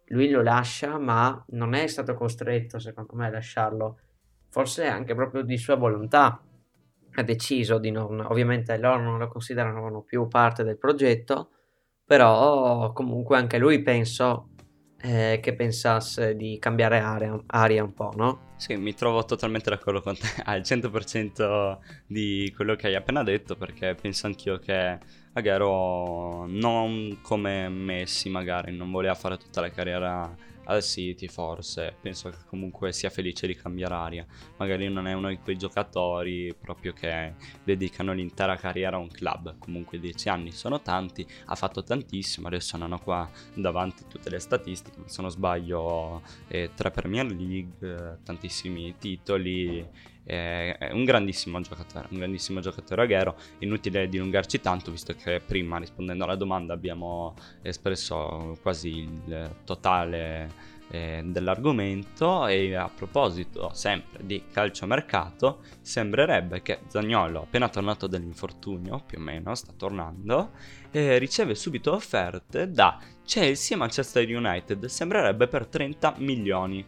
lui 0.08 0.30
lo 0.30 0.42
lascia, 0.42 0.98
ma 0.98 1.44
non 1.50 1.74
è 1.74 1.86
stato 1.88 2.14
costretto, 2.16 2.80
secondo 2.80 3.16
me, 3.16 3.28
a 3.28 3.32
lasciarlo. 3.32 4.00
Forse 4.50 4.88
anche 4.88 5.14
proprio 5.14 5.44
di 5.44 5.58
sua 5.58 5.76
volontà 5.76 6.42
ha 7.14 7.24
deciso 7.24 7.78
di 7.78 7.92
non... 7.92 8.20
Ovviamente 8.22 8.78
loro 8.78 9.02
non 9.02 9.20
lo 9.20 9.28
considerano 9.28 10.02
più 10.02 10.28
parte 10.28 10.64
del 10.64 10.78
progetto, 10.78 11.52
però 12.04 12.92
comunque 12.94 13.38
anche 13.38 13.60
lui 13.60 13.82
penso 13.84 14.50
eh, 15.02 15.40
che 15.42 15.54
pensasse 15.54 16.36
di 16.36 16.58
cambiare 16.60 17.00
aria, 17.00 17.40
aria 17.48 17.84
un 17.84 17.94
po', 17.94 18.12
no? 18.16 18.48
Sì, 18.58 18.76
mi 18.76 18.94
trovo 18.94 19.24
totalmente 19.24 19.70
d'accordo 19.70 20.02
con 20.02 20.18
te 20.18 20.28
al 20.44 20.62
100% 20.62 21.78
di 22.06 22.52
quello 22.56 22.76
che 22.76 22.88
hai 22.88 22.96
appena 22.96 23.24
detto 23.24 23.56
perché 23.56 23.96
penso 23.96 24.28
anch'io 24.28 24.60
che 24.60 24.98
Aguero 25.34 26.46
non 26.48 27.20
come 27.22 27.70
Messi 27.70 28.30
magari 28.30 28.76
non 28.76 28.92
voleva 28.92 29.16
fare 29.16 29.38
tutta 29.38 29.62
la 29.62 29.70
carriera 29.70 30.36
al 30.66 30.84
City 30.84 31.28
forse, 31.28 31.96
penso 32.02 32.30
che 32.30 32.38
comunque 32.46 32.92
sia 32.92 33.10
felice 33.10 33.48
di 33.48 33.56
cambiare 33.56 33.94
aria, 33.94 34.26
magari 34.58 34.88
non 34.90 35.08
è 35.08 35.14
uno 35.14 35.30
di 35.30 35.38
quei 35.38 35.58
giocatori 35.58 36.54
proprio 36.60 36.94
che 36.94 37.34
dedicano 37.64 38.14
l'intera 38.14 38.56
carriera 38.56 38.98
a 38.98 39.00
un 39.00 39.10
club, 39.10 39.58
comunque 39.58 40.00
10 40.00 40.30
anni 40.30 40.52
sono 40.52 40.82
tanti, 40.82 41.26
ha 41.46 41.56
fatto 41.56 41.84
tantissimo, 41.84 42.48
adesso 42.48 42.78
non 42.78 42.92
ho 42.92 43.00
qua 43.00 43.30
davanti 43.54 44.04
tutte 44.08 44.30
le 44.30 44.40
statistiche, 44.40 45.02
se 45.06 45.22
non 45.22 45.32
sbaglio 45.32 46.22
eh, 46.48 46.72
3 46.74 46.92
Premier 46.92 47.26
League, 47.26 47.74
eh, 47.80 48.18
tantissimi 48.24 48.96
titoli, 48.98 49.86
è 50.30 50.90
un 50.92 51.06
grandissimo 51.06 51.60
giocatore, 51.60 52.08
un 52.12 52.20
grandissimo 52.20 52.60
giocatore 52.60 53.02
aghero. 53.02 53.36
Inutile 53.60 54.08
dilungarci 54.08 54.62
tanto, 54.62 54.92
visto 54.92 55.14
che 55.14 55.42
prima 55.44 55.80
rispondendo 55.80 56.24
alla 56.24 56.36
domanda 56.36 56.74
abbiamo 56.74 57.34
espresso 57.64 58.58
quasi 58.62 58.90
il 58.98 59.56
totale 59.66 60.78
eh, 60.92 61.24
dell'argomento. 61.26 62.46
E 62.46 62.76
a 62.76 62.90
proposito 62.94 63.72
sempre 63.74 64.24
di 64.24 64.44
calciomercato, 64.52 65.62
sembrerebbe 65.82 66.62
che 66.62 66.82
Zagnolo, 66.88 67.42
appena 67.42 67.68
tornato 67.68 68.06
dall'infortunio, 68.06 69.02
più 69.06 69.18
o 69.18 69.22
meno 69.22 69.56
sta 69.56 69.74
tornando, 69.76 70.52
eh, 70.92 71.18
riceve 71.18 71.56
subito 71.56 71.94
offerte 71.94 72.70
da 72.70 73.00
Chelsea 73.26 73.76
e 73.76 73.80
Manchester 73.80 74.28
United. 74.28 74.86
Sembrerebbe 74.86 75.48
per 75.48 75.66
30 75.66 76.16
milioni. 76.18 76.86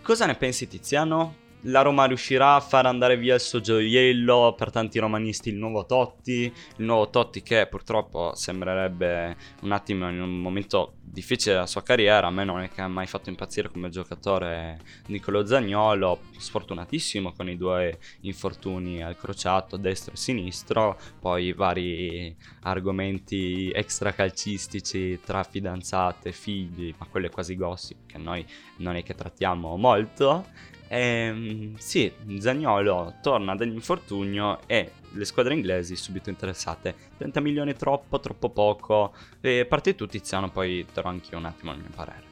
Cosa 0.00 0.24
ne 0.24 0.34
pensi, 0.36 0.66
Tiziano? 0.68 1.42
La 1.64 1.82
Roma 1.82 2.04
riuscirà 2.06 2.56
a 2.56 2.60
far 2.60 2.86
andare 2.86 3.16
via 3.16 3.34
il 3.34 3.40
suo 3.40 3.60
gioiello 3.60 4.54
per 4.56 4.70
tanti 4.70 4.98
romanisti 4.98 5.48
il 5.48 5.56
nuovo 5.56 5.86
Totti, 5.86 6.42
il 6.42 6.84
nuovo 6.84 7.08
Totti 7.10 7.42
che 7.42 7.66
purtroppo 7.66 8.32
sembrerebbe 8.34 9.36
un 9.62 9.72
attimo 9.72 10.08
in 10.08 10.20
un 10.20 10.40
momento 10.40 10.94
difficile 11.00 11.54
della 11.54 11.66
sua 11.66 11.82
carriera, 11.82 12.26
a 12.26 12.30
me 12.30 12.44
non 12.44 12.60
è 12.60 12.68
che 12.68 12.80
ha 12.80 12.88
mai 12.88 13.06
fatto 13.06 13.28
impazzire 13.28 13.70
come 13.70 13.88
giocatore 13.88 14.80
Nicolo 15.06 15.46
Zagnolo, 15.46 16.20
sfortunatissimo 16.36 17.32
con 17.32 17.48
i 17.48 17.56
due 17.56 17.98
infortuni 18.22 19.02
al 19.02 19.16
crociato 19.16 19.76
destro 19.76 20.14
e 20.14 20.16
sinistro, 20.16 20.98
poi 21.20 21.52
vari 21.52 22.36
argomenti 22.62 23.70
extracalcistici 23.72 25.20
tra 25.24 25.44
fidanzate, 25.44 26.32
figli, 26.32 26.94
ma 26.98 27.06
quelle 27.06 27.30
quasi 27.30 27.54
gossip 27.56 28.06
che 28.06 28.18
noi 28.18 28.44
non 28.78 28.96
è 28.96 29.02
che 29.02 29.14
trattiamo 29.14 29.76
molto 29.76 30.72
Ehm, 30.94 31.74
sì, 31.76 32.12
Zagnolo 32.38 33.14
torna 33.20 33.56
dall'infortunio 33.56 34.60
e 34.66 34.92
le 35.10 35.24
squadre 35.24 35.54
inglesi 35.54 35.96
subito 35.96 36.30
interessate. 36.30 36.94
30 37.16 37.40
milioni 37.40 37.74
troppo, 37.74 38.20
troppo 38.20 38.48
poco. 38.50 39.12
E 39.40 39.66
parte 39.68 39.96
tu 39.96 40.06
Tiziano, 40.06 40.50
poi 40.50 40.86
darò 40.92 41.08
anch'io 41.08 41.38
un 41.38 41.46
attimo 41.46 41.72
il 41.72 41.78
mio 41.78 41.90
parere. 41.92 42.22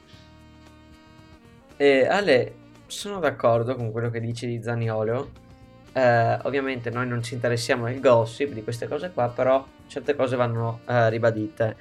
E 1.75 2.07
Ale, 2.07 2.55
sono 2.85 3.19
d'accordo 3.19 3.75
con 3.75 3.91
quello 3.91 4.09
che 4.09 4.21
dici 4.21 4.47
di 4.47 4.63
Zaniolo. 4.63 5.41
Eh, 5.91 6.39
ovviamente 6.43 6.89
noi 6.89 7.05
non 7.05 7.21
ci 7.21 7.33
interessiamo 7.33 7.85
del 7.87 7.99
gossip 7.99 8.53
di 8.53 8.63
queste 8.63 8.87
cose 8.87 9.11
qua, 9.11 9.27
però 9.27 9.65
certe 9.87 10.15
cose 10.15 10.37
vanno 10.37 10.79
eh, 10.87 11.09
ribadite. 11.09 11.75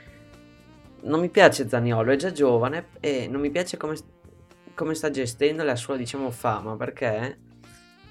Non 1.02 1.20
mi 1.20 1.28
piace 1.28 1.68
Zaniolo, 1.68 2.10
è 2.10 2.16
già 2.16 2.32
giovane 2.32 2.88
e 2.98 3.28
non 3.28 3.40
mi 3.40 3.50
piace 3.50 3.76
come 3.76 3.94
come 4.74 4.94
sta 4.94 5.10
gestendo 5.10 5.62
la 5.62 5.76
sua, 5.76 5.96
diciamo, 5.96 6.30
fama, 6.30 6.76
perché 6.76 7.38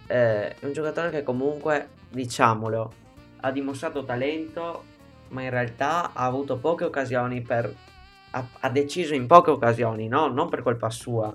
eh, 0.08 0.56
è 0.56 0.66
un 0.66 0.74
giocatore 0.74 1.10
che 1.10 1.24
comunque, 1.24 1.90
diciamolo, 2.10 2.94
ha 3.42 3.52
dimostrato 3.52 4.04
talento, 4.04 4.84
ma 5.30 5.42
in 5.42 5.50
realtà 5.50 6.14
ha 6.14 6.26
avuto 6.26 6.58
poche 6.58 6.84
occasioni 6.84 7.42
per... 7.42 7.74
ha, 8.32 8.48
ha 8.60 8.70
deciso 8.70 9.14
in 9.14 9.28
poche 9.28 9.52
occasioni, 9.52 10.08
no? 10.08 10.28
Non 10.28 10.50
per 10.50 10.62
colpa 10.62 10.90
sua, 10.90 11.34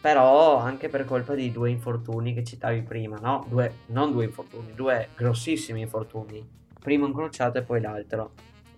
però 0.00 0.56
anche 0.56 0.88
per 0.88 1.04
colpa 1.04 1.34
di 1.34 1.50
due 1.52 1.70
infortuni 1.70 2.34
che 2.34 2.44
citavi 2.44 2.82
prima, 2.82 3.16
no? 3.16 3.46
Due, 3.48 3.72
non 3.86 4.12
due 4.12 4.24
infortuni, 4.24 4.74
due 4.74 5.08
grossissimi 5.16 5.80
infortuni. 5.80 6.46
Primo 6.78 7.06
incrociato 7.06 7.58
e 7.58 7.62
poi 7.62 7.80
l'altro. 7.80 8.32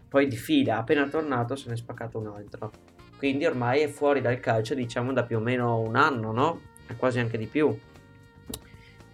Poi 0.08 0.26
di 0.26 0.36
fila, 0.36 0.78
appena 0.78 1.08
tornato 1.08 1.56
se 1.56 1.68
ne 1.68 1.74
è 1.74 1.76
spaccato 1.76 2.18
un 2.18 2.26
altro 2.26 2.70
quindi 3.22 3.46
ormai 3.46 3.82
è 3.82 3.86
fuori 3.86 4.20
dal 4.20 4.40
calcio 4.40 4.74
diciamo 4.74 5.12
da 5.12 5.22
più 5.22 5.36
o 5.36 5.40
meno 5.40 5.78
un 5.78 5.94
anno, 5.94 6.32
no? 6.32 6.60
Quasi 6.96 7.20
anche 7.20 7.38
di 7.38 7.46
più. 7.46 7.72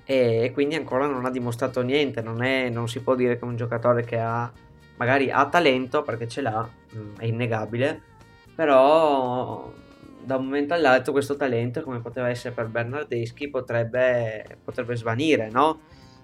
E 0.03 0.51
quindi 0.55 0.77
ancora 0.77 1.07
non 1.07 1.27
ha 1.27 1.31
dimostrato 1.31 1.83
niente, 1.83 2.23
non, 2.23 2.43
è, 2.43 2.71
non 2.71 2.89
si 2.89 3.03
può 3.03 3.15
dire 3.15 3.39
che 3.39 3.45
un 3.45 3.55
giocatore 3.55 4.05
che 4.05 4.19
ha 4.19 4.51
magari 4.97 5.31
ha 5.31 5.47
talento 5.51 6.01
perché 6.01 6.27
ce 6.27 6.41
l'ha, 6.41 6.67
mm, 6.97 7.17
è 7.19 7.27
innegabile, 7.27 8.01
però 8.55 9.71
da 10.25 10.37
un 10.37 10.45
momento 10.45 10.73
all'altro 10.73 11.13
questo 11.13 11.37
talento, 11.37 11.83
come 11.83 12.01
poteva 12.01 12.31
essere 12.31 12.55
per 12.55 12.69
Bernardeschi, 12.69 13.51
potrebbe, 13.51 14.57
potrebbe 14.65 14.97
svanire, 14.97 15.51
no? 15.51 15.81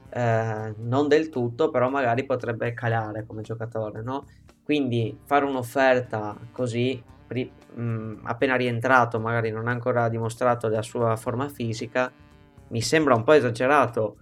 Eh, 0.09 0.75
non 0.79 1.07
del 1.07 1.29
tutto, 1.29 1.68
però 1.68 1.90
magari 1.90 2.25
potrebbe 2.25 2.73
calare 2.73 3.27
come 3.27 3.42
giocatore, 3.42 4.01
no? 4.01 4.25
Quindi 4.64 5.18
fare 5.27 5.44
un'offerta 5.44 6.35
così 6.51 7.12
ri- 7.35 7.51
mh, 7.75 7.83
mm, 7.83 8.14
appena 8.23 8.57
rientrato, 8.57 9.20
magari 9.20 9.51
non 9.51 9.68
ha 9.68 9.73
ancora 9.73 10.09
dimostrato 10.09 10.68
la 10.68 10.83
sua 10.83 11.16
forma 11.16 11.49
fisica, 11.49 12.11
mi 12.68 12.81
sembra 12.81 13.14
un 13.14 13.25
po' 13.25 13.33
esagerato. 13.33 14.16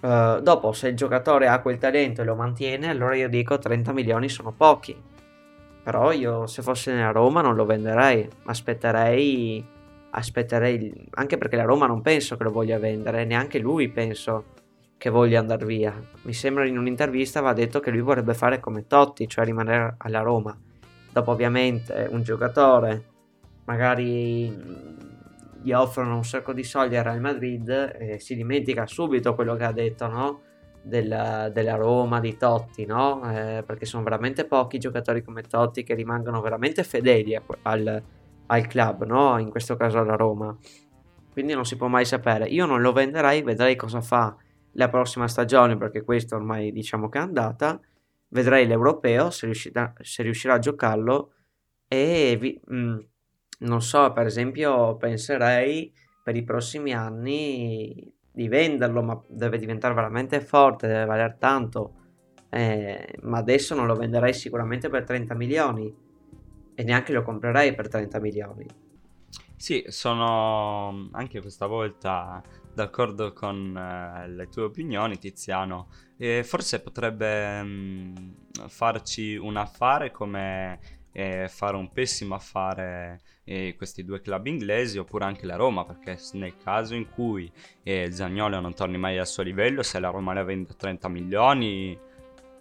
Eh, 0.00 0.40
dopo, 0.42 0.72
se 0.72 0.88
il 0.88 0.96
giocatore 0.96 1.48
ha 1.48 1.60
quel 1.60 1.78
talento 1.78 2.22
e 2.22 2.24
lo 2.24 2.34
mantiene, 2.34 2.88
allora 2.88 3.14
io 3.14 3.28
dico 3.28 3.58
30 3.58 3.92
milioni 3.92 4.28
sono 4.28 4.52
pochi. 4.52 4.96
Però 5.82 6.12
io, 6.12 6.46
se 6.46 6.62
fossi 6.62 6.90
nella 6.90 7.10
Roma, 7.12 7.40
non 7.40 7.54
lo 7.54 7.64
venderei. 7.64 8.28
Aspetterei. 8.44 9.64
Aspetterei. 10.10 11.08
Anche 11.12 11.38
perché 11.38 11.56
la 11.56 11.64
Roma 11.64 11.86
non 11.86 12.02
penso 12.02 12.36
che 12.36 12.44
lo 12.44 12.50
voglia 12.50 12.78
vendere, 12.78 13.24
neanche 13.24 13.58
lui 13.58 13.88
penso 13.88 14.56
che 14.98 15.10
voglia 15.10 15.38
andare 15.38 15.64
via. 15.64 15.94
Mi 16.22 16.32
sembra 16.34 16.66
in 16.66 16.76
un'intervista 16.76 17.38
aveva 17.38 17.54
detto 17.54 17.80
che 17.80 17.90
lui 17.90 18.00
vorrebbe 18.00 18.34
fare 18.34 18.60
come 18.60 18.86
Totti, 18.86 19.28
cioè 19.28 19.44
rimanere 19.44 19.94
alla 19.98 20.20
Roma. 20.20 20.56
Dopo, 21.18 21.32
ovviamente, 21.32 22.06
un 22.08 22.22
giocatore 22.22 23.04
magari 23.64 24.48
mh, 24.48 25.62
gli 25.62 25.72
offrono 25.72 26.14
un 26.14 26.24
sacco 26.24 26.52
di 26.52 26.62
soldi 26.62 26.94
al 26.96 27.02
Real 27.02 27.18
Madrid 27.18 27.68
e 27.98 28.20
si 28.20 28.36
dimentica 28.36 28.86
subito 28.86 29.34
quello 29.34 29.56
che 29.56 29.64
ha 29.64 29.72
detto, 29.72 30.06
no? 30.06 30.40
Della, 30.80 31.48
della 31.48 31.74
Roma, 31.74 32.20
di 32.20 32.36
Totti, 32.36 32.86
no? 32.86 33.20
Eh, 33.32 33.64
perché 33.66 33.84
sono 33.84 34.04
veramente 34.04 34.44
pochi 34.44 34.78
giocatori 34.78 35.24
come 35.24 35.42
Totti 35.42 35.82
che 35.82 35.94
rimangono 35.94 36.40
veramente 36.40 36.84
fedeli 36.84 37.34
a 37.34 37.42
al, 37.62 38.00
al 38.46 38.66
club, 38.68 39.04
no? 39.04 39.38
In 39.38 39.50
questo 39.50 39.74
caso 39.74 39.98
alla 39.98 40.14
Roma. 40.14 40.56
Quindi 41.32 41.52
non 41.52 41.64
si 41.64 41.76
può 41.76 41.88
mai 41.88 42.04
sapere. 42.04 42.46
Io 42.46 42.64
non 42.64 42.80
lo 42.80 42.92
venderei, 42.92 43.42
vedrei 43.42 43.74
cosa 43.74 44.00
fa 44.00 44.36
la 44.74 44.88
prossima 44.88 45.26
stagione, 45.26 45.76
perché 45.76 46.04
questo 46.04 46.36
ormai 46.36 46.70
diciamo 46.70 47.08
che 47.08 47.18
è 47.18 47.22
andata. 47.22 47.80
Vedrei 48.28 48.66
l'europeo 48.66 49.30
se 49.30 49.46
riuscirà, 49.46 49.92
se 50.00 50.22
riuscirà 50.22 50.54
a 50.54 50.58
giocarlo 50.58 51.32
e 51.88 52.36
vi- 52.38 52.60
mh, 52.64 52.98
non 53.60 53.82
so, 53.82 54.12
per 54.12 54.26
esempio, 54.26 54.96
penserei 54.96 55.92
per 56.22 56.36
i 56.36 56.44
prossimi 56.44 56.92
anni 56.92 58.12
di 58.30 58.48
venderlo, 58.48 59.02
ma 59.02 59.20
deve 59.28 59.58
diventare 59.58 59.94
veramente 59.94 60.40
forte, 60.40 60.86
deve 60.86 61.06
valere 61.06 61.36
tanto. 61.38 61.94
Eh, 62.50 63.18
ma 63.22 63.38
adesso 63.38 63.74
non 63.74 63.86
lo 63.86 63.94
venderei 63.94 64.32
sicuramente 64.32 64.88
per 64.88 65.04
30 65.04 65.34
milioni 65.34 65.92
e 66.74 66.82
neanche 66.84 67.12
lo 67.12 67.22
comprerei 67.22 67.74
per 67.74 67.88
30 67.88 68.20
milioni. 68.20 68.66
Sì, 69.56 69.84
sono 69.88 71.08
anche 71.12 71.40
questa 71.40 71.66
volta 71.66 72.40
d'accordo 72.78 73.32
con 73.32 73.76
eh, 73.76 74.28
le 74.28 74.48
tue 74.48 74.62
opinioni, 74.62 75.18
Tiziano. 75.18 75.88
E 76.16 76.44
forse 76.44 76.80
potrebbe 76.80 77.62
mh, 77.62 78.34
farci 78.68 79.36
un 79.36 79.56
affare 79.56 80.10
come 80.10 80.78
eh, 81.12 81.48
fare 81.48 81.76
un 81.76 81.90
pessimo 81.92 82.34
affare 82.36 83.20
eh, 83.44 83.74
questi 83.76 84.04
due 84.04 84.20
club 84.20 84.46
inglesi 84.46 84.98
oppure 84.98 85.24
anche 85.24 85.46
la 85.46 85.56
Roma, 85.56 85.84
perché 85.84 86.18
nel 86.34 86.56
caso 86.56 86.94
in 86.94 87.08
cui 87.08 87.50
eh, 87.82 88.12
Zaniolo 88.12 88.60
non 88.60 88.74
torni 88.74 88.98
mai 88.98 89.18
al 89.18 89.26
suo 89.26 89.42
livello, 89.42 89.82
se 89.82 89.98
la 89.98 90.10
Roma 90.10 90.32
le 90.32 90.44
vende 90.44 90.70
a 90.70 90.74
30 90.74 91.08
milioni, 91.08 91.98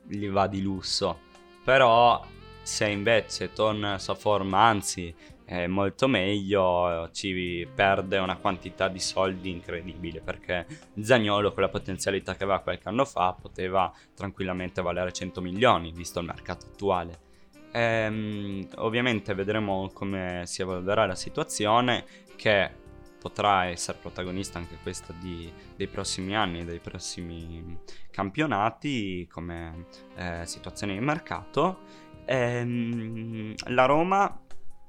gli 0.08 0.28
va 0.30 0.48
di 0.48 0.62
lusso. 0.62 1.20
Però 1.64 2.26
se 2.64 2.88
invece 2.88 3.54
torna 3.54 3.90
alla 3.90 4.00
sua 4.00 4.16
forma, 4.16 4.62
anzi 4.62 5.14
è 5.48 5.66
molto 5.66 6.10
meglio, 6.10 7.10
ci 7.14 7.66
perde 7.74 8.18
una 8.18 8.36
quantità 8.36 8.90
di 8.90 9.00
soldi 9.00 9.50
incredibile 9.50 10.20
perché 10.20 10.66
Zagnolo 11.00 11.54
con 11.54 11.64
la 11.64 11.70
potenzialità 11.70 12.36
che 12.36 12.44
aveva 12.44 12.60
qualche 12.60 12.90
anno 12.90 13.06
fa 13.06 13.32
poteva 13.32 13.90
tranquillamente 14.14 14.82
valere 14.82 15.14
100 15.14 15.40
milioni 15.40 15.94
visto 15.94 16.20
il 16.20 16.26
mercato 16.26 16.66
attuale. 16.66 17.20
Ehm, 17.72 18.68
ovviamente 18.76 19.34
vedremo 19.34 19.90
come 19.94 20.42
si 20.44 20.64
evolverà 20.64 21.06
la 21.06 21.16
situazione 21.16 22.04
che 22.36 22.70
potrà 23.18 23.68
essere 23.68 24.00
protagonista 24.02 24.58
anche 24.58 24.78
questa 24.84 25.14
di- 25.18 25.50
dei 25.78 25.88
prossimi 25.88 26.36
anni, 26.36 26.66
dei 26.66 26.80
prossimi 26.80 27.80
campionati 28.12 29.26
come 29.32 29.86
eh, 30.18 30.46
situazione 30.46 30.92
di 30.92 31.00
mercato. 31.00 31.80
Ehm, 32.26 33.54
la 33.68 33.86
Roma 33.86 34.42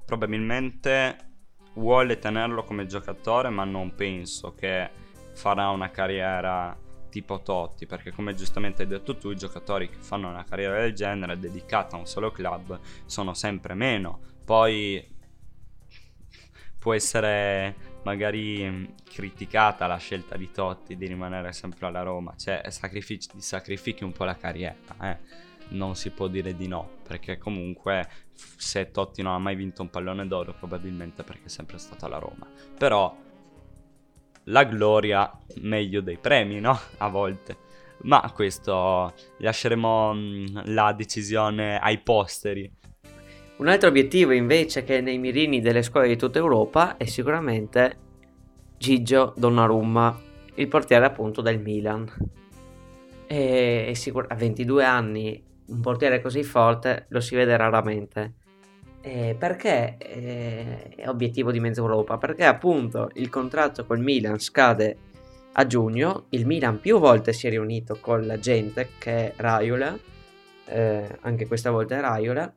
probabilmente 0.09 1.17
vuole 1.75 2.19
tenerlo 2.19 2.65
come 2.65 2.87
giocatore, 2.87 3.51
ma 3.51 3.65
non 3.65 3.95
penso 3.95 4.55
che 4.55 4.89
farà 5.35 5.69
una 5.69 5.91
carriera 5.91 6.75
tipo 7.11 7.43
Totti, 7.43 7.85
perché 7.85 8.11
come 8.11 8.33
giustamente 8.33 8.83
hai 8.83 8.89
detto 8.89 9.19
tu, 9.19 9.31
i 9.31 9.37
giocatori 9.37 9.91
che 9.91 9.99
fanno 9.99 10.31
una 10.31 10.45
carriera 10.45 10.81
del 10.81 10.95
genere 10.95 11.39
dedicata 11.39 11.97
a 11.97 11.99
un 11.99 12.07
solo 12.07 12.31
club 12.31 12.81
sono 13.05 13.35
sempre 13.35 13.75
meno. 13.75 14.21
Poi 14.47 15.07
può 16.79 16.95
essere 16.95 17.77
magari 18.03 18.67
mh, 18.67 18.95
criticata 19.05 19.87
la 19.87 19.99
scelta 19.99 20.39
di 20.39 20.51
Totti 20.51 20.97
di 20.97 21.07
rimanere 21.07 21.53
sempre 21.53 21.87
alla 21.87 22.01
Roma, 22.01 22.35
cioè 22.35 22.63
sacrifici, 22.71 23.29
sacrifichi 23.37 24.05
un 24.05 24.13
po' 24.13 24.25
la 24.25 24.37
carriera, 24.37 24.75
eh. 25.03 25.47
Non 25.71 25.97
si 25.97 26.11
può 26.11 26.29
dire 26.29 26.57
di 26.57 26.67
no, 26.67 26.89
perché 27.07 27.39
comunque 27.39 28.09
se 28.33 28.91
Totti 28.91 29.23
non 29.23 29.35
ha 29.35 29.39
mai 29.39 29.55
vinto 29.55 29.83
un 29.83 29.91
pallone 29.91 30.27
d'oro, 30.27 30.55
probabilmente 30.55 31.23
perché 31.23 31.47
è 31.47 31.49
sempre 31.49 31.79
stato 31.79 32.07
alla 32.07 32.19
Roma. 32.19 32.47
Però 32.77 33.15
la 34.45 34.65
gloria 34.65 35.31
meglio 35.61 36.01
dei 36.01 36.19
premi, 36.19 36.61
no? 36.61 36.79
A 36.99 37.09
volte. 37.09 37.67
Ma 38.03 38.31
questo 38.35 39.13
lasceremo 39.39 40.13
mh, 40.15 40.73
la 40.73 40.93
decisione 40.93 41.79
ai 41.79 41.99
posteri. 41.99 42.71
Un 43.57 43.67
altro 43.67 43.89
obiettivo 43.89 44.33
invece 44.33 44.85
che 44.85 44.99
è 44.99 45.01
nei 45.01 45.19
mirini 45.19 45.61
delle 45.61 45.83
scuole 45.83 46.07
di 46.07 46.17
tutta 46.17 46.39
Europa 46.39 46.97
è 46.97 47.07
sicuramente 47.07 48.07
Gigio 48.79 49.35
Donnarumma, 49.37 50.17
il 50.55 50.69
portiere 50.69 51.05
appunto 51.05 51.43
del 51.43 51.59
Milan. 51.61 52.09
E 53.27 53.93
sicur- 53.95 54.31
a 54.31 54.37
22 54.37 54.85
anni 54.85 55.43
un 55.69 55.81
portiere 55.81 56.21
così 56.21 56.43
forte 56.43 57.07
lo 57.09 57.21
si 57.21 57.35
vede 57.35 57.57
raramente. 57.57 58.35
Eh, 59.01 59.37
perché 59.39 59.97
eh, 59.99 60.89
è 60.97 61.09
obiettivo 61.09 61.51
di 61.51 61.61
mezza 61.61 61.81
Europa? 61.81 62.19
Perché 62.19 62.45
appunto 62.45 63.11
il 63.15 63.29
contratto 63.29 63.87
col 63.87 64.01
Milan 64.01 64.39
scade 64.39 64.97
a 65.53 65.67
giugno, 65.67 66.27
il 66.31 66.47
Milan 66.47 66.81
più 66.81 66.99
volte 66.99 67.33
si 67.33 67.47
è 67.47 67.51
riunito 67.51 67.99
con 68.01 68.27
la 68.27 68.39
gente 68.39 68.91
che 68.99 69.29
è 69.29 69.33
Raiola, 69.37 69.97
eh, 70.67 71.19
anche 71.21 71.47
questa 71.47 71.71
volta 71.71 71.97
è 71.97 72.01
Raiola, 72.01 72.53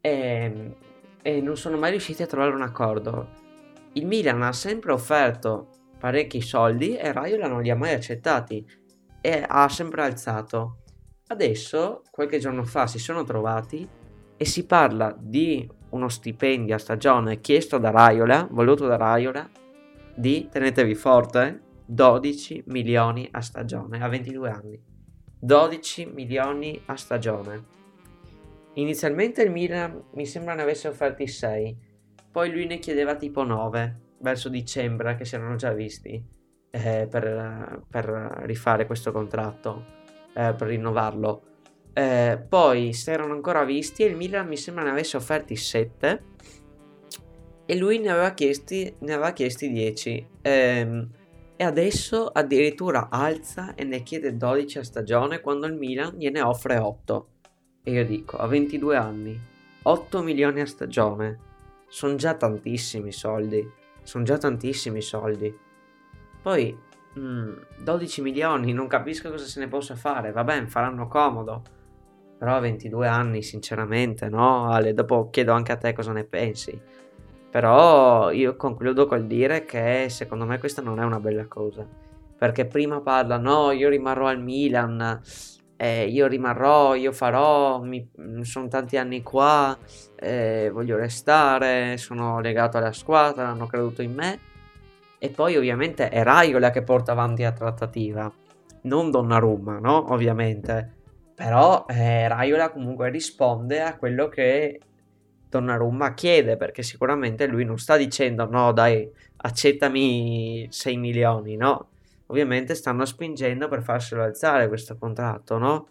e, 0.00 0.74
e 1.22 1.40
non 1.40 1.56
sono 1.56 1.76
mai 1.76 1.90
riusciti 1.90 2.22
a 2.22 2.26
trovare 2.26 2.54
un 2.54 2.62
accordo. 2.62 3.44
Il 3.92 4.06
Milan 4.06 4.42
ha 4.42 4.52
sempre 4.52 4.92
offerto 4.92 5.68
parecchi 5.98 6.40
soldi 6.40 6.96
e 6.96 7.12
Raiola 7.12 7.48
non 7.48 7.62
li 7.62 7.70
ha 7.70 7.76
mai 7.76 7.94
accettati 7.94 8.66
e 9.20 9.44
ha 9.46 9.68
sempre 9.68 10.02
alzato. 10.02 10.82
Adesso, 11.28 12.02
qualche 12.10 12.38
giorno 12.38 12.64
fa, 12.64 12.86
si 12.86 12.98
sono 12.98 13.24
trovati 13.24 13.86
e 14.36 14.44
si 14.44 14.64
parla 14.64 15.16
di 15.18 15.68
uno 15.90 16.08
stipendio 16.08 16.74
a 16.74 16.78
stagione 16.78 17.40
chiesto 17.40 17.78
da 17.78 17.90
Raiola, 17.90 18.46
voluto 18.50 18.86
da 18.86 18.96
Raiola, 18.96 19.48
di, 20.14 20.48
tenetevi 20.50 20.94
forte, 20.94 21.60
12 21.86 22.64
milioni 22.66 23.28
a 23.30 23.40
stagione, 23.40 24.02
a 24.02 24.08
22 24.08 24.50
anni. 24.50 24.80
12 25.38 26.06
milioni 26.06 26.80
a 26.86 26.96
stagione. 26.96 27.74
Inizialmente 28.74 29.42
il 29.42 29.50
Milan 29.50 30.04
mi 30.14 30.26
sembra 30.26 30.54
ne 30.54 30.62
avesse 30.62 30.88
offerti 30.88 31.26
6, 31.26 31.76
poi 32.30 32.52
lui 32.52 32.66
ne 32.66 32.78
chiedeva 32.78 33.16
tipo 33.16 33.42
9, 33.42 34.00
verso 34.20 34.48
dicembre 34.48 35.16
che 35.16 35.24
si 35.24 35.34
erano 35.34 35.56
già 35.56 35.72
visti 35.72 36.22
eh, 36.70 37.06
per, 37.10 37.82
per 37.88 38.04
rifare 38.44 38.86
questo 38.86 39.12
contratto, 39.12 39.95
eh, 40.36 40.54
per 40.54 40.68
rinnovarlo. 40.68 41.42
Eh, 41.94 42.38
poi 42.46 42.92
si 42.92 43.10
erano 43.10 43.32
ancora 43.32 43.64
visti 43.64 44.02
e 44.02 44.08
il 44.08 44.16
Milan 44.16 44.46
mi 44.46 44.58
sembra 44.58 44.84
ne 44.84 44.90
avesse 44.90 45.16
offerti 45.16 45.56
7 45.56 46.22
e 47.64 47.76
lui 47.76 47.98
ne 47.98 48.10
aveva 48.10 48.32
chiesti, 48.32 48.94
ne 48.98 49.12
aveva 49.14 49.32
chiesti 49.32 49.72
10. 49.72 50.26
Ehm, 50.42 51.10
e 51.56 51.64
adesso 51.64 52.26
addirittura 52.26 53.08
alza 53.10 53.74
e 53.74 53.84
ne 53.84 54.02
chiede 54.02 54.36
12 54.36 54.78
a 54.78 54.84
stagione 54.84 55.40
quando 55.40 55.66
il 55.66 55.72
Milan 55.72 56.14
gliene 56.16 56.42
offre 56.42 56.76
8. 56.76 57.28
E 57.82 57.90
io 57.92 58.04
dico, 58.04 58.36
a 58.36 58.46
22 58.46 58.96
anni, 58.96 59.40
8 59.82 60.22
milioni 60.22 60.60
a 60.60 60.66
stagione. 60.66 61.38
Sono 61.88 62.16
già 62.16 62.34
tantissimi 62.34 63.10
soldi. 63.10 63.66
Sono 64.02 64.24
già 64.24 64.36
tantissimi 64.36 65.00
soldi. 65.00 65.52
Poi, 66.42 66.76
mm, 67.18 67.54
12 67.82 68.22
milioni, 68.22 68.72
non 68.72 68.86
capisco 68.86 69.30
cosa 69.30 69.44
se 69.44 69.60
ne 69.60 69.68
possa 69.68 69.96
fare. 69.96 70.32
Vabbè, 70.32 70.66
faranno 70.66 71.08
comodo. 71.08 71.62
Però 72.38 72.54
a 72.54 72.60
22 72.60 73.06
anni, 73.08 73.42
sinceramente, 73.42 74.28
no? 74.28 74.68
Ale, 74.70 74.92
dopo 74.92 75.30
chiedo 75.30 75.52
anche 75.52 75.72
a 75.72 75.76
te 75.76 75.92
cosa 75.92 76.12
ne 76.12 76.24
pensi. 76.24 76.78
Però 77.50 78.30
io 78.30 78.56
concludo 78.56 79.06
col 79.06 79.26
dire 79.26 79.64
che 79.64 80.08
secondo 80.10 80.44
me 80.44 80.58
questa 80.58 80.82
non 80.82 81.00
è 81.00 81.04
una 81.04 81.20
bella 81.20 81.46
cosa. 81.46 81.86
Perché 82.38 82.66
prima 82.66 83.00
parla, 83.00 83.38
no, 83.38 83.70
io 83.70 83.88
rimarrò 83.88 84.26
al 84.26 84.42
Milan, 84.42 85.22
eh, 85.76 86.06
io 86.06 86.26
rimarrò, 86.26 86.94
io 86.94 87.12
farò, 87.12 87.80
mi- 87.80 88.06
mm, 88.20 88.40
sono 88.42 88.68
tanti 88.68 88.98
anni 88.98 89.22
qua, 89.22 89.76
eh, 90.16 90.68
voglio 90.72 90.96
restare, 90.96 91.96
sono 91.96 92.40
legato 92.40 92.76
alla 92.76 92.92
squadra, 92.92 93.48
hanno 93.48 93.66
creduto 93.66 94.02
in 94.02 94.12
me. 94.14 94.38
E 95.18 95.30
poi 95.30 95.56
ovviamente 95.56 96.08
è 96.08 96.22
Raiola 96.22 96.70
che 96.70 96.82
porta 96.82 97.12
avanti 97.12 97.42
la 97.42 97.52
trattativa, 97.52 98.32
non 98.82 99.10
Donnarumma, 99.10 99.78
no? 99.78 100.12
Ovviamente. 100.12 100.94
Però 101.34 101.84
eh, 101.88 102.28
Raiola 102.28 102.70
comunque 102.70 103.10
risponde 103.10 103.82
a 103.82 103.96
quello 103.96 104.28
che 104.28 104.80
Donnarumma 105.48 106.14
chiede, 106.14 106.56
perché 106.56 106.82
sicuramente 106.82 107.46
lui 107.46 107.64
non 107.64 107.78
sta 107.78 107.96
dicendo 107.96 108.48
no 108.48 108.72
dai, 108.72 109.10
accettami 109.38 110.66
6 110.70 110.96
milioni, 110.96 111.56
no? 111.56 111.88
Ovviamente 112.26 112.74
stanno 112.74 113.04
spingendo 113.04 113.68
per 113.68 113.82
farselo 113.82 114.22
alzare 114.22 114.68
questo 114.68 114.96
contratto, 114.96 115.58
no? 115.58 115.88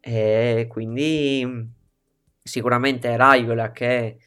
E 0.00 0.66
quindi 0.68 1.68
sicuramente 2.42 3.16
Raiola 3.16 3.70
che 3.70 4.18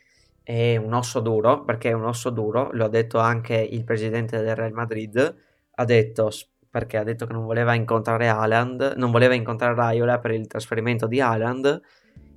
è 0.44 0.76
un 0.76 0.94
osso 0.94 1.22
duro, 1.22 1.64
perché 1.64 1.90
è 1.90 1.94
un 1.94 2.06
osso 2.06 2.30
duro, 2.30 2.70
lo 2.74 2.86
ha 2.86 2.90
detto 2.90 3.20
anche 3.20 3.56
il 3.56 3.84
presidente 3.84 4.42
del 4.42 4.56
Real 4.56 4.74
Madrid, 4.74 5.36
ha 5.76 5.86
detto 5.86 6.30
perché 6.70 6.98
ha 6.98 7.04
detto 7.04 7.28
che 7.28 7.34
non 7.34 7.46
voleva 7.46 7.76
incontrare 7.76 8.28
Haaland, 8.28 8.96
non 8.98 9.12
voleva 9.12 9.36
incontrare 9.36 9.76
Raiola 9.76 10.18
per 10.18 10.32
il 10.32 10.48
trasferimento 10.48 11.06
di 11.06 11.22
Haaland. 11.22 11.82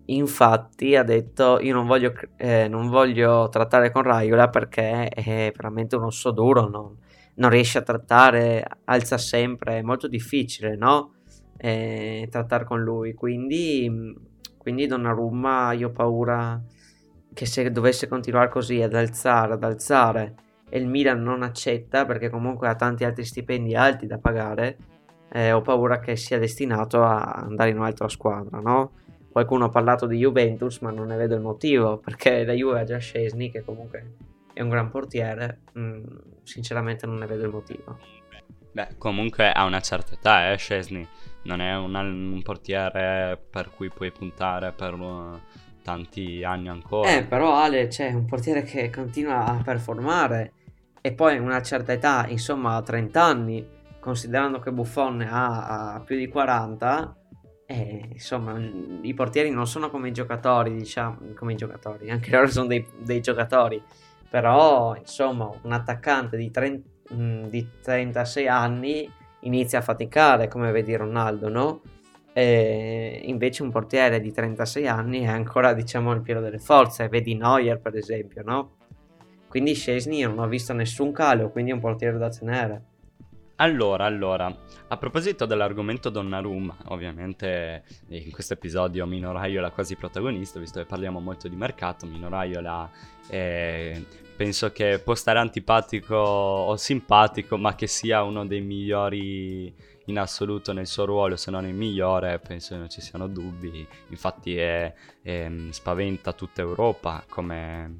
Infatti 0.08 0.94
ha 0.94 1.02
detto 1.02 1.58
io 1.60 1.72
non 1.74 1.86
voglio, 1.86 2.12
eh, 2.36 2.68
non 2.68 2.88
voglio 2.90 3.48
trattare 3.48 3.90
con 3.90 4.02
Raiola 4.02 4.50
perché 4.50 5.08
è 5.08 5.52
veramente 5.56 5.96
un 5.96 6.04
osso 6.04 6.32
duro, 6.32 6.68
non, 6.68 6.96
non 7.36 7.50
riesce 7.50 7.78
a 7.78 7.82
trattare, 7.82 8.62
alza 8.84 9.16
sempre, 9.16 9.78
è 9.78 9.82
molto 9.82 10.06
difficile, 10.06 10.76
no? 10.76 11.14
Eh, 11.56 12.28
trattare 12.30 12.64
con 12.64 12.82
lui. 12.82 13.14
Quindi, 13.14 14.14
quindi 14.58 14.86
Donnarumma 14.86 15.72
io 15.72 15.88
ho 15.88 15.92
paura 15.92 16.62
che 17.36 17.44
se 17.44 17.70
dovesse 17.70 18.08
continuare 18.08 18.48
così 18.48 18.80
ad 18.80 18.94
alzare, 18.94 19.52
ad 19.52 19.62
alzare 19.62 20.34
e 20.70 20.78
il 20.78 20.86
Milan 20.86 21.22
non 21.22 21.42
accetta 21.42 22.06
perché 22.06 22.30
comunque 22.30 22.66
ha 22.66 22.74
tanti 22.74 23.04
altri 23.04 23.26
stipendi 23.26 23.76
alti 23.76 24.06
da 24.06 24.16
pagare, 24.16 24.78
eh, 25.30 25.52
ho 25.52 25.60
paura 25.60 26.00
che 26.00 26.16
sia 26.16 26.38
destinato 26.38 27.04
a 27.04 27.20
andare 27.24 27.68
in 27.68 27.76
un'altra 27.76 28.08
squadra, 28.08 28.58
no? 28.60 28.92
Qualcuno 29.30 29.66
ha 29.66 29.68
parlato 29.68 30.06
di 30.06 30.16
Juventus, 30.16 30.78
ma 30.78 30.90
non 30.90 31.08
ne 31.08 31.16
vedo 31.18 31.34
il 31.34 31.42
motivo, 31.42 31.98
perché 31.98 32.42
la 32.42 32.54
Juve 32.54 32.80
ha 32.80 32.84
già 32.84 32.96
Scesni, 32.96 33.50
che 33.50 33.62
comunque 33.62 34.14
è 34.54 34.62
un 34.62 34.70
gran 34.70 34.88
portiere, 34.88 35.60
mm, 35.78 36.04
sinceramente 36.42 37.04
non 37.04 37.18
ne 37.18 37.26
vedo 37.26 37.44
il 37.44 37.52
motivo. 37.52 37.98
Beh, 38.72 38.96
comunque 38.96 39.52
ha 39.52 39.64
una 39.64 39.80
certa 39.80 40.14
età, 40.14 40.52
eh, 40.52 40.56
Scesni. 40.56 41.06
Non 41.42 41.60
è 41.60 41.76
un, 41.76 41.94
un 41.94 42.40
portiere 42.42 43.38
per 43.50 43.68
cui 43.68 43.90
puoi 43.90 44.10
puntare 44.10 44.72
per 44.72 44.94
uh, 44.94 45.38
tanti 45.86 46.42
anni 46.42 46.68
ancora. 46.68 47.14
Eh, 47.14 47.22
però 47.22 47.54
Ale 47.54 47.86
c'è 47.86 48.10
un 48.12 48.24
portiere 48.24 48.64
che 48.64 48.90
continua 48.90 49.44
a 49.44 49.62
performare 49.62 50.52
e 51.00 51.12
poi 51.12 51.38
una 51.38 51.62
certa 51.62 51.92
età, 51.92 52.26
insomma 52.26 52.74
a 52.74 52.82
30 52.82 53.22
anni, 53.22 53.64
considerando 54.00 54.58
che 54.58 54.72
Buffon 54.72 55.20
ha, 55.20 55.92
ha 55.94 56.00
più 56.00 56.16
di 56.16 56.26
40, 56.26 57.16
eh, 57.66 58.08
insomma 58.14 58.58
i 59.02 59.14
portieri 59.14 59.50
non 59.50 59.68
sono 59.68 59.88
come 59.88 60.08
i 60.08 60.12
giocatori, 60.12 60.74
diciamo, 60.74 61.18
come 61.36 61.52
i 61.52 61.56
giocatori, 61.56 62.10
anche 62.10 62.32
loro 62.32 62.48
sono 62.48 62.66
dei, 62.66 62.84
dei 62.98 63.20
giocatori, 63.20 63.80
però 64.28 64.96
insomma 64.96 65.48
un 65.62 65.70
attaccante 65.70 66.36
di, 66.36 66.50
30, 66.50 67.14
mh, 67.14 67.46
di 67.46 67.68
36 67.80 68.48
anni 68.48 69.08
inizia 69.40 69.78
a 69.78 69.82
faticare, 69.82 70.48
come 70.48 70.72
vedi 70.72 70.96
Ronaldo, 70.96 71.48
no? 71.48 71.80
E 72.38 73.22
invece 73.24 73.62
un 73.62 73.70
portiere 73.70 74.20
di 74.20 74.30
36 74.30 74.86
anni 74.86 75.20
è 75.22 75.28
ancora 75.28 75.72
diciamo 75.72 76.10
al 76.10 76.20
pieno 76.20 76.42
delle 76.42 76.58
forze, 76.58 77.08
vedi 77.08 77.34
Neuer 77.34 77.80
per 77.80 77.96
esempio, 77.96 78.42
no? 78.44 78.76
Quindi 79.48 79.72
Scesni 79.72 80.20
non 80.20 80.40
ho 80.40 80.46
visto 80.46 80.74
nessun 80.74 81.12
calo, 81.12 81.48
quindi 81.50 81.70
è 81.70 81.74
un 81.74 81.80
portiere 81.80 82.18
da 82.18 82.28
tenere. 82.28 82.82
Allora, 83.56 84.04
allora, 84.04 84.54
a 84.88 84.96
proposito 84.98 85.46
dell'argomento 85.46 86.10
Donnarumma, 86.10 86.76
ovviamente 86.88 87.84
in 88.08 88.30
questo 88.30 88.52
episodio 88.52 89.06
Mino 89.06 89.32
Raiola 89.32 89.70
quasi 89.70 89.96
protagonista, 89.96 90.60
visto 90.60 90.78
che 90.78 90.84
parliamo 90.84 91.20
molto 91.20 91.48
di 91.48 91.56
mercato, 91.56 92.04
Mino 92.04 92.28
Raiola 92.28 92.90
eh, 93.30 94.04
penso 94.36 94.72
che 94.72 95.00
può 95.02 95.14
stare 95.14 95.38
antipatico 95.38 96.14
o 96.16 96.76
simpatico, 96.76 97.56
ma 97.56 97.74
che 97.74 97.86
sia 97.86 98.22
uno 98.22 98.44
dei 98.44 98.60
migliori 98.60 99.74
in 100.06 100.18
assoluto 100.18 100.72
nel 100.72 100.86
suo 100.86 101.04
ruolo, 101.04 101.36
se 101.36 101.50
non 101.50 101.66
il 101.66 101.74
migliore, 101.74 102.38
penso 102.38 102.76
non 102.76 102.88
ci 102.88 103.00
siano 103.00 103.28
dubbi. 103.28 103.86
Infatti 104.08 104.56
è, 104.56 104.92
è, 105.22 105.50
spaventa 105.70 106.32
tutta 106.32 106.60
Europa 106.62 107.24
come, 107.28 107.98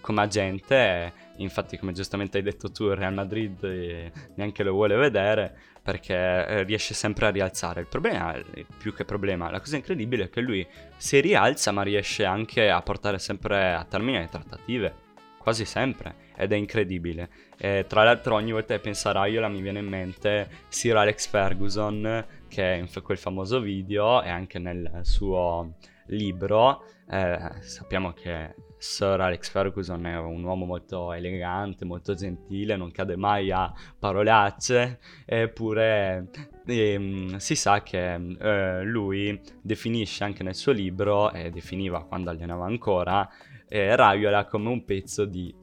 come 0.00 0.22
agente. 0.22 1.12
Infatti, 1.36 1.78
come 1.78 1.92
giustamente 1.92 2.38
hai 2.38 2.42
detto 2.42 2.70
tu, 2.70 2.84
il 2.84 2.96
Real 2.96 3.14
Madrid 3.14 3.62
eh, 3.64 4.12
neanche 4.34 4.62
lo 4.62 4.72
vuole 4.72 4.96
vedere 4.96 5.58
perché 5.82 6.14
eh, 6.14 6.62
riesce 6.64 6.94
sempre 6.94 7.26
a 7.26 7.30
rialzare. 7.30 7.80
Il 7.80 7.88
problema, 7.88 8.34
più 8.78 8.94
che 8.94 9.04
problema, 9.04 9.50
la 9.50 9.58
cosa 9.58 9.76
incredibile 9.76 10.24
è 10.24 10.30
che 10.30 10.40
lui 10.40 10.66
si 10.96 11.20
rialza, 11.20 11.72
ma 11.72 11.82
riesce 11.82 12.24
anche 12.24 12.70
a 12.70 12.80
portare 12.82 13.18
sempre 13.18 13.72
a 13.74 13.84
termine 13.84 14.20
le 14.20 14.28
trattative 14.28 15.01
quasi 15.42 15.64
sempre 15.64 16.30
ed 16.36 16.52
è 16.52 16.56
incredibile. 16.56 17.28
E, 17.58 17.84
tra 17.88 18.04
l'altro 18.04 18.34
ogni 18.34 18.52
volta 18.52 18.74
che 18.74 18.80
penso 18.80 19.08
a 19.08 19.12
Raiola 19.12 19.48
mi 19.48 19.60
viene 19.60 19.80
in 19.80 19.88
mente 19.88 20.48
Sir 20.68 20.96
Alex 20.96 21.26
Ferguson 21.28 22.24
che 22.48 22.74
in 22.80 23.02
quel 23.02 23.18
famoso 23.18 23.60
video 23.60 24.22
e 24.22 24.28
anche 24.28 24.58
nel 24.58 25.00
suo 25.02 25.74
libro 26.06 26.84
eh, 27.08 27.38
sappiamo 27.60 28.12
che 28.12 28.54
Sir 28.78 29.20
Alex 29.20 29.48
Ferguson 29.50 30.04
è 30.06 30.18
un 30.18 30.42
uomo 30.42 30.64
molto 30.64 31.12
elegante, 31.12 31.84
molto 31.84 32.14
gentile, 32.14 32.74
non 32.74 32.90
cade 32.90 33.16
mai 33.16 33.52
a 33.52 33.72
parolacce, 33.96 34.98
eppure 35.24 36.28
eh, 36.66 37.34
si 37.36 37.54
sa 37.54 37.82
che 37.84 38.14
eh, 38.14 38.82
lui 38.82 39.40
definisce 39.60 40.24
anche 40.24 40.42
nel 40.42 40.56
suo 40.56 40.72
libro, 40.72 41.30
e 41.30 41.50
definiva 41.50 42.04
quando 42.04 42.30
allenava 42.30 42.64
ancora, 42.64 43.28
eh, 43.72 43.96
Raiola 43.96 44.44
come 44.44 44.68
un 44.68 44.84
pezzo 44.84 45.24
di 45.24 45.54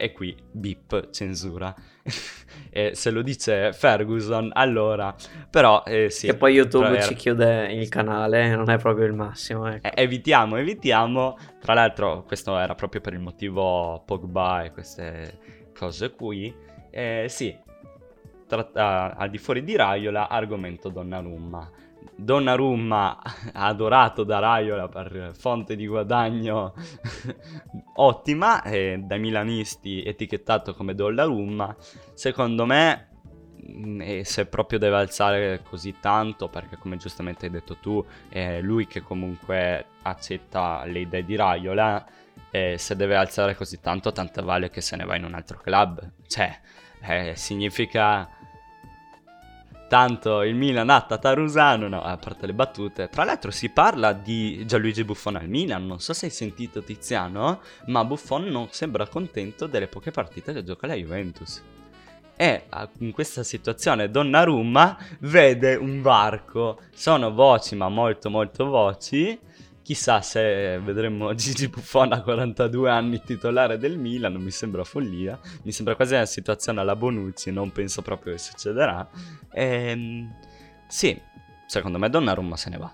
e 0.00 0.12
qui 0.12 0.34
bip 0.50 1.10
censura. 1.10 1.74
E 2.70 2.94
se 2.94 3.10
lo 3.10 3.22
dice 3.22 3.72
Ferguson 3.72 4.50
allora 4.52 5.14
però 5.50 5.82
eh, 5.86 6.10
sì. 6.10 6.26
E 6.26 6.34
poi 6.34 6.54
YouTube 6.54 7.00
ci 7.02 7.14
chiude 7.14 7.72
il 7.72 7.88
canale 7.88 8.54
non 8.54 8.68
è 8.68 8.78
proprio 8.78 9.06
il 9.06 9.12
massimo 9.12 9.66
ecco. 9.66 9.86
eh, 9.86 9.92
evitiamo 9.94 10.56
evitiamo. 10.56 11.36
Tra 11.60 11.74
l'altro 11.74 12.24
questo 12.24 12.58
era 12.58 12.74
proprio 12.74 13.00
per 13.00 13.12
il 13.12 13.20
motivo 13.20 14.02
Pogba 14.04 14.64
e 14.64 14.72
queste 14.72 15.38
cose 15.74 16.10
qui. 16.10 16.54
Eh, 16.90 17.26
sì 17.28 17.56
tratta, 18.46 19.14
al 19.16 19.30
di 19.30 19.38
fuori 19.38 19.62
di 19.62 19.76
Raiola 19.76 20.28
argomento 20.28 20.88
Donnarumma 20.88 21.70
Donnarumma 22.20 23.16
adorato 23.54 24.24
da 24.24 24.40
Raiola 24.40 24.88
per 24.88 25.30
fonte 25.34 25.76
di 25.76 25.86
guadagno 25.86 26.74
ottima 27.94 28.62
e 28.62 29.00
dai 29.04 29.20
milanisti 29.20 30.02
etichettato 30.02 30.74
come 30.74 30.96
Donnarumma 30.96 31.76
secondo 32.14 32.66
me 32.66 33.08
mm, 33.70 34.00
e 34.00 34.24
se 34.24 34.46
proprio 34.46 34.80
deve 34.80 34.96
alzare 34.96 35.62
così 35.62 35.94
tanto 36.00 36.48
perché 36.48 36.76
come 36.76 36.96
giustamente 36.96 37.46
hai 37.46 37.52
detto 37.52 37.76
tu 37.76 38.04
è 38.28 38.60
lui 38.60 38.88
che 38.88 39.00
comunque 39.00 39.84
accetta 40.02 40.84
le 40.86 41.00
idee 41.00 41.24
di 41.24 41.36
Raiola 41.36 42.04
e 42.50 42.78
se 42.78 42.96
deve 42.96 43.14
alzare 43.14 43.54
così 43.54 43.80
tanto 43.80 44.10
tanta 44.12 44.42
vale 44.42 44.70
che 44.70 44.80
se 44.80 44.96
ne 44.96 45.04
va 45.04 45.16
in 45.16 45.24
un 45.24 45.34
altro 45.34 45.58
club. 45.58 46.10
Cioè 46.26 46.58
eh, 47.00 47.36
significa 47.36 48.28
Tanto 49.88 50.42
il 50.42 50.54
Milan 50.54 50.90
ha 50.90 51.00
Tatarusano, 51.00 51.88
no, 51.88 52.02
a 52.02 52.18
parte 52.18 52.46
le 52.46 52.52
battute. 52.52 53.08
Tra 53.08 53.24
l'altro 53.24 53.50
si 53.50 53.70
parla 53.70 54.12
di 54.12 54.66
Gianluigi 54.66 55.02
Buffon 55.02 55.36
al 55.36 55.48
Milan, 55.48 55.86
non 55.86 55.98
so 55.98 56.12
se 56.12 56.26
hai 56.26 56.30
sentito 56.30 56.82
Tiziano, 56.82 57.60
ma 57.86 58.04
Buffon 58.04 58.44
non 58.44 58.68
sembra 58.70 59.08
contento 59.08 59.66
delle 59.66 59.86
poche 59.86 60.10
partite 60.10 60.52
che 60.52 60.62
gioca 60.62 60.86
la 60.86 60.94
Juventus. 60.94 61.62
E 62.36 62.64
in 62.98 63.12
questa 63.12 63.42
situazione 63.42 64.10
Donnarumma 64.10 64.98
vede 65.20 65.74
un 65.74 66.02
varco, 66.02 66.80
sono 66.92 67.32
voci 67.32 67.74
ma 67.74 67.88
molto 67.88 68.28
molto 68.28 68.66
voci, 68.66 69.36
Chissà 69.88 70.20
se 70.20 70.78
vedremo 70.80 71.32
Gigi 71.34 71.66
Buffon 71.68 72.12
a 72.12 72.20
42 72.20 72.90
anni 72.90 73.22
titolare 73.22 73.78
del 73.78 73.96
Milan, 73.96 74.34
non 74.34 74.42
mi 74.42 74.50
sembra 74.50 74.84
follia. 74.84 75.40
Mi 75.62 75.72
sembra 75.72 75.96
quasi 75.96 76.12
una 76.12 76.26
situazione 76.26 76.80
alla 76.80 76.94
Bonucci, 76.94 77.50
non 77.50 77.72
penso 77.72 78.02
proprio 78.02 78.34
che 78.34 78.38
succederà. 78.38 79.08
Ehm, 79.50 80.30
sì, 80.86 81.18
secondo 81.64 81.96
me 81.96 82.10
Donnarumma 82.10 82.54
se 82.54 82.68
ne 82.68 82.76
va. 82.76 82.92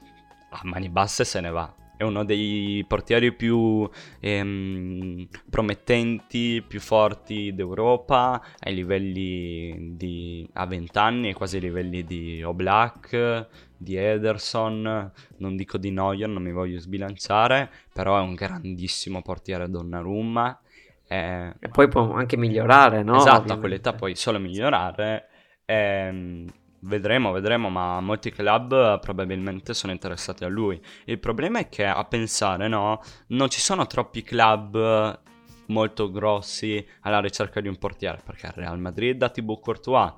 A 0.51 0.61
mani 0.63 0.89
basse 0.89 1.25
se 1.25 1.41
ne 1.41 1.51
va 1.51 1.75
è 1.97 2.03
uno 2.03 2.25
dei 2.25 2.85
portieri 2.87 3.33
più 3.33 3.89
ehm, 4.21 5.27
promettenti, 5.49 6.63
più 6.67 6.81
forti 6.81 7.55
d'Europa, 7.55 8.43
ai 8.61 8.75
livelli 8.75 9.95
di... 9.97 10.49
a 10.55 10.67
20 10.67 10.99
anni, 10.99 11.33
quasi 11.33 11.57
ai 11.57 11.63
livelli 11.63 12.05
di 12.05 12.43
Oblak, 12.43 13.49
di 13.77 13.97
Ederson, 13.97 15.13
non 15.37 15.57
dico 15.57 15.79
di 15.79 15.91
Neuer, 15.91 16.29
non 16.29 16.43
mi 16.43 16.53
voglio 16.53 16.81
sbilanciare, 16.81 17.71
però 17.93 18.19
è 18.19 18.23
un 18.23 18.35
grandissimo 18.35 19.23
portiere 19.23 19.69
Donnarumma. 19.69 20.59
Eh, 21.07 21.55
e 21.59 21.69
poi 21.69 21.89
può 21.89 22.13
anche 22.13 22.37
migliorare, 22.37 23.03
no? 23.03 23.17
Esatto, 23.19 23.53
a 23.53 23.59
quell'età 23.59 23.93
puoi 23.93 24.17
solo 24.17 24.39
migliorare. 24.39 25.29
Ehm, 25.67 26.47
vedremo, 26.85 27.33
vedremo, 27.33 27.69
ma 27.69 28.01
molti 28.01 28.31
club 28.31 28.73
eh, 28.73 28.99
probabilmente 29.01 29.75
sono 29.75 29.93
interessati 29.93 30.45
a 30.45 30.49
lui. 30.49 30.81
Il 31.05 31.19
problema 31.19 31.59
è 31.59 31.69
che 31.69 31.85
a 31.85 32.05
pensare, 32.05 32.69
no, 32.69 33.01
non 33.29 33.49
ci 33.49 33.61
sono 33.61 33.87
troppi 33.87 34.23
club 34.23 34.77
eh, 34.77 35.19
molto 35.67 36.11
grossi 36.11 36.85
alla 37.01 37.21
ricerca 37.21 37.61
di 37.61 37.69
un 37.69 37.77
portiere, 37.77 38.21
perché 38.25 38.47
il 38.47 38.53
Real 38.53 38.79
Madrid 38.79 39.23
ha 39.23 39.31
Thibaut 39.31 39.61
Courtois, 39.61 40.13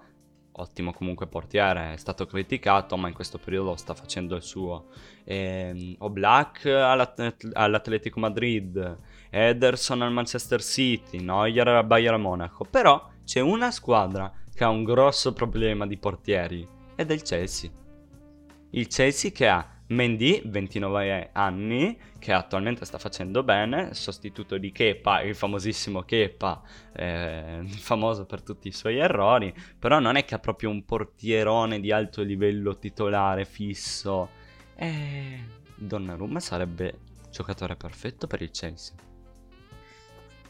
ottimo 0.59 0.93
comunque 0.93 1.27
portiere, 1.27 1.93
è 1.93 1.97
stato 1.97 2.27
criticato, 2.27 2.97
ma 2.97 3.09
in 3.09 3.14
questo 3.14 3.39
periodo 3.39 3.77
sta 3.77 3.95
facendo 3.95 4.37
il 4.37 4.43
suo. 4.43 4.87
E, 5.25 5.97
Oblak 5.99 6.67
all'At- 6.67 7.51
all'Atletico 7.53 8.19
Madrid, 8.19 8.99
Ederson 9.31 10.03
al 10.03 10.12
Manchester 10.12 10.62
City, 10.62 11.21
Neuer 11.21 11.69
al 11.69 11.87
Bayern 11.87 12.21
Monaco, 12.21 12.64
però 12.64 13.11
c'è 13.25 13.41
una 13.41 13.71
squadra 13.71 14.33
che 14.57 14.65
ha 14.65 14.71
un 14.71 14.85
grosso 14.85 15.35
problema 15.35 15.87
di 15.87 15.99
portieri 15.99 16.67
ed 16.97 17.11
è 17.11 17.15
il 17.15 17.21
Chelsea. 17.21 17.71
Il 18.71 18.87
Chelsea 18.87 19.31
che 19.31 19.49
ha 19.49 19.71
Mendy, 19.89 20.43
29 20.47 21.29
anni, 21.33 21.97
che 22.19 22.33
attualmente 22.33 22.87
sta 22.87 22.99
facendo 22.99 23.45
bene, 23.45 23.93
sostituto 23.93 24.57
di 24.57 24.73
Kepa, 24.73 25.21
il 25.21 25.35
famosissimo 25.35 26.03
Kepa, 26.03 26.63
eh, 26.93 27.61
famoso 27.69 28.25
per 28.25 28.43
tutti 28.43 28.69
i 28.69 28.73
suoi 28.73 28.97
errori, 28.97 29.55
però 29.79 30.01
non 30.01 30.17
è 30.17 30.25
che 30.25 30.35
ha 30.35 30.39
proprio 30.39 30.71
un 30.71 30.87
portierone 30.87 31.79
di 31.79 31.93
alto 31.93 32.23
livello 32.23 32.79
titolare 32.79 33.45
fisso. 33.45 34.31
E 34.75 35.39
Donnarumma 35.75 36.41
sarebbe 36.41 36.99
giocatore 37.31 37.77
perfetto 37.77 38.27
per 38.27 38.41
il 38.41 38.51
Chelsea. 38.51 39.06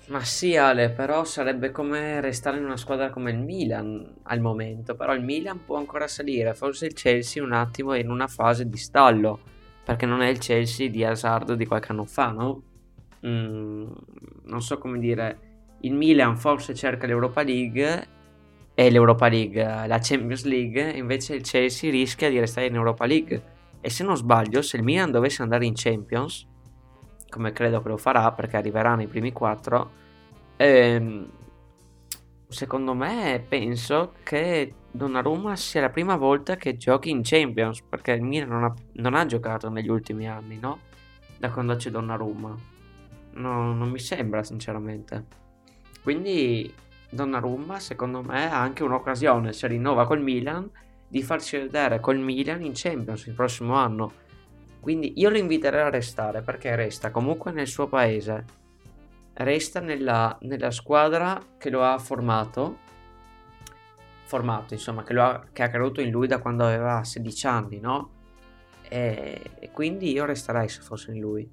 Ma 0.09 0.23
sì, 0.23 0.57
Ale, 0.57 0.91
però 0.91 1.25
sarebbe 1.25 1.73
come 1.73 2.21
restare 2.21 2.59
in 2.59 2.65
una 2.65 2.77
squadra 2.77 3.11
come 3.11 3.33
il 3.33 3.39
Milan 3.39 4.19
al 4.23 4.41
momento. 4.41 4.95
Però 4.95 5.13
il 5.15 5.25
Milan 5.25 5.65
può 5.65 5.77
ancora 5.79 6.07
salire. 6.07 6.55
Forse 6.55 6.87
il 6.87 6.93
Chelsea 6.93 7.43
un 7.43 7.53
attimo 7.53 7.93
è 7.93 7.99
in 7.99 8.11
una 8.11 8.29
fase 8.29 8.69
di 8.69 8.77
stallo. 8.77 9.41
Perché 9.85 10.07
non 10.07 10.23
è 10.23 10.29
il 10.29 10.39
Chelsea 10.39 10.89
di 10.89 11.05
Hazard 11.05 11.55
di 11.55 11.67
qualche 11.67 11.91
anno 11.91 12.05
fa, 12.05 12.31
no? 12.31 12.63
Mm, 13.27 13.87
non 14.45 14.63
so 14.63 14.79
come 14.79 14.99
dire. 14.99 15.39
Il 15.81 15.95
Milan 15.95 16.37
forse 16.37 16.75
cerca 16.75 17.07
l'Europa 17.07 17.43
League 17.43 18.07
e 18.75 18.91
l'Europa 18.91 19.29
League, 19.29 19.63
la 19.87 19.99
Champions 20.01 20.45
League, 20.45 20.91
invece 20.91 21.35
il 21.35 21.43
Chelsea 21.43 21.91
rischia 21.91 22.31
di 22.31 22.39
restare 22.39 22.67
in 22.67 22.75
Europa 22.75 23.07
League. 23.07 23.55
E 23.81 23.91
se 23.91 24.05
non 24.05 24.17
sbaglio, 24.17 24.63
se 24.63 24.77
il 24.77 24.83
Milan 24.83 25.11
dovesse 25.11 25.43
andare 25.43 25.67
in 25.67 25.75
Champions, 25.75 26.47
come 27.37 27.53
credo 27.53 27.83
che 27.83 27.89
lo 27.89 27.97
farà 27.99 28.33
perché 28.33 28.57
arriverà 28.57 28.95
nei 28.95 29.07
primi 29.07 29.31
quattro, 29.31 29.91
ehm, 30.57 31.29
secondo 32.49 32.95
me 32.95 33.45
penso 33.47 34.15
che 34.23 34.73
Donnarumma 34.91 35.55
sia 35.57 35.83
la 35.83 35.91
prima 35.91 36.17
volta 36.17 36.57
che 36.57 36.79
giochi 36.79 37.11
in 37.11 37.21
Champions, 37.23 37.83
perché 37.83 38.13
il 38.13 38.23
Milan 38.23 38.49
non 38.49 38.65
ha, 38.65 38.75
non 38.95 39.15
ha 39.15 39.27
giocato 39.27 39.69
negli 39.69 39.91
ultimi 39.91 40.27
anni, 40.27 40.59
no? 40.59 40.79
Da 41.39 41.51
quando 41.51 41.77
c'è 41.77 41.91
Donnarumma. 41.91 42.57
No, 43.33 43.75
non 43.75 43.91
mi 43.91 43.99
sembra, 43.99 44.43
sinceramente. 44.43 45.25
Quindi 46.03 46.73
Donnarumma, 47.11 47.79
secondo 47.79 48.23
me, 48.23 48.51
ha 48.51 48.59
anche 48.59 48.83
un'occasione, 48.83 49.53
se 49.53 49.67
rinnova 49.67 50.07
col 50.07 50.23
Milan, 50.23 50.71
di 51.07 51.23
farsi 51.23 51.59
vedere 51.59 52.01
col 52.01 52.19
Milan 52.19 52.65
in 52.65 52.73
Champions 52.75 53.27
il 53.27 53.35
prossimo 53.35 53.75
anno. 53.75 54.25
Quindi 54.87 55.15
io 55.17 55.31
lo 55.31 55.37
inviterei 55.37 55.81
a 55.81 55.91
restare 55.91 56.43
perché 56.43 56.77
resta 56.77 57.11
comunque 57.11 57.51
nel 57.51 57.67
suo 57.67 57.89
paese, 57.89 58.45
resta 59.33 59.81
nella, 59.81 60.39
nella 60.43 60.71
squadra 60.71 61.43
che 61.59 61.71
lo 61.71 61.83
ha 61.83 61.99
formato, 61.99 62.79
formato 64.27 64.75
insomma, 64.75 65.03
che, 65.03 65.19
ha, 65.19 65.45
che, 65.53 65.65
ha, 65.65 65.71
creduto 65.71 66.01
in 66.01 66.11
lui 66.11 66.29
da 66.29 66.39
quando 66.39 66.65
aveva 66.65 67.03
16 67.03 67.47
anni, 67.49 67.81
no? 67.81 68.11
E, 68.89 69.51
e 69.59 69.71
quindi 69.73 70.13
io 70.13 70.25
resterei 70.25 70.69
se 70.69 70.83
fossi 70.83 71.11
in 71.11 71.19
lui. 71.19 71.51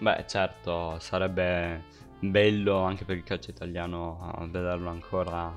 Beh, 0.00 0.24
certo, 0.28 0.98
sarebbe 0.98 1.84
bello 2.18 2.82
anche 2.82 3.06
per 3.06 3.16
il 3.16 3.24
calcio 3.24 3.48
italiano 3.48 4.34
vederlo 4.50 4.90
ancora 4.90 5.50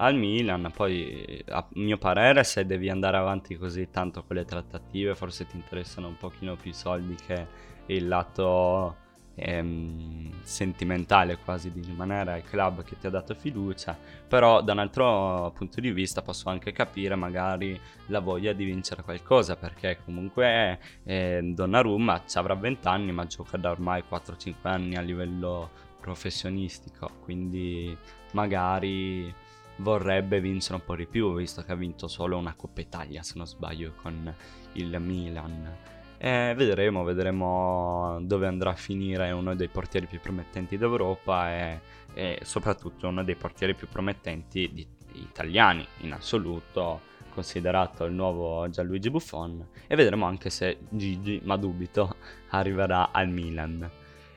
al 0.00 0.16
Milan. 0.16 0.70
Poi, 0.74 1.42
a 1.48 1.66
mio 1.74 1.98
parere, 1.98 2.44
se 2.44 2.66
devi 2.66 2.88
andare 2.90 3.16
avanti 3.16 3.56
così 3.56 3.88
tanto 3.90 4.24
con 4.24 4.36
le 4.36 4.44
trattative, 4.44 5.14
forse 5.14 5.46
ti 5.46 5.56
interessano 5.56 6.08
un 6.08 6.16
pochino 6.16 6.56
più 6.56 6.70
i 6.70 6.74
soldi 6.74 7.14
che 7.14 7.68
il 7.86 8.08
lato 8.08 8.96
ehm, 9.34 10.42
sentimentale 10.42 11.38
quasi 11.38 11.70
di 11.72 11.82
rimanere 11.82 12.32
al 12.32 12.42
club 12.42 12.82
che 12.82 12.96
ti 12.98 13.06
ha 13.06 13.10
dato 13.10 13.34
fiducia. 13.34 13.96
Però, 14.26 14.62
da 14.62 14.72
un 14.72 14.78
altro 14.78 15.52
punto 15.54 15.80
di 15.80 15.92
vista, 15.92 16.22
posso 16.22 16.48
anche 16.48 16.72
capire 16.72 17.14
magari 17.14 17.78
la 18.06 18.20
voglia 18.20 18.52
di 18.52 18.64
vincere 18.64 19.02
qualcosa, 19.02 19.56
perché 19.56 19.98
comunque 20.04 20.78
eh, 21.04 21.40
Donnarumma 21.42 22.22
ci 22.26 22.38
avrà 22.38 22.54
20 22.54 22.88
anni, 22.88 23.12
ma 23.12 23.26
gioca 23.26 23.56
da 23.58 23.70
ormai 23.70 24.02
4-5 24.08 24.54
anni 24.62 24.96
a 24.96 25.02
livello 25.02 25.88
professionistico, 26.00 27.10
quindi 27.22 27.94
magari 28.32 29.32
vorrebbe 29.80 30.40
vincere 30.40 30.74
un 30.74 30.84
po' 30.84 30.96
di 30.96 31.06
più, 31.06 31.34
visto 31.34 31.62
che 31.62 31.72
ha 31.72 31.76
vinto 31.76 32.08
solo 32.08 32.36
una 32.36 32.54
Coppa 32.54 32.80
Italia, 32.80 33.22
se 33.22 33.34
non 33.36 33.46
sbaglio, 33.46 33.92
con 34.00 34.32
il 34.74 35.00
Milan. 35.00 35.76
E 36.18 36.52
vedremo, 36.54 37.02
vedremo 37.02 38.18
dove 38.20 38.46
andrà 38.46 38.70
a 38.70 38.76
finire 38.76 39.30
uno 39.30 39.54
dei 39.54 39.68
portieri 39.68 40.06
più 40.06 40.20
promettenti 40.20 40.76
d'Europa 40.76 41.50
e, 41.50 41.80
e 42.12 42.40
soprattutto 42.42 43.08
uno 43.08 43.24
dei 43.24 43.36
portieri 43.36 43.74
più 43.74 43.88
promettenti 43.88 44.70
di 44.72 44.86
italiani 45.14 45.86
in 46.00 46.12
assoluto, 46.12 47.00
considerato 47.32 48.04
il 48.04 48.12
nuovo 48.12 48.68
Gianluigi 48.68 49.10
Buffon. 49.10 49.66
E 49.86 49.96
vedremo 49.96 50.26
anche 50.26 50.50
se 50.50 50.80
Gigi, 50.90 51.40
ma 51.44 51.56
dubito, 51.56 52.16
arriverà 52.50 53.12
al 53.12 53.28
Milan. 53.28 53.90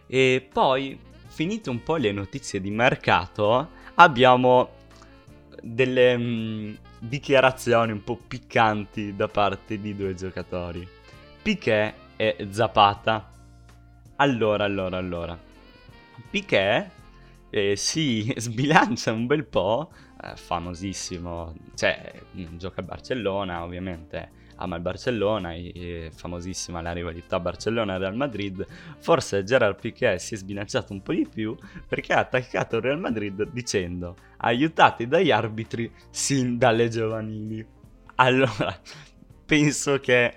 E 0.07 0.47
poi, 0.51 0.97
finite 1.27 1.69
un 1.69 1.83
po' 1.83 1.97
le 1.97 2.13
notizie 2.13 2.61
di 2.61 2.69
mercato, 2.71 3.67
abbiamo 3.95 4.81
delle 5.63 6.17
mh, 6.17 6.23
mm, 6.23 6.73
dichiarazioni 6.99 7.93
un 7.93 8.03
po' 8.03 8.17
piccanti 8.27 9.15
da 9.15 9.27
parte 9.27 9.79
di 9.79 9.95
due 9.95 10.13
giocatori. 10.13 10.87
Piquet 11.41 11.93
e 12.17 12.47
Zapata. 12.51 13.31
Allora, 14.17 14.65
allora, 14.65 14.97
allora. 14.97 15.39
Piquet 16.29 16.89
eh, 17.49 17.75
si 17.75 18.33
sbilancia 18.37 19.11
un 19.11 19.25
bel 19.25 19.45
po', 19.45 19.91
eh, 20.21 20.35
famosissimo, 20.35 21.55
cioè 21.75 22.13
gioca 22.57 22.81
a 22.81 22.83
Barcellona 22.83 23.63
ovviamente 23.63 24.41
ama 24.57 24.75
il 24.75 24.81
Barcellona, 24.81 25.53
è 25.53 26.09
famosissima 26.13 26.81
la 26.81 26.91
rivalità 26.91 27.39
Barcellona-Real 27.39 28.15
Madrid, 28.15 28.65
forse 28.99 29.43
Gerard 29.43 29.79
Piquet 29.79 30.19
si 30.19 30.35
è 30.35 30.37
sbilanciato 30.37 30.93
un 30.93 31.01
po' 31.01 31.13
di 31.13 31.27
più 31.27 31.55
perché 31.87 32.13
ha 32.13 32.19
attaccato 32.19 32.77
il 32.77 32.81
Real 32.83 32.99
Madrid 32.99 33.49
dicendo 33.51 34.15
aiutati 34.37 35.07
dagli 35.07 35.31
arbitri 35.31 35.91
sin 36.09 36.57
dalle 36.57 36.89
giovanili. 36.89 37.65
Allora, 38.15 38.77
penso 39.45 39.99
che 39.99 40.35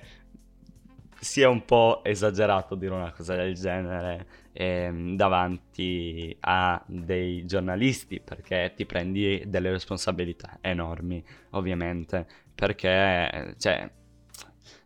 sia 1.19 1.49
un 1.49 1.65
po' 1.65 2.05
esagerato 2.05 2.75
dire 2.75 2.95
una 2.95 3.11
cosa 3.11 3.35
del 3.35 3.55
genere 3.55 4.27
ehm, 4.53 5.17
davanti 5.17 6.35
a 6.41 6.83
dei 6.87 7.45
giornalisti 7.47 8.21
perché 8.21 8.73
ti 8.77 8.87
prendi 8.87 9.43
delle 9.47 9.71
responsabilità 9.71 10.59
enormi 10.61 11.23
ovviamente 11.51 12.27
perché 12.55 13.55
cioè 13.59 13.91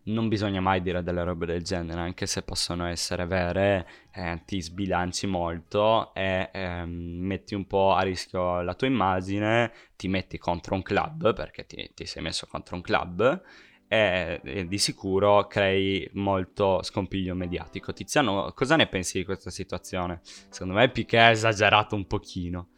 non 0.04 0.28
bisogna 0.28 0.60
mai 0.60 0.80
dire 0.80 1.02
delle 1.02 1.22
robe 1.22 1.46
del 1.46 1.62
genere, 1.62 2.00
anche 2.00 2.26
se 2.26 2.42
possono 2.42 2.86
essere 2.86 3.26
vere, 3.26 3.86
eh, 4.12 4.42
ti 4.46 4.60
sbilanci 4.60 5.26
molto 5.26 6.14
e 6.14 6.48
ehm, 6.52 6.90
metti 6.90 7.54
un 7.54 7.66
po' 7.66 7.92
a 7.92 8.02
rischio 8.02 8.62
la 8.62 8.74
tua 8.74 8.86
immagine, 8.86 9.72
ti 9.96 10.08
metti 10.08 10.38
contro 10.38 10.74
un 10.74 10.82
club, 10.82 11.34
perché 11.34 11.66
ti, 11.66 11.90
ti 11.94 12.06
sei 12.06 12.22
messo 12.22 12.46
contro 12.48 12.76
un 12.76 12.82
club, 12.82 13.42
e, 13.86 14.40
e, 14.42 14.66
di 14.68 14.78
sicuro 14.78 15.46
crei 15.48 16.08
molto 16.14 16.82
scompiglio 16.82 17.34
mediatico. 17.34 17.92
Tiziano, 17.92 18.52
cosa 18.54 18.76
ne 18.76 18.86
pensi 18.86 19.18
di 19.18 19.24
questa 19.24 19.50
situazione? 19.50 20.20
Secondo 20.22 20.74
me 20.74 20.90
Piquet 20.90 21.20
ha 21.20 21.30
esagerato 21.30 21.94
un 21.96 22.06
pochino. 22.06 22.68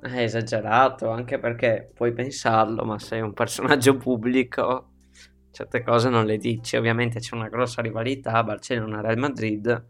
È 0.00 0.20
esagerato, 0.20 1.10
anche 1.10 1.38
perché 1.38 1.90
puoi 1.94 2.12
pensarlo, 2.12 2.84
ma 2.84 2.98
sei 2.98 3.20
un 3.20 3.32
personaggio 3.32 3.96
pubblico 3.96 4.93
certe 5.54 5.82
cose 5.82 6.10
non 6.10 6.26
le 6.26 6.36
dici. 6.36 6.76
Ovviamente 6.76 7.20
c'è 7.20 7.34
una 7.34 7.48
grossa 7.48 7.80
rivalità 7.80 8.42
Barcellona-Real 8.42 9.16
Madrid 9.16 9.86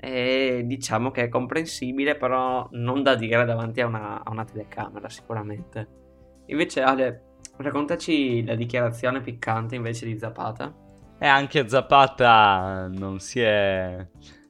e 0.00 0.62
diciamo 0.64 1.10
che 1.10 1.24
è 1.24 1.28
comprensibile, 1.28 2.16
però 2.16 2.66
non 2.72 3.02
da 3.02 3.14
dire 3.14 3.44
davanti 3.44 3.82
a 3.82 3.86
una, 3.86 4.24
a 4.24 4.30
una 4.30 4.44
telecamera 4.44 5.08
sicuramente. 5.10 5.98
Invece 6.46 6.82
Ale, 6.82 7.34
raccontaci 7.58 8.42
la 8.44 8.54
dichiarazione 8.54 9.20
piccante 9.20 9.74
invece 9.74 10.06
di 10.06 10.18
Zapata. 10.18 10.74
E 11.18 11.26
anche 11.26 11.68
Zapata 11.68 12.88
non 12.90 13.20
si 13.20 13.40
è, 13.40 14.06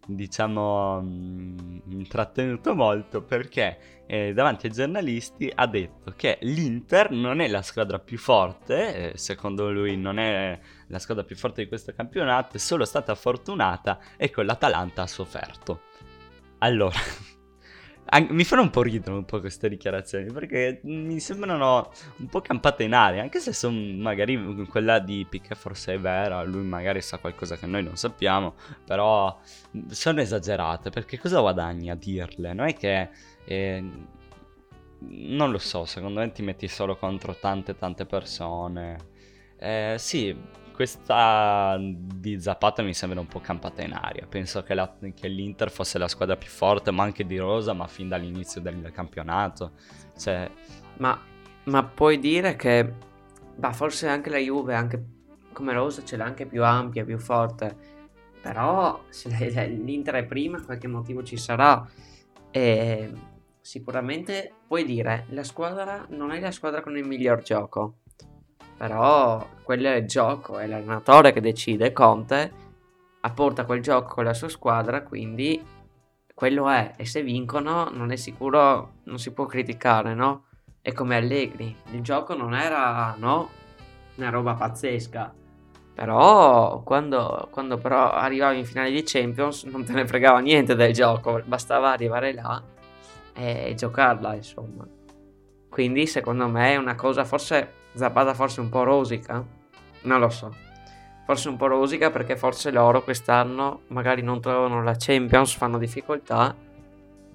diciamo, 0.06 1.02
mm, 1.02 1.78
intrattenuto 1.88 2.76
molto 2.76 3.24
perché 3.24 3.99
eh, 4.12 4.32
davanti 4.32 4.66
ai 4.66 4.72
giornalisti 4.72 5.52
ha 5.54 5.68
detto 5.68 6.12
che 6.16 6.38
l'Inter 6.40 7.12
non 7.12 7.40
è 7.40 7.46
la 7.46 7.62
squadra 7.62 8.00
più 8.00 8.18
forte, 8.18 9.12
eh, 9.12 9.16
secondo 9.16 9.70
lui 9.70 9.96
non 9.96 10.18
è 10.18 10.58
la 10.88 10.98
squadra 10.98 11.22
più 11.22 11.36
forte 11.36 11.62
di 11.62 11.68
questo 11.68 11.92
campionato, 11.94 12.56
è 12.56 12.58
solo 12.58 12.84
stata 12.84 13.14
fortunata 13.14 14.00
e 14.16 14.30
con 14.30 14.46
l'Atalanta 14.46 15.02
ha 15.02 15.06
sofferto. 15.06 15.82
Allora, 16.58 16.98
mi 18.30 18.42
fanno 18.42 18.62
un 18.62 18.70
po' 18.70 18.82
ridere 18.82 19.12
un 19.12 19.24
po' 19.24 19.38
queste 19.38 19.68
dichiarazioni 19.68 20.32
perché 20.32 20.80
mi 20.82 21.20
sembrano 21.20 21.92
un 22.16 22.26
po' 22.26 22.40
campate 22.40 22.82
in 22.82 22.94
aria, 22.94 23.22
anche 23.22 23.38
se 23.38 23.52
sono 23.52 23.78
magari 23.96 24.66
quella 24.68 24.98
di 24.98 25.24
Piquet 25.28 25.56
forse 25.56 25.94
è 25.94 26.00
vera, 26.00 26.42
lui 26.42 26.64
magari 26.64 27.00
sa 27.00 27.18
qualcosa 27.18 27.56
che 27.56 27.66
noi 27.66 27.84
non 27.84 27.94
sappiamo, 27.94 28.54
però 28.84 29.38
sono 29.90 30.20
esagerate 30.20 30.90
perché 30.90 31.16
cosa 31.16 31.38
guadagni 31.38 31.90
a 31.90 31.94
dirle? 31.94 32.52
Non 32.52 32.66
è 32.66 32.74
che... 32.74 33.38
Eh, 33.50 33.82
non 35.00 35.50
lo 35.50 35.58
so, 35.58 35.84
secondo 35.84 36.20
me 36.20 36.30
ti 36.30 36.40
metti 36.40 36.68
solo 36.68 36.94
contro 36.94 37.34
tante 37.34 37.76
tante 37.76 38.06
persone. 38.06 38.96
Eh, 39.58 39.96
sì, 39.98 40.36
questa 40.72 41.76
di 41.80 42.40
Zapata 42.40 42.82
mi 42.82 42.94
sembra 42.94 43.18
un 43.18 43.26
po' 43.26 43.40
campata 43.40 43.82
in 43.82 43.92
aria. 43.92 44.24
Penso 44.28 44.62
che, 44.62 44.74
la, 44.74 44.96
che, 45.14 45.26
l'Inter 45.26 45.68
fosse 45.68 45.98
la 45.98 46.06
squadra 46.06 46.36
più 46.36 46.48
forte, 46.48 46.92
ma 46.92 47.02
anche 47.02 47.26
di 47.26 47.38
Rosa, 47.38 47.72
ma 47.72 47.88
fin 47.88 48.08
dall'inizio 48.08 48.60
del 48.60 48.92
campionato. 48.92 49.72
Cioè... 50.16 50.48
Ma, 50.98 51.20
ma 51.64 51.82
puoi 51.82 52.20
dire 52.20 52.54
che 52.54 52.92
bah, 53.56 53.72
forse 53.72 54.06
anche 54.06 54.30
la 54.30 54.38
Juve, 54.38 54.74
anche 54.74 55.04
come 55.52 55.72
Rosa, 55.72 56.04
ce 56.04 56.16
l'ha 56.16 56.24
anche 56.24 56.46
più 56.46 56.62
ampia, 56.62 57.04
più 57.04 57.18
forte. 57.18 57.76
Però 58.40 59.02
se 59.08 59.28
l'Inter 59.66 60.14
è 60.14 60.24
prima, 60.24 60.62
qualche 60.62 60.86
motivo 60.86 61.24
ci 61.24 61.36
sarà. 61.36 61.84
E 62.52 63.12
sicuramente 63.60 64.52
puoi 64.66 64.84
dire 64.84 65.26
la 65.30 65.44
squadra 65.44 66.06
non 66.10 66.32
è 66.32 66.40
la 66.40 66.50
squadra 66.50 66.80
con 66.80 66.96
il 66.96 67.06
miglior 67.06 67.42
gioco. 67.42 67.96
Però 68.76 69.46
quello 69.62 69.88
è 69.88 69.96
il 69.96 70.06
gioco, 70.06 70.58
è 70.58 70.66
l'allenatore 70.66 71.32
che 71.32 71.40
decide, 71.40 71.92
Conte 71.92 72.68
apporta 73.20 73.66
quel 73.66 73.82
gioco 73.82 74.14
con 74.14 74.24
la 74.24 74.32
sua 74.32 74.48
squadra, 74.48 75.02
quindi 75.02 75.62
quello 76.34 76.70
è, 76.70 76.94
e 76.96 77.04
se 77.04 77.22
vincono 77.22 77.90
non 77.90 78.10
è 78.10 78.16
sicuro, 78.16 78.94
non 79.04 79.18
si 79.18 79.32
può 79.32 79.44
criticare, 79.44 80.14
no? 80.14 80.44
È 80.80 80.92
come 80.92 81.16
Allegri, 81.16 81.76
il 81.90 82.00
gioco 82.00 82.34
non 82.34 82.54
era, 82.54 83.14
no, 83.18 83.50
una 84.14 84.30
roba 84.30 84.54
pazzesca, 84.54 85.34
però 85.92 86.80
quando, 86.82 87.48
quando 87.50 87.76
però 87.76 88.10
arrivavi 88.10 88.60
in 88.60 88.64
finale 88.64 88.90
di 88.90 89.02
Champions 89.04 89.64
non 89.64 89.84
te 89.84 89.92
ne 89.92 90.06
fregava 90.06 90.38
niente 90.38 90.74
del 90.74 90.94
gioco, 90.94 91.42
bastava 91.44 91.90
arrivare 91.90 92.32
là 92.32 92.78
e 93.34 93.74
giocarla, 93.76 94.34
insomma. 94.34 94.86
Quindi 95.68 96.06
secondo 96.06 96.48
me 96.48 96.72
è 96.72 96.76
una 96.76 96.94
cosa 96.94 97.24
forse 97.24 97.78
Zapata 97.94 98.34
forse 98.34 98.60
un 98.60 98.68
po' 98.68 98.84
rosica? 98.84 99.44
Non 100.02 100.20
lo 100.20 100.28
so. 100.28 100.54
Forse 101.24 101.48
un 101.48 101.56
po' 101.56 101.66
rosica 101.66 102.10
perché 102.10 102.36
forse 102.36 102.70
loro 102.70 103.02
quest'anno 103.02 103.82
magari 103.88 104.22
non 104.22 104.40
trovano 104.40 104.82
la 104.82 104.94
Champions, 104.96 105.54
fanno 105.54 105.78
difficoltà 105.78 106.54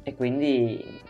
e 0.04 0.16
quindi 0.16 1.02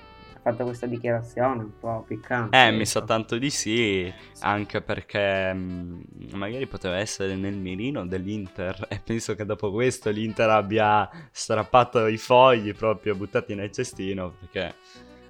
fatto 0.45 0.63
questa 0.63 0.85
dichiarazione 0.85 1.63
un 1.63 1.79
po' 1.79 2.03
piccante. 2.07 2.55
Eh, 2.55 2.69
mi 2.69 2.85
sa 2.85 3.01
tanto 3.01 3.39
di 3.39 3.49
sì, 3.49 4.13
anche 4.41 4.79
perché 4.79 5.51
mh, 5.51 6.03
magari 6.33 6.67
poteva 6.67 6.97
essere 6.97 7.35
nel 7.35 7.55
mirino 7.55 8.05
dell'Inter 8.05 8.85
e 8.87 9.01
penso 9.03 9.33
che 9.33 9.43
dopo 9.43 9.71
questo 9.71 10.11
l'Inter 10.11 10.51
abbia 10.51 11.09
strappato 11.31 12.05
i 12.05 12.17
fogli 12.17 12.75
proprio 12.75 13.15
buttati 13.15 13.55
nel 13.55 13.71
cestino 13.71 14.35
perché 14.39 14.75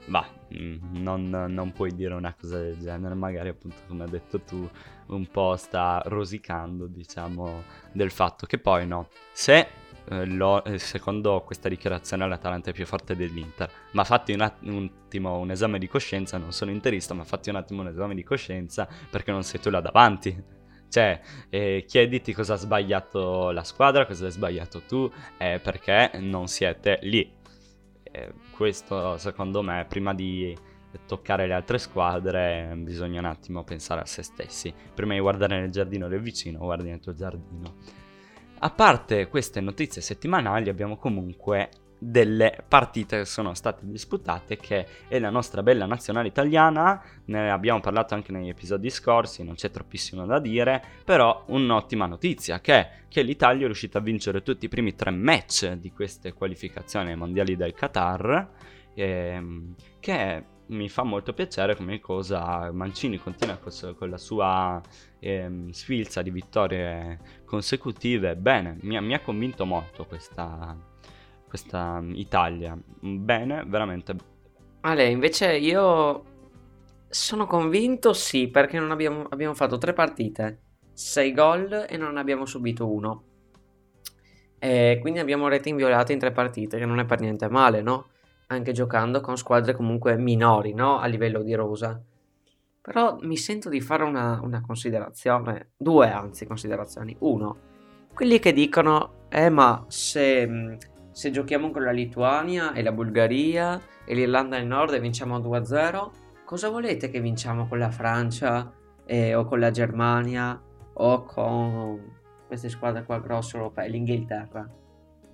bah, 0.07 0.27
mm, 0.53 0.97
non, 0.97 1.29
non, 1.29 1.71
puoi 1.71 1.95
dire 1.95 2.13
una 2.13 2.35
cosa 2.37 2.59
del 2.59 2.77
genere, 2.77 3.15
magari 3.15 3.47
appunto 3.47 3.77
come 3.87 4.03
hai 4.03 4.09
detto 4.09 4.41
tu, 4.41 4.69
un 5.07 5.27
po' 5.27 5.55
sta 5.55 6.01
rosicando, 6.07 6.87
diciamo, 6.87 7.63
del 7.93 8.11
fatto 8.11 8.45
che 8.45 8.57
poi 8.57 8.85
no, 8.85 9.07
se 9.31 9.65
eh, 10.09 10.61
eh, 10.65 10.77
secondo 10.77 11.41
questa 11.45 11.69
dichiarazione 11.69 12.27
l'Atalanta 12.27 12.69
è 12.69 12.73
più 12.73 12.85
forte 12.85 13.15
dell'Inter, 13.15 13.69
ma 13.91 14.03
fatti 14.03 14.33
un, 14.33 14.41
att- 14.41 14.63
un, 14.63 14.89
attimo 15.05 15.37
un 15.37 15.51
esame 15.51 15.79
di 15.79 15.87
coscienza, 15.87 16.37
non 16.37 16.51
sono 16.51 16.71
interista, 16.71 17.13
ma 17.13 17.23
fatti 17.23 17.49
un 17.49 17.55
attimo 17.55 17.81
un 17.81 17.87
esame 17.87 18.15
di 18.15 18.23
coscienza 18.23 18.87
perché 19.09 19.31
non 19.31 19.43
sei 19.43 19.59
tu 19.59 19.69
là 19.69 19.81
davanti. 19.81 20.53
Cioè, 20.87 21.19
eh, 21.49 21.83
chiediti 21.87 22.33
cosa 22.33 22.53
ha 22.53 22.57
sbagliato 22.57 23.51
la 23.51 23.63
squadra, 23.63 24.05
cosa 24.05 24.25
hai 24.25 24.31
sbagliato 24.31 24.81
tu, 24.81 25.11
eh, 25.37 25.59
perché 25.61 26.11
non 26.19 26.47
siete 26.47 26.99
lì 27.01 27.33
questo 28.55 29.17
secondo 29.17 29.61
me 29.61 29.85
prima 29.89 30.13
di 30.13 30.55
toccare 31.05 31.45
le 31.45 31.53
altre 31.53 31.77
squadre 31.77 32.73
bisogna 32.77 33.19
un 33.19 33.25
attimo 33.25 33.63
pensare 33.63 34.01
a 34.01 34.05
se 34.05 34.23
stessi. 34.23 34.73
Prima 34.93 35.13
di 35.13 35.19
guardare 35.19 35.59
nel 35.59 35.69
giardino 35.69 36.07
del 36.07 36.21
vicino, 36.21 36.59
guardi 36.59 36.89
nel 36.89 36.99
tuo 36.99 37.13
giardino. 37.13 37.75
A 38.65 38.71
parte 38.71 39.27
queste 39.27 39.61
notizie 39.61 40.01
settimanali 40.01 40.69
abbiamo 40.69 40.97
comunque 40.97 41.69
delle 41.99 42.63
partite 42.67 43.19
che 43.19 43.25
sono 43.25 43.53
state 43.53 43.81
disputate 43.83 44.57
che 44.57 44.87
è 45.07 45.19
la 45.19 45.29
nostra 45.29 45.61
bella 45.61 45.85
nazionale 45.85 46.29
italiana. 46.29 46.99
Ne 47.25 47.51
abbiamo 47.51 47.79
parlato 47.79 48.15
anche 48.15 48.31
negli 48.31 48.49
episodi 48.49 48.89
scorsi 48.89 49.43
non 49.43 49.53
c'è 49.53 49.69
troppissimo 49.69 50.25
da 50.25 50.39
dire 50.39 50.83
però 51.03 51.43
un'ottima 51.49 52.07
notizia 52.07 52.59
che 52.59 53.03
che 53.07 53.21
l'Italia 53.21 53.61
è 53.61 53.65
riuscita 53.65 53.99
a 53.99 54.01
vincere 54.01 54.41
tutti 54.41 54.65
i 54.65 54.69
primi 54.69 54.95
tre 54.95 55.11
match 55.11 55.73
di 55.73 55.91
queste 55.91 56.33
qualificazioni 56.33 57.15
mondiali 57.15 57.55
del 57.55 57.75
Qatar 57.75 58.49
ehm, 58.95 59.75
che 59.99 60.43
mi 60.67 60.89
fa 60.89 61.03
molto 61.03 61.33
piacere 61.33 61.75
come 61.75 61.99
cosa 61.99 62.71
Mancini 62.71 63.17
continua 63.17 63.59
con 63.97 64.09
la 64.09 64.17
sua 64.17 64.81
ehm, 65.19 65.69
sfilza 65.69 66.21
di 66.21 66.31
vittorie 66.31 67.43
consecutive 67.45 68.35
bene 68.35 68.77
mi, 68.81 68.99
mi 69.01 69.13
ha 69.13 69.19
convinto 69.19 69.65
molto 69.65 70.05
questa 70.05 70.93
questa 71.55 72.01
mm, 72.01 72.13
Italia. 72.15 72.77
Bene, 72.99 73.63
veramente. 73.65 74.15
Ale, 74.81 75.05
invece 75.05 75.55
io 75.55 76.23
sono 77.07 77.47
convinto 77.47 78.11
sì, 78.13 78.49
perché 78.49 78.77
abbiamo, 78.77 79.25
abbiamo 79.29 79.53
fatto 79.53 79.77
tre 79.77 79.93
partite, 79.93 80.59
sei 80.93 81.33
gol 81.33 81.85
e 81.87 81.97
non 81.97 82.17
abbiamo 82.17 82.45
subito 82.45 82.91
uno. 82.91 83.23
E 84.59 84.97
quindi 84.99 85.19
abbiamo 85.19 85.47
rete 85.47 85.69
inviolate 85.69 86.11
in 86.13 86.19
tre 86.19 86.31
partite, 86.31 86.77
che 86.77 86.85
non 86.85 86.99
è 86.99 87.05
per 87.05 87.21
niente 87.21 87.47
male, 87.49 87.81
no? 87.81 88.09
Anche 88.47 88.71
giocando 88.71 89.21
con 89.21 89.37
squadre 89.37 89.73
comunque 89.73 90.17
minori, 90.17 90.73
no? 90.73 90.99
A 90.99 91.05
livello 91.07 91.41
di 91.41 91.53
rosa. 91.53 92.01
Però 92.81 93.17
mi 93.21 93.37
sento 93.37 93.69
di 93.69 93.81
fare 93.81 94.03
una, 94.03 94.39
una 94.43 94.61
considerazione, 94.61 95.71
due 95.75 96.11
anzi 96.11 96.45
considerazioni. 96.45 97.15
Uno, 97.19 97.57
quelli 98.13 98.39
che 98.39 98.53
dicono, 98.53 99.27
eh 99.29 99.49
ma 99.49 99.83
se 99.87 100.77
se 101.15 101.31
giochiamo 101.31 101.71
con 101.71 101.81
la 101.81 101.91
Lituania 101.91 102.73
e 102.73 102.83
la 102.83 102.91
Bulgaria 102.91 103.81
e 104.03 104.13
l'Irlanda 104.13 104.57
del 104.57 104.65
Nord 104.65 104.95
e 104.95 104.99
vinciamo 104.99 105.39
2-0, 105.39 106.09
cosa 106.43 106.67
volete 106.67 107.09
che 107.09 107.21
vinciamo 107.21 107.69
con 107.69 107.79
la 107.79 107.89
Francia 107.89 108.69
eh, 109.05 109.33
o 109.33 109.45
con 109.45 109.61
la 109.61 109.71
Germania 109.71 110.61
o 110.91 111.23
con 111.23 112.17
queste 112.45 112.67
squadre 112.67 113.05
qua 113.05 113.21
grosse 113.21 113.55
europee, 113.55 113.87
l'Inghilterra? 113.87 114.69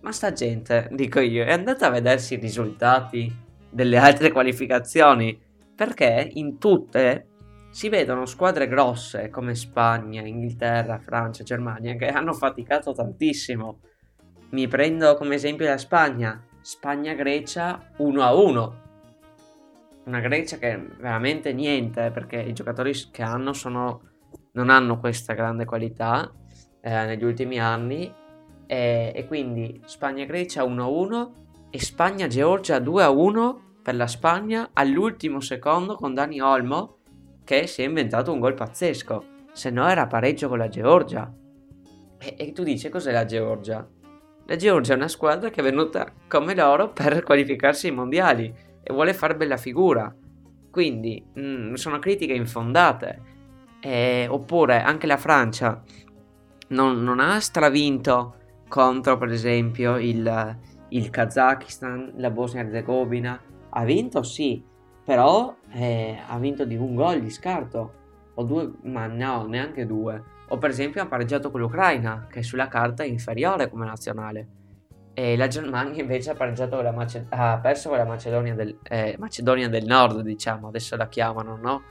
Ma 0.01 0.11
sta 0.11 0.33
gente, 0.33 0.89
dico 0.91 1.19
io, 1.19 1.43
è 1.43 1.51
andata 1.51 1.87
a 1.87 1.91
vedersi 1.91 2.33
i 2.33 2.39
risultati 2.39 3.31
delle 3.69 3.97
altre 3.97 4.31
qualificazioni 4.31 5.39
perché 5.75 6.29
in 6.33 6.57
tutte 6.57 7.27
si 7.71 7.87
vedono 7.87 8.25
squadre 8.25 8.67
grosse 8.67 9.29
come 9.29 9.55
Spagna, 9.55 10.21
Inghilterra, 10.21 10.99
Francia, 10.99 11.43
Germania 11.43 11.95
che 11.95 12.07
hanno 12.07 12.33
faticato 12.33 12.93
tantissimo 12.93 13.79
mi 14.51 14.67
prendo 14.67 15.15
come 15.15 15.35
esempio 15.35 15.65
la 15.65 15.77
Spagna. 15.77 16.43
Spagna-Grecia 16.59 17.93
1-1. 17.99 18.71
Una 20.05 20.19
Grecia 20.19 20.57
che 20.57 20.89
veramente 20.99 21.53
niente 21.53 22.11
perché 22.11 22.37
i 22.41 22.53
giocatori 22.53 22.91
che 23.11 23.23
hanno 23.23 23.53
sono, 23.53 24.01
non 24.53 24.69
hanno 24.69 24.99
questa 24.99 25.33
grande 25.33 25.63
qualità 25.63 26.29
eh, 26.81 27.05
negli 27.05 27.23
ultimi 27.23 27.59
anni 27.59 28.13
e, 28.71 29.11
e 29.13 29.27
quindi 29.27 29.81
Spagna-Grecia 29.83 30.63
1-1 30.63 31.29
e 31.69 31.79
Spagna-Georgia 31.81 32.77
2-1 32.77 33.55
per 33.83 33.95
la 33.95 34.07
Spagna 34.07 34.69
all'ultimo 34.71 35.41
secondo 35.41 35.95
con 35.95 36.13
Dani 36.13 36.39
Olmo 36.39 36.99
che 37.43 37.67
si 37.67 37.81
è 37.81 37.85
inventato 37.85 38.31
un 38.31 38.39
gol 38.39 38.53
pazzesco 38.53 39.25
se 39.51 39.69
no 39.71 39.89
era 39.89 40.07
pareggio 40.07 40.47
con 40.47 40.59
la 40.59 40.69
Georgia 40.69 41.29
e, 42.17 42.35
e 42.37 42.51
tu 42.53 42.63
dici 42.63 42.87
cos'è 42.87 43.11
la 43.11 43.25
Georgia? 43.25 43.85
La 44.45 44.55
Georgia 44.55 44.93
è 44.93 44.95
una 44.95 45.09
squadra 45.09 45.49
che 45.49 45.59
è 45.59 45.63
venuta 45.63 46.09
come 46.29 46.55
loro 46.55 46.91
per 46.93 47.23
qualificarsi 47.23 47.87
ai 47.87 47.93
mondiali 47.93 48.53
e 48.81 48.93
vuole 48.93 49.13
fare 49.13 49.35
bella 49.35 49.57
figura. 49.57 50.13
Quindi 50.69 51.25
mh, 51.33 51.41
mm, 51.41 51.73
sono 51.73 51.99
critiche 51.99 52.33
infondate. 52.33 53.29
Eh, 53.81 54.27
oppure 54.29 54.81
anche 54.81 55.07
la 55.07 55.17
Francia 55.17 55.81
non, 56.67 57.03
non, 57.03 57.19
ha 57.19 57.39
stravinto 57.39 58.40
contro, 58.71 59.17
per 59.17 59.29
esempio, 59.29 59.97
il, 59.97 60.57
il 60.89 61.09
Kazakistan, 61.09 62.13
la 62.15 62.29
Bosnia-Herzegovina. 62.31 63.41
Ha 63.73 63.83
vinto 63.83 64.23
sì, 64.23 64.63
Però 65.03 65.55
eh, 65.73 66.19
ha 66.25 66.37
vinto 66.37 66.63
di 66.63 66.75
un 66.75 66.95
gol 66.95 67.21
di 67.21 67.29
scarto. 67.29 67.99
O 68.35 68.43
due, 68.43 68.71
ma 68.83 69.07
no, 69.07 69.45
neanche 69.45 69.85
due. 69.85 70.23
O 70.47 70.57
per 70.57 70.69
esempio 70.69 71.01
ha 71.01 71.05
pareggiato 71.05 71.51
con 71.51 71.59
l'Ucraina, 71.59 72.27
che 72.29 72.43
sulla 72.43 72.67
carta 72.69 73.03
è 73.03 73.07
inferiore 73.07 73.69
come 73.69 73.85
nazionale. 73.85 74.47
E 75.13 75.35
la 75.35 75.47
Germania 75.47 76.01
invece 76.01 76.31
ha, 76.31 76.35
pareggiato 76.35 76.75
con 76.75 76.85
la 76.85 76.91
Mace- 76.91 77.25
ha 77.29 77.59
perso 77.61 77.89
con 77.89 77.97
la 77.97 78.05
Macedonia 78.05 78.55
del, 78.55 78.77
eh, 78.83 79.15
Macedonia 79.19 79.67
del 79.67 79.85
Nord, 79.85 80.21
diciamo, 80.21 80.69
adesso 80.69 80.95
la 80.95 81.09
chiamano, 81.09 81.57
no? 81.57 81.83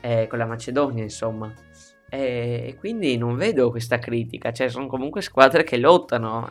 Eh, 0.00 0.26
con 0.26 0.38
la 0.38 0.46
Macedonia, 0.46 1.04
insomma. 1.04 1.52
E, 2.08 2.76
quindi 2.78 3.16
non 3.16 3.36
vedo 3.36 3.70
questa 3.70 3.98
critica, 3.98 4.52
cioè 4.52 4.68
sono 4.68 4.86
comunque 4.86 5.22
squadre 5.22 5.64
che 5.64 5.76
lottano. 5.76 6.48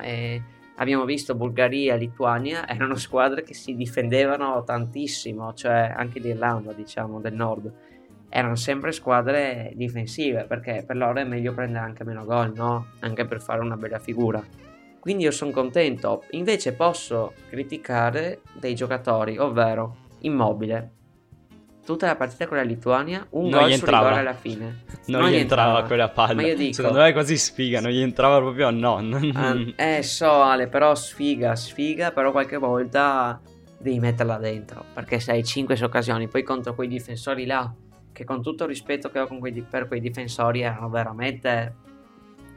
Abbiamo 0.78 1.06
visto 1.06 1.36
Bulgaria 1.36 1.96
Lituania, 1.96 2.68
erano 2.68 2.96
squadre 2.96 3.44
che 3.44 3.54
si 3.54 3.76
difendevano 3.76 4.62
tantissimo, 4.66 5.54
cioè 5.54 5.94
anche 5.96 6.20
l'Irlanda, 6.20 6.74
diciamo, 6.74 7.22
del 7.22 7.34
nord. 7.34 7.72
Erano 8.28 8.56
sempre 8.56 8.92
squadre 8.92 9.72
difensive 9.76 10.44
perché 10.44 10.84
per 10.86 10.98
loro 10.98 11.20
è 11.20 11.24
meglio 11.24 11.54
prendere 11.54 11.86
anche 11.86 12.04
meno 12.04 12.26
gol, 12.26 12.52
no? 12.54 12.88
Anche 13.00 13.26
per 13.26 13.42
fare 13.42 13.62
una 13.62 13.78
bella 13.78 14.00
figura. 14.00 14.44
Quindi 15.00 15.24
io 15.24 15.32
sono 15.32 15.52
contento. 15.52 16.24
Invece 16.32 16.74
posso 16.74 17.32
criticare 17.48 18.42
dei 18.60 18.76
giocatori, 18.76 19.38
ovvero 19.38 19.96
Immobile. 20.22 20.92
Tutta 21.86 22.08
la 22.08 22.16
partita 22.16 22.48
con 22.48 22.58
la 22.58 22.64
Lituania, 22.64 23.26
un 23.32 23.50
Non 23.50 23.60
gol 23.60 23.70
gli 23.70 23.74
su 23.74 23.80
entrava. 23.82 24.08
rigore 24.08 24.22
alla 24.22 24.34
fine. 24.34 24.84
Non, 25.06 25.30
gli 25.30 25.36
entrava 25.36 25.84
quella 25.84 26.10
palla. 26.10 26.34
Ma 26.34 26.48
io 26.48 26.56
dico- 26.56 26.74
Secondo 26.74 26.98
me 27.00 27.10
è 27.10 27.14
quasi 27.14 27.38
sfiga, 27.38 27.80
non 27.80 27.92
gli 27.92 28.00
entrava 28.02 28.40
proprio 28.40 28.72
no. 28.72 29.00
non- 29.02 29.32
Ah, 29.36 29.56
eh, 29.98 30.02
so 30.02 30.42
Ale, 30.42 30.68
però 30.68 30.96
sfiga, 30.96 31.56
sfiga, 31.56 32.12
però 32.12 32.32
qualche 32.32 32.58
volta 32.58 33.40
devi 33.78 34.00
metterla 34.00 34.38
dentro, 34.38 34.84
perché 34.96 35.20
se 35.20 35.32
hai 35.32 35.44
5 35.44 35.80
occasioni, 35.84 36.28
poi 36.28 36.42
contro 36.42 36.74
quei 36.74 36.88
difensori 36.88 37.46
là, 37.46 37.72
che 38.12 38.24
con 38.24 38.42
tutto 38.42 38.64
il 38.64 38.70
rispetto 38.70 39.10
che 39.12 39.20
ho 39.20 39.28
con 39.28 39.38
quei 39.38 39.52
per 39.62 39.88
quei 39.88 40.00
difensori 40.00 40.62
erano 40.62 40.90
veramente 40.90 41.76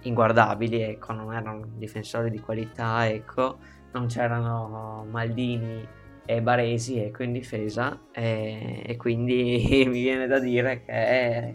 inguardabili, 0.03 0.81
ecco, 0.83 1.13
non 1.13 1.35
erano 1.35 1.67
difensori 1.75 2.31
di 2.31 2.41
qualità, 2.41 3.07
ecco, 3.09 3.59
non 3.93 4.07
c'erano 4.07 5.05
Maldini 5.11 5.87
e 6.31 6.43
Baresi, 6.43 6.99
ecco, 6.99 7.23
in 7.23 7.33
difesa, 7.33 8.03
e, 8.13 8.83
e 8.85 8.97
quindi 8.99 9.65
mi 9.89 10.03
viene 10.03 10.27
da 10.27 10.39
dire 10.39 10.85
che 10.85 11.55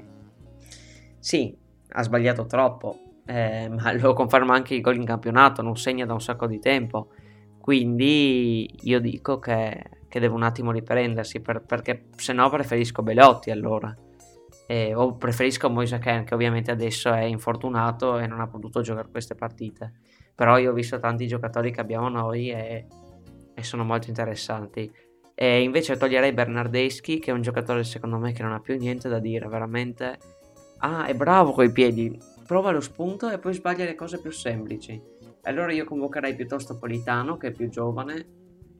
sì, 1.19 1.55
ha 1.89 2.01
sbagliato 2.01 2.47
troppo, 2.47 3.19
eh, 3.27 3.69
ma 3.69 3.93
lo 3.93 4.13
conferma 4.13 4.55
anche 4.55 4.73
il 4.73 4.81
gol 4.81 4.95
in 4.95 5.05
campionato, 5.05 5.61
non 5.61 5.77
segna 5.77 6.07
da 6.07 6.13
un 6.13 6.21
sacco 6.21 6.47
di 6.47 6.57
tempo. 6.57 7.09
Quindi 7.59 8.67
io 8.81 8.99
dico 8.99 9.37
che, 9.37 9.83
che 10.07 10.19
deve 10.19 10.33
un 10.33 10.41
attimo 10.41 10.71
riprendersi 10.71 11.39
per- 11.39 11.61
perché 11.61 12.05
se 12.15 12.33
no 12.33 12.49
preferisco 12.49 13.03
Belotti 13.03 13.51
allora. 13.51 13.95
Eh, 14.65 14.95
o 14.95 15.17
preferisco 15.17 15.69
Moise 15.69 15.99
Ken 15.99 16.23
che 16.23 16.33
ovviamente 16.33 16.71
adesso 16.71 17.13
è 17.13 17.23
infortunato 17.23 18.17
e 18.17 18.25
non 18.25 18.39
ha 18.39 18.47
potuto 18.47 18.81
giocare 18.81 19.09
queste 19.11 19.35
partite. 19.35 19.93
Però 20.33 20.57
io 20.57 20.71
ho 20.71 20.73
visto 20.73 20.99
tanti 20.99 21.27
giocatori 21.27 21.71
che 21.71 21.79
abbiamo 21.79 22.09
noi 22.09 22.49
e, 22.49 22.87
e 23.53 23.63
sono 23.63 23.83
molto 23.83 24.09
interessanti. 24.09 24.91
E 25.35 25.61
invece 25.61 25.97
toglierei 25.97 26.31
Bernardeschi 26.31 27.19
che 27.19 27.31
è 27.31 27.33
un 27.33 27.41
giocatore 27.41 27.83
secondo 27.83 28.17
me 28.17 28.33
che 28.33 28.43
non 28.43 28.53
ha 28.53 28.59
più 28.59 28.77
niente 28.77 29.09
da 29.09 29.19
dire, 29.19 29.47
veramente 29.47 30.17
Ah, 30.85 31.05
è 31.05 31.15
bravo 31.15 31.53
coi 31.53 31.71
piedi. 31.71 32.19
Prova 32.45 32.71
lo 32.71 32.81
spunto 32.81 33.29
e 33.29 33.39
poi 33.39 33.53
sbaglia 33.53 33.85
le 33.85 33.95
cose 33.95 34.19
più 34.19 34.31
semplici. 34.31 35.01
Allora 35.43 35.71
io 35.71 35.85
convocherei 35.85 36.35
piuttosto 36.35 36.77
Politano, 36.77 37.37
che 37.37 37.47
è 37.47 37.51
più 37.51 37.69
giovane, 37.69 38.27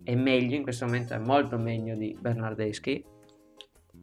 è 0.04 0.14
meglio, 0.14 0.58
in 0.58 0.64
questo 0.64 0.86
momento 0.86 1.14
è 1.14 1.18
molto 1.18 1.58
meglio 1.58 1.96
di 1.96 2.14
Bernardeschi. 2.20 3.06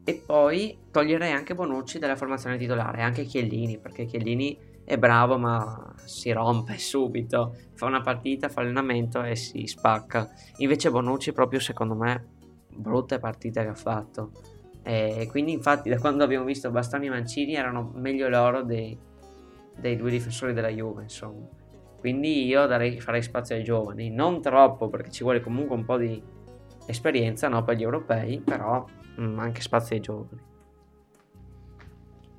E 0.03 0.23
poi 0.25 0.79
toglierei 0.89 1.31
anche 1.31 1.53
Bonucci 1.53 1.99
dalla 1.99 2.15
formazione 2.15 2.57
titolare, 2.57 3.03
anche 3.03 3.23
Chiellini, 3.23 3.77
perché 3.77 4.05
Chiellini 4.05 4.57
è 4.83 4.97
bravo 4.97 5.37
ma 5.37 5.93
si 6.05 6.31
rompe 6.31 6.77
subito. 6.77 7.55
Fa 7.73 7.85
una 7.85 8.01
partita, 8.01 8.49
fa 8.49 8.61
allenamento 8.61 9.23
e 9.23 9.35
si 9.35 9.65
spacca. 9.65 10.29
Invece 10.57 10.91
Bonucci 10.91 11.31
proprio 11.33 11.59
secondo 11.59 11.95
me 11.95 12.25
brutte 12.73 13.19
partite 13.19 13.61
che 13.61 13.69
ha 13.69 13.75
fatto. 13.75 14.31
E 14.83 15.27
quindi 15.29 15.51
infatti 15.51 15.89
da 15.89 15.99
quando 15.99 16.23
abbiamo 16.23 16.45
visto 16.45 16.71
Bastoni 16.71 17.07
e 17.07 17.09
Mancini 17.09 17.53
erano 17.53 17.91
meglio 17.93 18.27
loro 18.29 18.63
dei, 18.63 18.97
dei 19.77 19.95
due 19.95 20.09
difensori 20.09 20.53
della 20.53 20.69
Juve, 20.69 21.03
insomma. 21.03 21.47
Quindi 21.99 22.47
io 22.47 22.65
darei, 22.65 22.99
farei 22.99 23.21
spazio 23.21 23.55
ai 23.55 23.63
giovani, 23.63 24.09
non 24.09 24.41
troppo 24.41 24.89
perché 24.89 25.11
ci 25.11 25.23
vuole 25.23 25.39
comunque 25.39 25.75
un 25.75 25.85
po' 25.85 25.97
di 25.97 26.21
esperienza 26.87 27.47
no, 27.47 27.63
per 27.63 27.75
gli 27.75 27.83
europei, 27.83 28.39
però 28.39 28.83
mm, 29.19 29.37
anche 29.37 29.61
spazio 29.61 29.95
ai 29.95 30.01
giovani. 30.01 30.41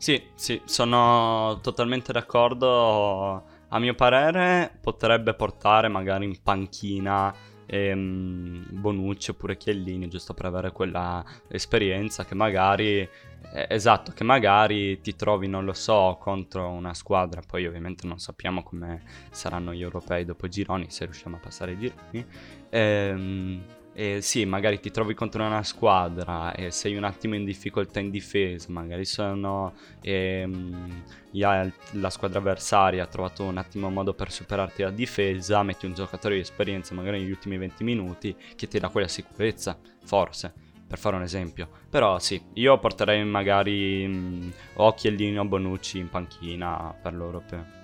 Sì, 0.03 0.21
sì, 0.35 0.61
sono 0.65 1.61
totalmente 1.63 2.11
d'accordo. 2.13 3.45
A 3.69 3.79
mio 3.79 3.95
parere 3.95 4.77
potrebbe 4.81 5.33
portare 5.33 5.87
magari 5.87 6.25
in 6.25 6.43
panchina 6.43 7.33
ehm, 7.67 8.67
Bonucci 8.69 9.31
oppure 9.31 9.57
Chiellini, 9.57 10.09
giusto 10.09 10.35
per 10.35 10.47
avere 10.47 10.73
quella 10.73 11.25
esperienza 11.47 12.25
che 12.25 12.35
magari, 12.35 12.99
eh, 12.99 13.67
esatto, 13.69 14.11
che 14.11 14.25
magari 14.25 15.01
ti 15.01 15.15
trovi, 15.15 15.47
non 15.47 15.65
lo 15.65 15.73
so, 15.73 16.19
contro 16.21 16.69
una 16.69 16.95
squadra, 16.95 17.41
poi 17.47 17.65
ovviamente 17.69 18.05
non 18.05 18.19
sappiamo 18.19 18.65
come 18.65 19.05
saranno 19.31 19.73
gli 19.73 19.83
europei 19.83 20.25
dopo 20.25 20.47
i 20.47 20.51
gironi, 20.51 20.87
se 20.91 21.05
riusciamo 21.05 21.37
a 21.37 21.39
passare 21.39 21.73
i 21.75 21.79
gironi. 21.79 22.27
Ehm, 22.71 23.63
e 23.95 24.23
sì, 24.23 24.47
magari 24.47 24.81
ti 24.81 24.91
trovi 24.91 25.13
contro 25.13 25.45
una 25.45 25.63
squadra 25.63 26.55
e 26.55 26.71
sei 26.71 26.97
un 26.97 27.05
attimo 27.05 27.35
in 27.35 27.45
difficoltà 27.45 28.01
in 28.01 28.11
difesa, 28.11 28.71
magari 28.71 29.05
sono 29.05 29.75
ehm, 30.01 31.03
la 31.33 32.09
squadra 32.09 32.39
avversaria 32.39 33.03
ha 33.03 33.07
trovato 33.07 33.45
un 33.45 33.59
attimo 33.59 33.91
modo 33.91 34.15
per 34.15 34.33
superarti 34.33 34.83
la 34.83 34.91
difesa, 34.91 35.63
metti 35.63 35.85
un 35.85 35.93
giocatore 35.93 36.37
di 36.37 36.41
esperienza 36.41 36.95
magari 36.95 37.21
negli 37.21 37.31
ultimi 37.31 37.59
20 37.59 37.85
minuti 37.85 38.35
che 38.57 38.67
ti 38.67 38.79
dà 38.79 38.89
quella 38.89 39.09
sicurezza, 39.09 39.79
forse, 40.05 40.55
per 40.87 40.99
fare 40.99 41.17
un 41.17 41.23
esempio. 41.23 41.69
Però 41.91 42.19
sì, 42.19 42.43
io 42.55 42.79
porterei 42.79 43.23
magari 43.27 44.07
mh, 44.07 44.53
o 44.77 44.95
Chiellini 44.95 45.39
o 45.39 45.45
Bonucci 45.45 45.99
in 45.99 46.09
panchina 46.09 46.95
per 47.01 47.13
l'Europeo. 47.13 47.81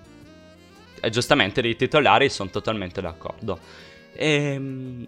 E 1.00 1.10
giustamente 1.10 1.60
dei 1.60 1.76
titolari 1.76 2.30
sono 2.30 2.48
totalmente 2.48 3.02
d'accordo. 3.02 3.58
Ehm... 4.14 5.06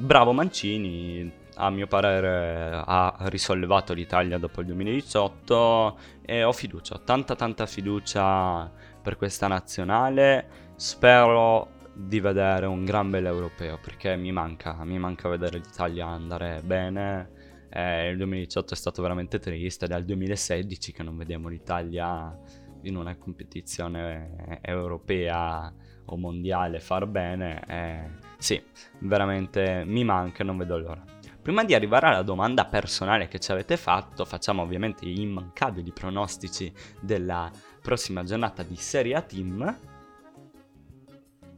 Bravo 0.00 0.32
Mancini, 0.32 1.28
a 1.56 1.70
mio 1.70 1.88
parere 1.88 2.70
ha 2.84 3.16
risollevato 3.22 3.94
l'Italia 3.94 4.38
dopo 4.38 4.60
il 4.60 4.66
2018 4.66 5.98
e 6.24 6.44
ho 6.44 6.52
fiducia, 6.52 7.00
tanta 7.04 7.34
tanta 7.34 7.66
fiducia 7.66 8.70
per 9.02 9.16
questa 9.16 9.48
nazionale. 9.48 10.72
Spero 10.76 11.70
di 11.92 12.20
vedere 12.20 12.66
un 12.66 12.84
gran 12.84 13.10
bel 13.10 13.26
europeo 13.26 13.80
perché 13.82 14.14
mi 14.14 14.30
manca, 14.30 14.84
mi 14.84 15.00
manca 15.00 15.28
vedere 15.28 15.58
l'Italia 15.58 16.06
andare 16.06 16.60
bene. 16.64 17.30
Eh, 17.68 18.10
il 18.10 18.18
2018 18.18 18.74
è 18.74 18.76
stato 18.76 19.02
veramente 19.02 19.40
triste, 19.40 19.86
è 19.86 19.88
dal 19.88 20.04
2016 20.04 20.92
che 20.92 21.02
non 21.02 21.16
vediamo 21.16 21.48
l'Italia 21.48 22.38
in 22.82 22.94
una 22.94 23.16
competizione 23.16 24.60
europea 24.62 25.74
o 26.04 26.16
mondiale 26.16 26.78
far 26.78 27.06
bene. 27.06 27.64
Eh, 27.66 28.27
sì, 28.38 28.62
veramente 29.00 29.82
mi 29.84 30.04
manca, 30.04 30.44
non 30.44 30.56
vedo 30.56 30.78
l'ora. 30.78 31.02
Prima 31.42 31.64
di 31.64 31.74
arrivare 31.74 32.06
alla 32.06 32.22
domanda 32.22 32.66
personale 32.66 33.26
che 33.26 33.38
ci 33.38 33.50
avete 33.52 33.76
fatto, 33.76 34.24
facciamo 34.24 34.62
ovviamente 34.62 35.06
gli 35.06 35.20
immancabili 35.20 35.92
pronostici 35.92 36.72
della 37.00 37.50
prossima 37.80 38.22
giornata 38.22 38.62
di 38.62 38.76
Serie 38.76 39.14
A 39.14 39.22
Team, 39.22 39.78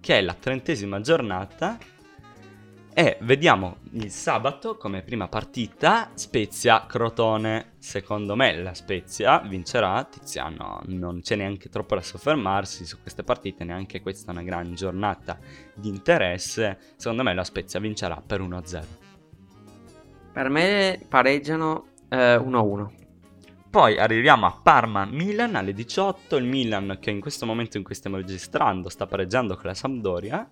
che 0.00 0.18
è 0.18 0.22
la 0.22 0.34
trentesima 0.34 1.00
giornata. 1.00 1.76
E 3.00 3.16
vediamo 3.22 3.78
il 3.92 4.10
sabato 4.10 4.76
come 4.76 5.00
prima 5.00 5.26
partita 5.26 6.10
Spezia-Crotone. 6.12 7.76
Secondo 7.78 8.36
me 8.36 8.54
la 8.58 8.74
Spezia 8.74 9.38
vincerà. 9.38 10.04
Tiziano 10.04 10.82
non 10.84 11.22
c'è 11.22 11.34
neanche 11.34 11.70
troppo 11.70 11.94
da 11.94 12.02
soffermarsi 12.02 12.84
su 12.84 13.00
queste 13.00 13.22
partite, 13.22 13.64
neanche 13.64 14.02
questa 14.02 14.28
è 14.28 14.34
una 14.34 14.42
gran 14.42 14.74
giornata 14.74 15.38
di 15.72 15.88
interesse. 15.88 16.76
Secondo 16.96 17.22
me 17.22 17.32
la 17.32 17.42
Spezia 17.42 17.80
vincerà 17.80 18.20
per 18.20 18.42
1-0. 18.42 18.84
Per 20.34 20.48
me 20.50 21.00
pareggiano 21.08 21.92
eh, 22.10 22.36
1-1. 22.36 22.86
Poi 23.70 23.98
arriviamo 23.98 24.44
a 24.44 24.60
Parma-Milan 24.62 25.54
alle 25.54 25.72
18. 25.72 26.36
Il 26.36 26.44
Milan, 26.44 26.98
che 27.00 27.08
in 27.08 27.20
questo 27.20 27.46
momento 27.46 27.78
in 27.78 27.82
cui 27.82 27.94
stiamo 27.94 28.16
registrando, 28.16 28.90
sta 28.90 29.06
pareggiando 29.06 29.54
con 29.54 29.64
la 29.64 29.74
Sampdoria. 29.74 30.46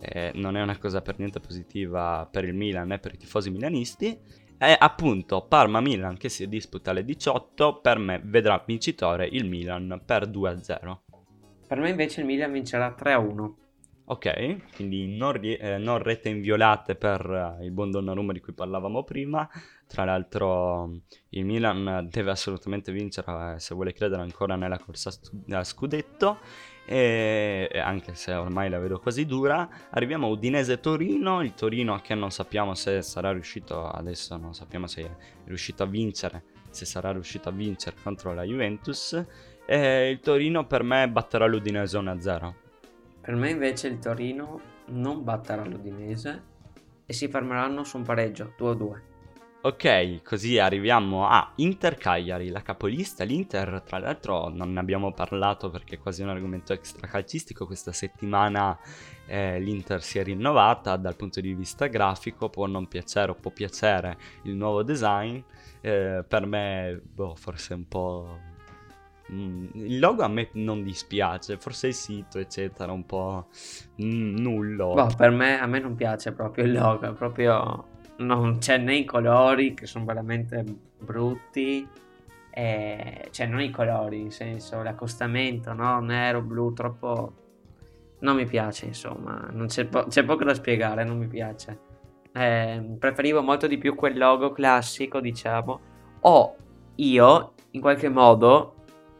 Eh, 0.00 0.32
non 0.34 0.56
è 0.56 0.62
una 0.62 0.78
cosa 0.78 1.02
per 1.02 1.18
niente 1.18 1.40
positiva 1.40 2.26
per 2.30 2.44
il 2.44 2.54
Milan 2.54 2.88
né 2.88 2.98
per 2.98 3.14
i 3.14 3.18
tifosi 3.18 3.50
milanisti. 3.50 4.18
E 4.62 4.76
appunto 4.78 5.46
Parma-Milan 5.46 6.16
che 6.16 6.28
si 6.28 6.48
disputa 6.48 6.90
alle 6.90 7.04
18. 7.04 7.80
Per 7.80 7.98
me 7.98 8.20
vedrà 8.24 8.62
vincitore 8.66 9.26
il 9.26 9.46
Milan 9.46 10.02
per 10.04 10.28
2-0. 10.28 10.98
Per 11.66 11.78
me 11.78 11.90
invece 11.90 12.20
il 12.20 12.26
Milan 12.26 12.52
vincerà 12.52 12.94
3-1. 12.98 13.54
Ok, 14.10 14.74
quindi 14.74 15.16
non, 15.16 15.32
rie- 15.32 15.56
eh, 15.56 15.78
non 15.78 16.02
rete 16.02 16.30
inviolate 16.30 16.96
per 16.96 17.56
eh, 17.60 17.64
il 17.64 17.70
buon 17.70 17.92
Donnarumma 17.92 18.32
di 18.32 18.40
cui 18.40 18.52
parlavamo 18.52 19.04
prima. 19.04 19.48
Tra 19.86 20.04
l'altro 20.04 20.90
il 21.28 21.44
Milan 21.44 22.08
deve 22.10 22.32
assolutamente 22.32 22.90
vincere 22.90 23.54
eh, 23.54 23.60
se 23.60 23.72
vuole 23.72 23.92
credere 23.92 24.22
ancora 24.22 24.56
nella 24.56 24.80
corsa 24.80 25.12
stu- 25.12 25.48
a 25.52 25.62
scudetto. 25.62 26.38
E 26.92 27.70
anche 27.80 28.16
se 28.16 28.34
ormai 28.34 28.68
la 28.68 28.80
vedo 28.80 28.98
quasi 28.98 29.24
dura, 29.24 29.68
arriviamo 29.90 30.26
a 30.26 30.30
Udinese-Torino. 30.30 31.40
Il 31.40 31.54
Torino 31.54 32.00
che 32.02 32.16
non 32.16 32.32
sappiamo 32.32 32.74
se 32.74 33.00
sarà 33.02 33.30
riuscito, 33.30 33.88
adesso 33.88 34.36
non 34.36 34.54
sappiamo 34.54 34.88
se 34.88 35.02
è 35.02 35.10
riuscito 35.44 35.84
a 35.84 35.86
vincere, 35.86 36.42
se 36.68 36.84
sarà 36.84 37.12
riuscito 37.12 37.48
a 37.48 37.52
vincere 37.52 37.94
contro 38.02 38.34
la 38.34 38.42
Juventus. 38.42 39.24
E 39.64 40.10
il 40.10 40.18
Torino 40.18 40.66
per 40.66 40.82
me 40.82 41.08
batterà 41.08 41.46
l'Udinese 41.46 41.96
1-0. 41.96 42.52
Per 43.20 43.34
me 43.36 43.50
invece 43.50 43.86
il 43.86 44.00
Torino 44.00 44.60
non 44.86 45.22
batterà 45.22 45.64
l'Udinese 45.64 46.42
e 47.06 47.12
si 47.12 47.28
fermeranno 47.28 47.84
su 47.84 47.98
un 47.98 48.02
pareggio 48.02 48.54
2-2. 48.58 49.00
Ok, 49.62 50.22
così 50.22 50.58
arriviamo 50.58 51.28
a 51.28 51.52
Inter 51.56 51.96
Cagliari, 51.96 52.48
la 52.48 52.62
capolista. 52.62 53.24
L'Inter, 53.24 53.82
tra 53.84 53.98
l'altro, 53.98 54.48
non 54.48 54.72
ne 54.72 54.80
abbiamo 54.80 55.12
parlato 55.12 55.68
perché 55.68 55.96
è 55.96 55.98
quasi 55.98 56.22
un 56.22 56.30
argomento 56.30 56.72
extracalcistico. 56.72 57.66
Questa 57.66 57.92
settimana 57.92 58.78
eh, 59.26 59.60
l'Inter 59.60 60.02
si 60.02 60.18
è 60.18 60.24
rinnovata 60.24 60.96
dal 60.96 61.14
punto 61.14 61.42
di 61.42 61.52
vista 61.52 61.88
grafico. 61.88 62.48
Può 62.48 62.66
non 62.66 62.88
piacere 62.88 63.32
o 63.32 63.34
può 63.34 63.50
piacere 63.50 64.16
il 64.44 64.54
nuovo 64.54 64.82
design. 64.82 65.38
Eh, 65.82 66.24
per 66.26 66.46
me, 66.46 66.98
boh, 67.04 67.34
forse 67.34 67.74
un 67.74 67.86
po'. 67.86 68.38
mm, 69.30 69.66
il 69.74 69.98
logo 69.98 70.22
a 70.22 70.28
me 70.28 70.48
non 70.52 70.82
dispiace, 70.82 71.58
forse 71.58 71.88
il 71.88 71.94
sito, 71.94 72.38
eccetera, 72.38 72.92
un 72.92 73.04
po' 73.04 73.48
mm, 74.02 74.38
nullo. 74.38 74.94
Boh, 74.94 75.14
per 75.14 75.30
me, 75.32 75.60
a 75.60 75.66
me 75.66 75.80
non 75.80 75.94
piace 75.96 76.32
proprio 76.32 76.64
il 76.64 76.72
logo, 76.72 77.10
è 77.10 77.12
proprio 77.12 77.89
non 78.20 78.58
c'è 78.58 78.78
né 78.78 78.96
i 78.96 79.04
colori 79.04 79.74
che 79.74 79.86
sono 79.86 80.04
veramente 80.04 80.64
brutti, 80.98 81.86
e... 82.50 83.28
cioè 83.30 83.46
non 83.46 83.60
i 83.60 83.70
colori, 83.70 84.20
in 84.20 84.30
senso 84.30 84.82
l'accostamento, 84.82 85.72
no? 85.72 86.00
Nero, 86.00 86.42
blu, 86.42 86.72
troppo... 86.72 87.34
Non 88.20 88.36
mi 88.36 88.44
piace, 88.44 88.86
insomma, 88.86 89.48
c'è, 89.66 89.86
po- 89.86 90.06
c'è 90.06 90.24
poco 90.24 90.44
da 90.44 90.52
spiegare, 90.52 91.04
non 91.04 91.16
mi 91.16 91.26
piace. 91.26 91.78
Eh, 92.32 92.96
preferivo 92.98 93.42
molto 93.42 93.66
di 93.66 93.78
più 93.78 93.94
quel 93.94 94.18
logo 94.18 94.52
classico, 94.52 95.20
diciamo. 95.20 95.80
O 96.20 96.56
io, 96.96 97.52
in 97.70 97.80
qualche 97.80 98.10
modo, 98.10 98.74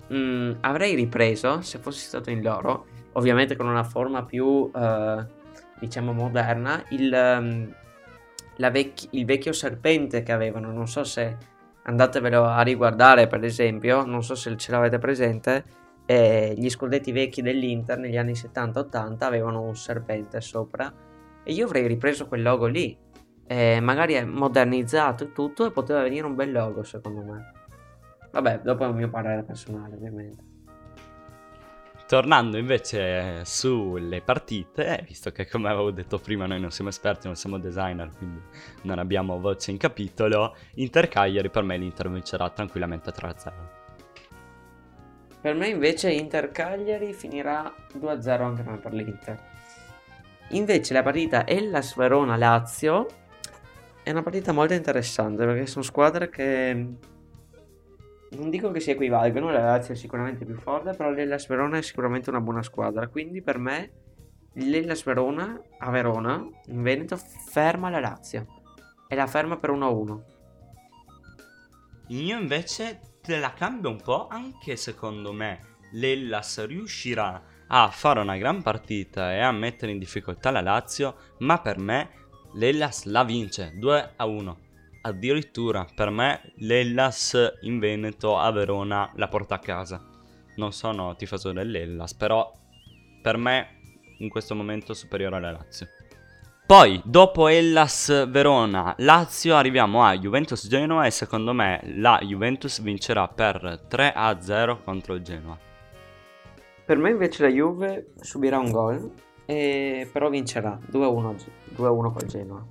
mh, 0.09 0.59
avrei 0.61 0.95
ripreso, 0.95 1.63
se 1.63 1.79
fossi 1.79 2.05
stato 2.05 2.29
in 2.29 2.43
loro, 2.43 2.87
ovviamente 3.13 3.57
con 3.57 3.67
una 3.67 3.85
forma 3.85 4.23
più, 4.23 4.71
eh, 4.75 5.25
diciamo, 5.79 6.13
moderna, 6.13 6.85
il, 6.91 7.09
la 7.09 7.41
vecchi- 8.69 9.09
il 9.13 9.25
vecchio 9.25 9.53
serpente 9.53 10.23
che 10.23 10.33
avevano. 10.33 10.71
Non 10.73 10.87
so 10.87 11.05
se 11.05 11.37
andatevelo 11.85 12.45
a 12.45 12.61
riguardare, 12.63 13.27
per 13.27 13.43
esempio, 13.45 14.05
non 14.05 14.23
so 14.23 14.35
se 14.35 14.57
ce 14.57 14.71
l'avete 14.73 14.99
presente. 14.99 15.65
eh, 16.07 16.55
gli 16.57 16.69
scudetti 16.69 17.13
vecchi 17.13 17.41
dell'Inter 17.41 17.97
negli 17.97 18.17
anni 18.17 18.35
70-80 18.35 19.29
avevano 19.29 19.63
un 19.63 19.77
serpente 19.77 20.41
sopra 20.41 20.93
e 21.45 21.53
io 21.53 21.67
avrei 21.67 21.87
ripreso 21.87 22.27
quel 22.27 22.43
logo 22.43 22.67
lì. 22.67 22.99
eh, 23.47 23.81
magari 23.81 24.25
modernizzato 24.25 25.33
tutto 25.33 25.67
e 25.67 25.71
poteva 25.73 26.03
venire 26.03 26.27
un 26.27 26.35
bel 26.35 26.51
logo 26.53 26.83
secondo 26.83 27.23
me. 27.23 27.53
Vabbè, 28.33 28.61
dopo 28.63 28.85
è 28.85 28.89
un 28.89 28.97
mio 28.97 29.09
parere 29.11 29.43
personale, 29.43 29.95
ovviamente. 29.95 30.50
Tornando 32.11 32.59
invece 32.59 33.45
sulle 33.45 34.21
partite, 34.21 35.05
visto 35.07 35.31
che 35.31 35.47
come 35.47 35.69
avevo 35.69 35.93
detto 35.93 36.19
prima 36.19 36.45
noi 36.45 36.59
non 36.59 36.73
siamo 36.73 36.91
esperti, 36.91 37.29
non 37.29 37.37
siamo 37.37 37.57
designer, 37.57 38.11
quindi 38.19 38.43
non 38.83 38.99
abbiamo 38.99 39.39
voce 39.39 39.71
in 39.71 39.77
capitolo, 39.77 40.57
Inter 40.75 41.07
Cagliari 41.07 41.51
per 41.51 41.63
me 41.63 41.77
l'Inter 41.77 42.11
vincerà 42.11 42.51
tranquillamente 42.51 43.13
3-0. 43.13 43.53
Per 45.41 45.55
me 45.55 45.69
invece 45.69 46.11
Inter 46.11 46.51
Cagliari 46.51 47.13
finirà 47.13 47.73
2-0 47.97 48.43
anche 48.43 48.63
per 48.65 48.93
l'Inter. 48.93 49.41
Invece 50.49 50.93
la 50.93 51.05
partita 51.05 51.47
Hellas 51.47 51.95
Verona 51.95 52.35
Lazio 52.37 53.07
è 54.03 54.11
una 54.11 54.23
partita 54.23 54.51
molto 54.51 54.75
interessante 54.75 55.45
perché 55.45 55.67
sono 55.67 55.85
squadre 55.85 56.29
che 56.29 56.87
non 58.31 58.51
dico 58.51 58.71
che 58.71 58.81
si 58.81 58.91
equivalgono, 58.91 59.51
la 59.51 59.61
Lazio 59.61 59.95
è 59.95 59.97
sicuramente 59.97 60.45
più 60.45 60.57
forte, 60.57 60.93
però 60.93 61.11
l'Hellas 61.11 61.47
Verona 61.47 61.79
è 61.79 61.83
sicuramente 61.83 62.31
una 62.31 62.41
buona 62.41 62.63
squadra, 62.63 63.09
quindi 63.09 63.43
per 63.43 63.59
me 63.59 63.93
l'Hellas 64.55 65.03
Verona 65.05 65.61
a 65.79 65.91
Verona 65.91 66.45
in 66.67 66.83
Veneto 66.83 67.17
ferma 67.17 67.91
la 67.91 68.01
Lazio 68.01 68.47
e 69.09 69.15
la 69.15 69.27
ferma 69.27 69.57
per 69.57 69.71
1-1. 69.71 70.21
Io 72.09 72.39
invece 72.39 73.01
te 73.21 73.39
la 73.39 73.53
cambio 73.53 73.91
un 73.91 74.01
po', 74.01 74.29
anche 74.29 74.77
secondo 74.77 75.33
me 75.33 75.61
l'Ellas 75.93 76.65
riuscirà 76.67 77.43
a 77.67 77.89
fare 77.91 78.21
una 78.21 78.37
gran 78.37 78.63
partita 78.63 79.33
e 79.33 79.41
a 79.41 79.53
mettere 79.53 79.93
in 79.93 79.99
difficoltà 79.99 80.51
la 80.51 80.61
Lazio, 80.61 81.17
ma 81.39 81.61
per 81.61 81.79
me 81.79 82.11
l'Ellas 82.55 83.05
la 83.05 83.23
vince 83.25 83.73
2-1. 83.77 84.57
Addirittura 85.03 85.87
per 85.95 86.11
me 86.11 86.53
l'Ellas 86.57 87.57
in 87.63 87.79
Veneto 87.79 88.37
a 88.37 88.51
Verona 88.51 89.11
la 89.15 89.29
porta 89.29 89.55
a 89.55 89.59
casa. 89.59 90.05
Non 90.57 90.73
sono 90.73 91.17
tifoso 91.17 91.53
dell'Ellas, 91.53 92.13
però 92.13 92.53
per 93.23 93.39
me 93.39 93.79
in 94.19 94.29
questo 94.29 94.55
momento 94.55 94.93
superiore 94.93 95.37
alla 95.37 95.53
Lazio. 95.53 95.89
Poi, 96.67 97.01
dopo 97.05 97.49
Hellas 97.49 98.29
Verona, 98.29 98.95
Lazio, 98.99 99.57
arriviamo 99.57 100.05
a 100.05 100.17
Juventus 100.17 100.69
Genoa 100.69 101.07
e 101.07 101.11
secondo 101.11 101.53
me 101.53 101.81
la 101.97 102.21
Juventus 102.23 102.81
vincerà 102.81 103.27
per 103.27 103.87
3-0 103.91 104.83
contro 104.85 105.15
il 105.15 105.23
Genoa. 105.23 105.59
Per 106.85 106.97
me 106.99 107.11
invece 107.11 107.43
la 107.43 107.49
Juve 107.49 108.13
subirà 108.21 108.59
un 108.59 108.71
gol, 108.71 109.11
e 109.47 110.09
però 110.13 110.29
vincerà 110.29 110.79
2-1, 110.93 111.35
2-1 111.75 112.13
col 112.13 112.27
Genoa. 112.27 112.65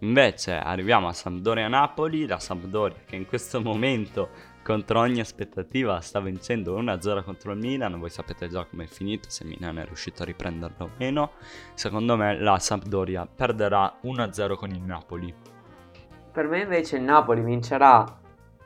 Invece 0.00 0.58
arriviamo 0.58 1.08
a 1.08 1.12
Sampdoria-Napoli, 1.12 2.26
la 2.26 2.38
Sampdoria 2.38 2.98
che 3.06 3.16
in 3.16 3.26
questo 3.26 3.62
momento 3.62 4.28
contro 4.62 5.00
ogni 5.00 5.20
aspettativa 5.20 6.00
sta 6.00 6.20
vincendo 6.20 6.78
1-0 6.78 7.22
contro 7.22 7.52
il 7.52 7.58
Milan, 7.58 7.98
voi 7.98 8.10
sapete 8.10 8.48
già 8.48 8.64
com'è 8.64 8.86
finito, 8.86 9.30
se 9.30 9.44
il 9.44 9.50
Milan 9.50 9.78
è 9.78 9.86
riuscito 9.86 10.22
a 10.22 10.26
riprenderlo 10.26 10.84
o 10.84 10.90
meno. 10.98 11.30
Secondo 11.72 12.16
me 12.16 12.38
la 12.38 12.58
Sampdoria 12.58 13.26
perderà 13.26 13.98
1-0 14.02 14.54
con 14.56 14.70
il 14.70 14.82
Napoli. 14.82 15.34
Per 16.30 16.46
me 16.46 16.60
invece 16.60 16.96
il 16.96 17.02
Napoli 17.02 17.40
vincerà 17.40 18.04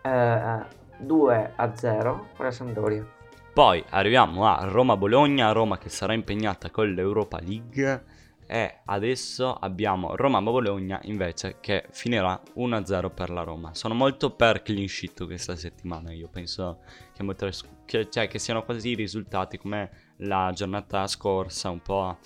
eh, 0.02 0.64
2-0 1.04 2.02
con 2.02 2.44
la 2.44 2.50
Sampdoria. 2.50 3.06
Poi 3.52 3.84
arriviamo 3.90 4.46
a 4.46 4.64
Roma-Bologna, 4.64 5.52
Roma 5.52 5.78
che 5.78 5.90
sarà 5.90 6.12
impegnata 6.12 6.70
con 6.70 6.92
l'Europa 6.92 7.38
League 7.40 8.04
e 8.52 8.80
adesso 8.86 9.54
abbiamo 9.54 10.16
Roma-Bologna 10.16 10.98
invece 11.04 11.58
che 11.60 11.84
finirà 11.92 12.42
1-0 12.56 13.14
per 13.14 13.30
la 13.30 13.42
Roma. 13.44 13.74
Sono 13.74 13.94
molto 13.94 14.34
per 14.34 14.62
clean 14.62 14.88
sheet 14.88 15.24
questa 15.24 15.54
settimana, 15.54 16.10
io 16.10 16.28
penso 16.28 16.80
che, 17.14 17.52
scu- 17.52 17.84
che- 17.84 18.10
cioè, 18.10 18.26
che 18.26 18.40
siano 18.40 18.64
quasi 18.64 18.88
i 18.88 18.94
risultati 18.96 19.56
come 19.56 20.14
la 20.16 20.50
giornata 20.52 21.06
scorsa, 21.06 21.70
un 21.70 21.80
po' 21.80 22.18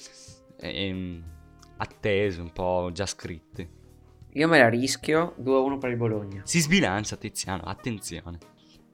ehm, 0.61 1.23
attesi, 1.77 2.41
un 2.41 2.53
po' 2.53 2.89
già 2.91 3.05
scritti. 3.05 3.69
Io 4.33 4.49
me 4.49 4.59
la 4.59 4.71
rischio 4.71 5.35
2-1 5.43 5.77
per 5.77 5.91
il 5.91 5.99
Bologna. 5.99 6.41
Si 6.47 6.59
sbilancia 6.59 7.17
Tiziano, 7.17 7.65
attenzione. 7.65 8.39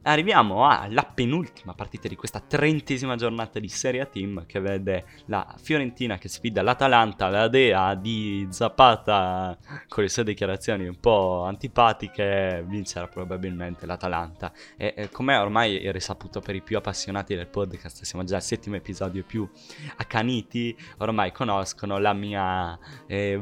Arriviamo 0.02 0.66
alla 0.66 1.02
penultima 1.02 1.74
partita 1.74 2.08
di 2.08 2.16
questa 2.16 2.40
trentesima 2.40 3.16
giornata 3.16 3.58
di 3.58 3.68
Serie 3.68 4.00
A 4.00 4.06
Team 4.06 4.46
che 4.46 4.58
vede 4.58 5.04
la 5.26 5.54
Fiorentina 5.60 6.16
che 6.16 6.28
sfida 6.28 6.62
l'Atalanta, 6.62 7.28
la 7.28 7.48
dea 7.48 7.94
di 7.94 8.46
Zapata 8.48 9.58
con 9.88 10.02
le 10.02 10.08
sue 10.08 10.24
dichiarazioni 10.24 10.86
un 10.86 10.98
po' 10.98 11.42
antipatiche 11.44 12.64
vincerà 12.66 13.08
probabilmente 13.08 13.84
l'Atalanta 13.84 14.50
e, 14.74 14.94
e 14.96 15.10
come 15.10 15.36
ormai 15.36 15.76
è 15.76 15.92
risaputo 15.92 16.40
per 16.40 16.54
i 16.54 16.62
più 16.62 16.78
appassionati 16.78 17.34
del 17.34 17.48
podcast, 17.48 18.02
siamo 18.04 18.24
già 18.24 18.36
al 18.36 18.42
settimo 18.42 18.76
episodio 18.76 19.22
più 19.22 19.46
accaniti, 19.96 20.74
ormai 20.96 21.30
conoscono 21.30 21.98
la 21.98 22.14
mia 22.14 22.78
eh, 23.06 23.34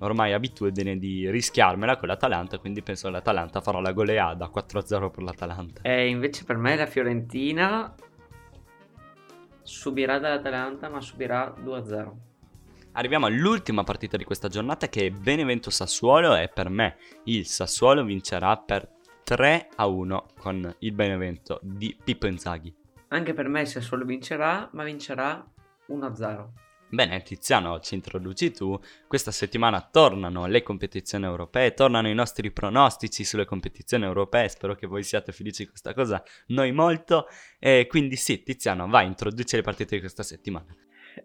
ormai 0.00 0.32
abitudine 0.32 0.96
di 0.96 1.28
rischiarmela 1.28 1.98
con 1.98 2.08
l'Atalanta, 2.08 2.56
quindi 2.56 2.82
penso 2.82 3.08
che 3.08 3.12
l'Atalanta 3.12 3.60
farà 3.60 3.78
la 3.78 3.92
goleada 3.92 4.50
4-0 4.50 5.10
per 5.10 5.22
l'Atalanta. 5.22 5.80
E 5.82 6.06
invece 6.08 6.44
per 6.44 6.56
me 6.56 6.76
la 6.76 6.86
Fiorentina 6.86 7.92
subirà 9.62 10.18
dall'Atalanta 10.18 10.88
ma 10.88 11.00
subirà 11.00 11.52
2-0. 11.58 12.12
Arriviamo 12.92 13.26
all'ultima 13.26 13.84
partita 13.84 14.16
di 14.16 14.24
questa 14.24 14.48
giornata 14.48 14.88
che 14.88 15.06
è 15.06 15.10
Benevento-Sassuolo 15.10 16.36
e 16.36 16.48
per 16.48 16.68
me 16.68 16.96
il 17.24 17.46
Sassuolo 17.46 18.04
vincerà 18.04 18.56
per 18.58 18.86
3-1 19.26 20.24
con 20.38 20.74
il 20.80 20.92
Benevento 20.92 21.58
di 21.62 21.96
Pippo 22.02 22.26
Inzaghi. 22.26 22.74
Anche 23.08 23.34
per 23.34 23.48
me 23.48 23.62
il 23.62 23.66
Sassuolo 23.66 24.04
vincerà, 24.04 24.68
ma 24.72 24.84
vincerà 24.84 25.44
1-0. 25.88 26.48
Bene, 26.92 27.22
Tiziano, 27.22 27.80
ci 27.80 27.94
introduci 27.94 28.50
tu. 28.50 28.78
Questa 29.08 29.30
settimana 29.30 29.80
tornano 29.80 30.44
le 30.44 30.62
competizioni 30.62 31.24
europee, 31.24 31.72
tornano 31.72 32.06
i 32.06 32.12
nostri 32.12 32.50
pronostici 32.50 33.24
sulle 33.24 33.46
competizioni 33.46 34.04
europee. 34.04 34.50
Spero 34.50 34.74
che 34.74 34.86
voi 34.86 35.02
siate 35.02 35.32
felici 35.32 35.62
di 35.62 35.70
questa 35.70 35.94
cosa, 35.94 36.22
noi 36.48 36.70
molto. 36.72 37.28
E 37.58 37.86
quindi 37.88 38.16
sì, 38.16 38.42
Tiziano, 38.42 38.86
vai, 38.88 39.06
introduci 39.06 39.56
le 39.56 39.62
partite 39.62 39.94
di 39.94 40.00
questa 40.00 40.22
settimana. 40.22 40.66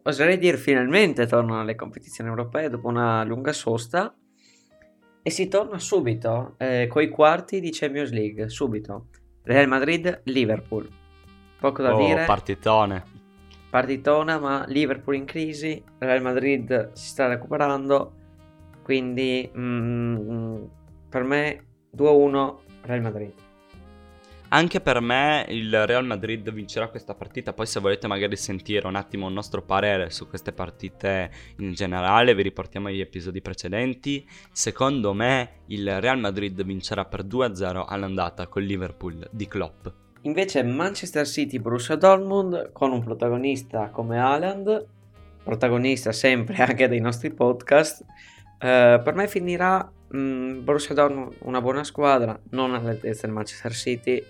Oserei 0.04 0.38
dire 0.38 0.56
finalmente 0.56 1.28
tornano 1.28 1.66
le 1.66 1.76
competizioni 1.76 2.30
europee 2.30 2.70
dopo 2.70 2.88
una 2.88 3.26
lunga 3.26 3.52
sosta. 3.52 4.16
E 5.22 5.30
si 5.30 5.50
torna 5.50 5.80
subito, 5.80 6.56
eh, 6.60 6.88
coi 6.88 7.10
quarti 7.10 7.60
di 7.60 7.72
Champions 7.74 8.12
League, 8.12 8.48
subito. 8.48 9.08
Real 9.44 9.68
Madrid-Liverpool. 9.68 10.88
Poco 11.60 11.82
da 11.82 11.94
oh, 11.94 12.06
dire. 12.06 12.24
partitone. 12.24 13.17
Partitona, 13.70 14.40
ma 14.40 14.66
Liverpool 14.68 15.16
in 15.16 15.26
crisi, 15.26 15.84
Real 15.98 16.22
Madrid 16.22 16.92
si 16.94 17.08
sta 17.08 17.28
recuperando, 17.28 18.14
quindi 18.84 19.50
mm, 19.56 20.64
per 21.10 21.24
me 21.24 21.66
2-1 21.96 22.56
Real 22.82 23.02
Madrid. 23.02 23.34
Anche 24.50 24.80
per 24.80 25.02
me 25.02 25.46
il 25.50 25.86
Real 25.86 26.06
Madrid 26.06 26.50
vincerà 26.54 26.88
questa 26.88 27.14
partita, 27.14 27.52
poi 27.52 27.66
se 27.66 27.82
volete 27.82 28.08
magari 28.08 28.38
sentire 28.38 28.88
un 28.88 28.96
attimo 28.96 29.28
il 29.28 29.34
nostro 29.34 29.62
parere 29.62 30.10
su 30.10 30.30
queste 30.30 30.54
partite 30.54 31.30
in 31.58 31.74
generale, 31.74 32.34
vi 32.34 32.44
riportiamo 32.44 32.88
agli 32.88 33.02
episodi 33.02 33.42
precedenti. 33.42 34.26
Secondo 34.54 35.14
me 35.14 35.64
il 35.68 36.00
Real 36.00 36.18
Madrid 36.18 36.64
vincerà 36.64 37.04
per 37.04 37.26
2-0 37.26 37.84
all'andata 37.86 38.48
con 38.48 38.62
Liverpool 38.62 39.28
di 39.32 39.48
Klopp. 39.48 39.88
Invece 40.28 40.62
Manchester 40.62 41.26
City 41.26 41.58
Borussia 41.58 41.96
Dortmund 41.96 42.74
con 42.74 42.92
un 42.92 43.02
protagonista 43.02 43.88
come 43.90 44.20
Haaland, 44.20 44.86
protagonista 45.42 46.12
sempre 46.12 46.56
anche 46.62 46.90
dei 46.90 47.00
nostri 47.00 47.32
podcast, 47.32 48.04
eh, 48.60 49.00
per 49.02 49.14
me 49.16 49.30
finirà 49.30 49.90
mh, 50.10 50.64
Borussia 50.64 50.94
Dortmund 50.94 51.34
una 51.44 51.62
buona 51.62 51.86
squadra, 51.86 52.38
non 52.50 52.74
all'altezza 52.74 53.26
del 53.26 53.36
Manchester 53.36 53.72
City, 53.72 54.22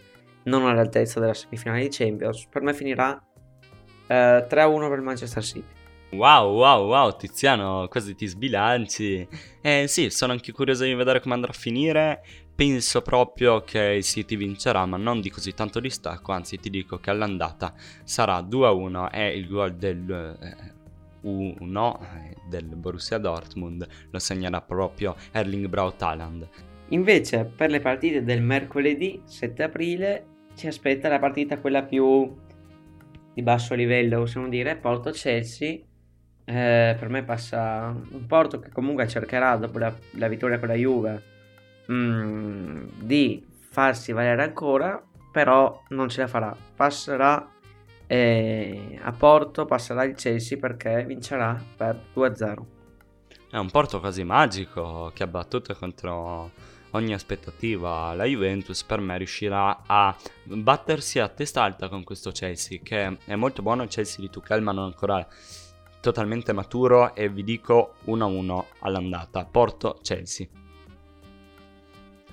non 0.43 0.68
all'altezza 0.68 1.20
della 1.20 1.34
semifinale 1.34 1.82
di 1.82 1.89
Champions, 1.89 2.45
per 2.45 2.62
me 2.62 2.76
finirà 2.76 3.20
eh, 4.06 4.45
3-1 4.48 4.89
per 4.89 5.02
Manchester 5.02 5.43
City. 5.43 5.76
Wow, 6.12 6.54
wow, 6.54 6.88
wow, 6.88 7.16
Tiziano, 7.18 7.88
quasi 7.89 8.16
ti 8.16 8.28
sbilanci. 8.28 9.28
Eh 9.62 9.88
sì, 9.88 10.10
sono 10.10 10.32
anche 10.32 10.54
curioso 10.54 10.84
di 10.84 10.93
vedere 10.93 11.20
come 11.20 11.34
andrà 11.34 11.52
a 11.52 11.56
finire. 11.56 12.22
Penso 12.58 13.03
proprio 13.03 13.62
che 13.62 13.80
il 13.80 14.03
City 14.03 14.36
vincerà, 14.36 14.84
ma 14.88 14.97
non 14.97 15.22
di 15.22 15.30
così 15.30 15.53
tanto 15.53 15.80
distacco, 15.80 16.32
anzi 16.32 16.58
ti 16.58 16.72
dico 16.72 16.97
che 16.97 17.12
all'andata 17.12 17.72
sarà 18.03 18.39
2-1 18.39 19.10
e 19.14 19.38
il 19.38 19.47
gol 19.47 19.76
del 19.76 20.10
eh, 20.41 20.74
1 21.22 21.99
del 22.49 22.66
Borussia 22.76 23.20
Dortmund 23.20 23.88
lo 24.10 24.18
segnerà 24.18 24.60
proprio 24.62 25.16
Erling 25.34 25.68
Braut 25.68 26.01
Haaland. 26.01 26.49
Invece 26.88 27.45
per 27.45 27.70
le 27.70 27.80
partite 27.80 28.24
del 28.24 28.41
mercoledì 28.41 29.22
7 29.24 29.62
aprile 29.62 30.26
ci 30.55 30.66
aspetta 30.66 31.10
la 31.10 31.20
partita 31.20 31.60
quella 31.60 31.84
più 31.84 32.36
di 33.36 33.41
basso 33.43 33.76
livello, 33.76 34.22
possiamo 34.22 34.49
dire, 34.49 34.76
Porto-Chelsea. 34.78 35.74
Eh, 36.43 36.95
per 36.97 37.08
me 37.10 37.24
passa 37.24 37.95
un 38.10 38.26
Porto 38.26 38.60
che 38.60 38.72
comunque 38.72 39.08
cercherà 39.08 39.58
dopo 39.58 39.78
la, 39.78 39.95
la 40.14 40.28
vittoria 40.28 40.58
con 40.58 40.70
la 40.70 40.74
Juve 40.74 41.36
mm, 41.91 42.88
di 42.99 43.45
farsi 43.69 44.11
valere 44.11 44.43
ancora, 44.43 45.01
però 45.31 45.83
non 45.89 46.09
ce 46.09 46.21
la 46.21 46.27
farà. 46.27 46.55
Passerà 46.75 47.51
eh, 48.07 48.99
a 49.01 49.11
Porto, 49.11 49.65
passerà 49.65 50.03
il 50.03 50.15
Chelsea 50.15 50.57
perché 50.57 51.03
vincerà 51.05 51.61
per 51.75 51.99
2-0. 52.15 52.55
È 53.49 53.57
un 53.57 53.69
Porto 53.69 53.99
quasi 53.99 54.23
magico 54.23 55.11
che 55.13 55.23
ha 55.23 55.27
battuto 55.27 55.75
contro 55.75 56.51
ogni 56.91 57.13
aspettativa 57.13 58.13
la 58.13 58.23
Juventus 58.23 58.83
per 58.83 58.99
me 59.01 59.17
riuscirà 59.17 59.83
a 59.85 60.15
battersi 60.43 61.19
a 61.19 61.27
testa 61.27 61.61
alta 61.61 61.89
con 61.89 62.03
questo 62.03 62.31
Chelsea 62.31 62.79
che 62.81 63.17
è 63.25 63.35
molto 63.35 63.61
buono 63.61 63.83
il 63.83 63.89
Chelsea 63.89 64.21
di 64.21 64.29
Tuchel 64.29 64.61
ma 64.61 64.71
non 64.71 64.85
ancora 64.85 65.25
totalmente 65.99 66.53
maturo 66.53 67.13
e 67.13 67.29
vi 67.29 67.43
dico 67.43 67.95
1-1 68.05 68.63
all'andata 68.79 69.45
Porto-Chelsea 69.45 70.47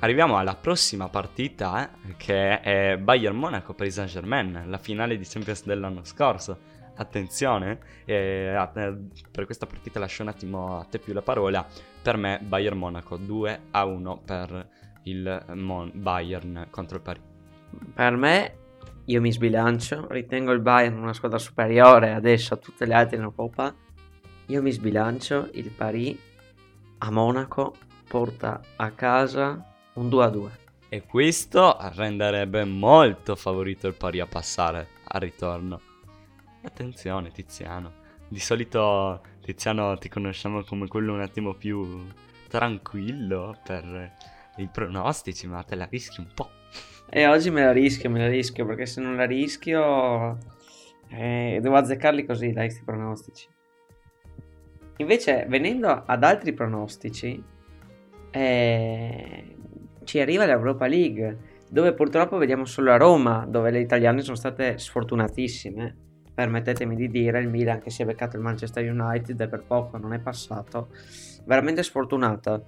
Arriviamo 0.05 0.37
alla 0.37 0.55
prossima 0.55 1.09
partita 1.09 1.91
eh, 1.91 2.17
che 2.19 2.61
è 2.61 2.99
Bayern 2.99 3.35
Monaco 3.35 3.73
per 3.73 3.87
il 3.87 3.93
Saint 3.93 4.11
Germain, 4.11 4.65
la 4.67 4.77
finale 4.77 5.17
di 5.17 5.25
Champions 5.25 5.65
dell'anno 5.65 6.05
scorso. 6.05 6.59
Attenzione, 6.97 7.79
eh, 8.05 8.55
per 9.31 9.47
questa 9.47 9.65
partita 9.65 9.99
lascio 9.99 10.21
un 10.21 10.29
attimo 10.29 10.79
a 10.79 10.85
te 10.85 10.99
più 10.99 11.15
la 11.15 11.23
parola. 11.23 11.67
Per 12.03 12.19
me 12.19 12.39
Bayern 12.43 12.77
Monaco 12.77 13.17
2 13.17 13.61
a 13.71 13.85
1 13.87 14.21
per 14.27 14.69
il 15.05 15.43
Mon- 15.55 15.91
Bayern 15.95 16.67
contro 16.69 16.97
il 16.99 17.03
Paris. 17.03 17.23
Per 17.95 18.17
me, 18.17 18.57
io 19.07 19.23
mi 19.23 19.33
sbilancio, 19.33 20.07
ritengo 20.11 20.53
il 20.53 20.61
Bayern 20.61 20.99
una 20.99 21.15
squadra 21.15 21.39
superiore 21.39 22.13
adesso 22.13 22.53
a 22.53 22.59
tutte 22.59 22.85
le 22.85 22.93
altre 22.93 23.17
in 23.17 23.23
Europa. 23.23 23.75
Io 24.49 24.61
mi 24.61 24.71
sbilancio, 24.71 25.49
il 25.55 25.71
Paris 25.71 26.15
a 26.99 27.11
Monaco 27.11 27.75
porta 28.07 28.61
a 28.77 28.91
casa 28.91 29.69
un 29.95 30.09
2 30.09 30.25
a 30.25 30.29
2. 30.29 30.51
E 30.89 31.03
questo 31.07 31.77
renderebbe 31.95 32.65
molto 32.65 33.37
favorito 33.37 33.87
il 33.87 33.95
Paris 33.95 34.23
a 34.23 34.27
passare 34.27 34.89
al 35.05 35.21
ritorno. 35.21 35.81
Attenzione 36.63 37.31
Tiziano. 37.31 38.03
Di 38.29 38.39
solito 38.39 39.23
Tiziano 39.41 39.97
ti 39.99 40.09
conosciamo 40.09 40.63
come 40.63 40.87
quello 40.87 41.13
un 41.13 41.21
attimo 41.21 41.55
più 41.55 42.07
tranquillo 42.49 43.59
per 43.65 44.13
i 44.57 44.69
pronostici, 44.73 45.47
ma 45.47 45.63
te 45.63 45.75
la 45.75 45.87
rischi 45.91 46.21
un 46.21 46.29
po'. 46.35 46.51
E 47.11 47.27
oggi 47.27 47.51
me 47.51 47.65
la 47.65 47.73
rischio, 47.73 48.11
me 48.11 48.21
la 48.21 48.29
rischio, 48.29 48.65
perché 48.67 48.87
se 48.87 49.01
non 49.01 49.17
la 49.17 49.27
rischio 49.27 50.39
eh, 51.09 51.59
devo 51.61 51.77
azzeccarli 51.77 52.25
così, 52.25 52.53
dai, 52.53 52.67
questi 52.67 52.85
pronostici. 52.85 53.49
Invece, 54.99 55.45
venendo 55.49 56.05
ad 56.07 56.23
altri 56.23 56.53
pronostici, 56.53 57.43
eh, 58.31 59.57
ci 60.05 60.21
arriva 60.21 60.45
l'Europa 60.47 60.87
League, 60.87 61.39
dove 61.69 61.93
purtroppo 61.93 62.37
vediamo 62.37 62.65
solo 62.65 62.93
a 62.93 62.97
Roma, 62.97 63.47
dove 63.49 63.71
le 63.71 63.81
italiane 63.81 64.23
sono 64.23 64.37
state 64.37 64.79
sfortunatissime. 64.79 65.97
Permettetemi 66.35 66.97
di 66.97 67.09
dire, 67.09 67.41
il 67.41 67.49
Milan 67.49 67.81
che 67.81 67.91
si 67.91 68.03
è 68.03 68.05
beccato 68.05 68.37
il 68.37 68.43
Manchester 68.43 68.89
United 68.91 69.41
e 69.41 69.49
per 69.49 69.65
poco 69.67 69.97
non 69.99 70.13
è 70.13 70.19
passato, 70.19 70.89
veramente 71.45 71.83
sfortunata. 71.83 72.61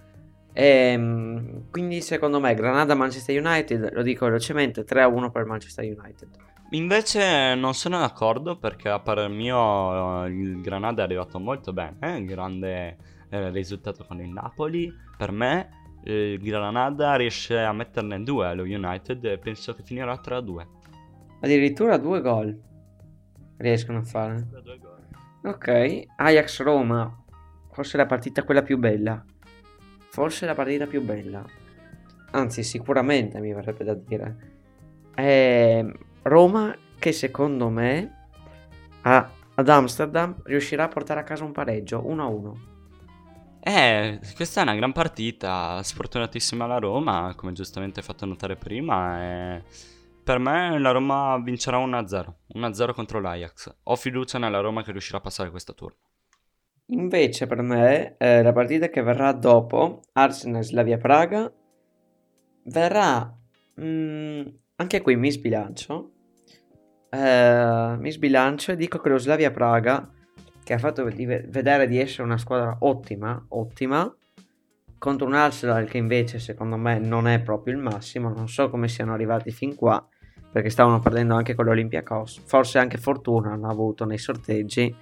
E, 0.53 0.65
ehm, 0.65 1.71
quindi 1.71 2.01
secondo 2.01 2.41
me 2.41 2.55
Granada-Manchester 2.55 3.45
United, 3.45 3.93
lo 3.93 4.03
dico 4.03 4.25
velocemente, 4.25 4.85
3-1 4.85 5.31
per 5.31 5.45
Manchester 5.45 5.85
United. 5.85 6.29
Invece 6.71 7.55
non 7.55 7.75
sono 7.75 8.01
d'accordo 8.01 8.57
perché 8.57 8.89
a 8.89 8.99
parer 8.99 9.29
mio 9.29 10.27
il 10.27 10.61
Granada 10.61 11.03
è 11.03 11.05
arrivato 11.05 11.39
molto 11.39 11.73
bene, 11.73 11.97
eh? 12.01 12.25
grande 12.25 12.97
eh, 13.29 13.51
risultato 13.51 14.05
con 14.05 14.21
il 14.21 14.31
Napoli. 14.31 14.93
Per 15.17 15.31
me 15.31 15.86
il 16.07 16.39
Granada 16.41 17.17
riesce 17.17 17.59
a 17.59 17.73
metterne 17.73 18.23
due 18.23 18.47
allo 18.47 18.63
United 18.63 19.25
e 19.25 19.39
penso 19.39 19.75
che 19.75 19.83
finirà 19.83 20.15
3-2. 20.15 20.67
Addirittura 21.41 21.97
due 21.99 22.21
gol 22.21 22.59
riescono 23.59 23.99
a 23.99 24.03
fare. 24.03 24.47
Ok, 25.43 26.05
Ajax 26.17 26.63
Roma, 26.63 27.25
forse 27.73 27.97
la 27.97 28.07
partita 28.07 28.45
quella 28.45 28.63
più 28.63 28.79
bella. 28.79 29.25
Forse 30.11 30.47
la 30.47 30.55
partita 30.55 30.87
più 30.87 31.03
bella. 31.03 31.45
Anzi, 32.31 32.63
sicuramente 32.63 33.41
mi 33.41 33.53
verrebbe 33.53 33.85
da 33.85 33.95
dire. 33.95 34.37
È 35.15 35.85
Roma 36.23 36.77
che 36.99 37.13
secondo 37.13 37.69
me 37.69 38.29
a, 39.03 39.31
ad 39.55 39.69
Amsterdam 39.69 40.37
riuscirà 40.45 40.85
a 40.85 40.89
portare 40.89 41.21
a 41.21 41.25
casa 41.25 41.45
un 41.45 41.53
pareggio 41.53 42.03
1-1. 42.03 42.76
Eh, 43.69 44.21
questa 44.37 44.61
è 44.61 44.63
una 44.63 44.77
gran 44.77 44.93
partita, 44.93 45.83
sfortunatissima 45.83 46.67
la 46.67 46.79
Roma, 46.79 47.35
come 47.37 47.51
giustamente 47.51 47.99
hai 47.99 48.07
fatto 48.07 48.25
notare 48.25 48.55
prima. 48.55 49.21
E 49.21 49.63
per 50.23 50.39
me 50.39 50.79
la 50.79 50.93
Roma 50.93 51.37
vincerà 51.43 51.77
1-0, 51.79 52.35
1-0 52.55 52.93
contro 52.93 53.21
l'Ajax. 53.21 53.79
Ho 53.83 53.97
fiducia 53.97 54.39
nella 54.39 54.61
Roma 54.61 54.85
che 54.85 54.93
riuscirà 54.93 55.19
a 55.19 55.21
passare 55.21 55.51
questo 55.51 55.75
turno. 55.75 55.97
Invece 56.91 57.49
per 57.49 57.61
me 57.63 58.15
eh, 58.19 58.41
la 58.41 58.53
partita 58.53 58.89
che 58.89 59.03
verrà 59.03 59.33
dopo, 59.33 60.03
Arsenal-Slavia 60.13 60.99
Praga, 60.99 61.53
verrà... 62.67 63.37
Mm, 63.81 64.47
anche 64.77 65.01
qui 65.01 65.17
mi 65.17 65.33
sbilancio. 65.33 66.13
Eh, 67.11 67.97
mi 67.99 68.13
sbilancio 68.13 68.71
e 68.71 68.77
dico 68.77 69.01
che 69.01 69.09
lo 69.09 69.19
Slavia 69.19 69.51
Praga 69.51 70.09
che 70.67 70.75
ha 70.75 70.79
fatto 70.79 71.05
vedere 71.05 71.87
di 71.87 72.01
essere 72.01 72.25
una 72.25 72.39
squadra 72.39 72.79
ottima, 72.81 73.41
ottima, 73.51 74.13
contro 74.99 75.25
un 75.25 75.35
Arsenal 75.35 75.87
che 75.87 75.97
invece 75.97 76.41
secondo 76.41 76.77
me 76.77 76.99
non 76.99 77.29
è 77.29 77.41
proprio 77.41 77.73
il 77.73 77.81
massimo, 77.81 78.31
non 78.31 78.49
so 78.49 78.69
come 78.69 78.89
siano 78.89 79.13
arrivati 79.13 79.53
fin 79.53 79.77
qua, 79.77 80.05
perché 80.51 80.69
stavano 80.69 80.99
perdendo 80.99 81.37
anche 81.37 81.55
con 81.55 81.67
l'Olympiacos, 81.67 82.41
forse 82.45 82.81
anche 82.81 82.99
fortuna 82.99 83.53
hanno 83.53 83.71
avuto 83.71 84.05
nei 84.05 84.19
sorteggi, 84.19 84.93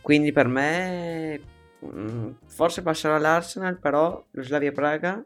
Quindi 0.00 0.32
per 0.32 0.48
me 0.48 1.38
mm, 1.84 2.30
forse 2.46 2.80
passerà 2.80 3.18
l'Arsenal, 3.18 3.78
però 3.78 4.24
lo 4.30 4.42
Slavia 4.42 4.72
Praga 4.72 5.22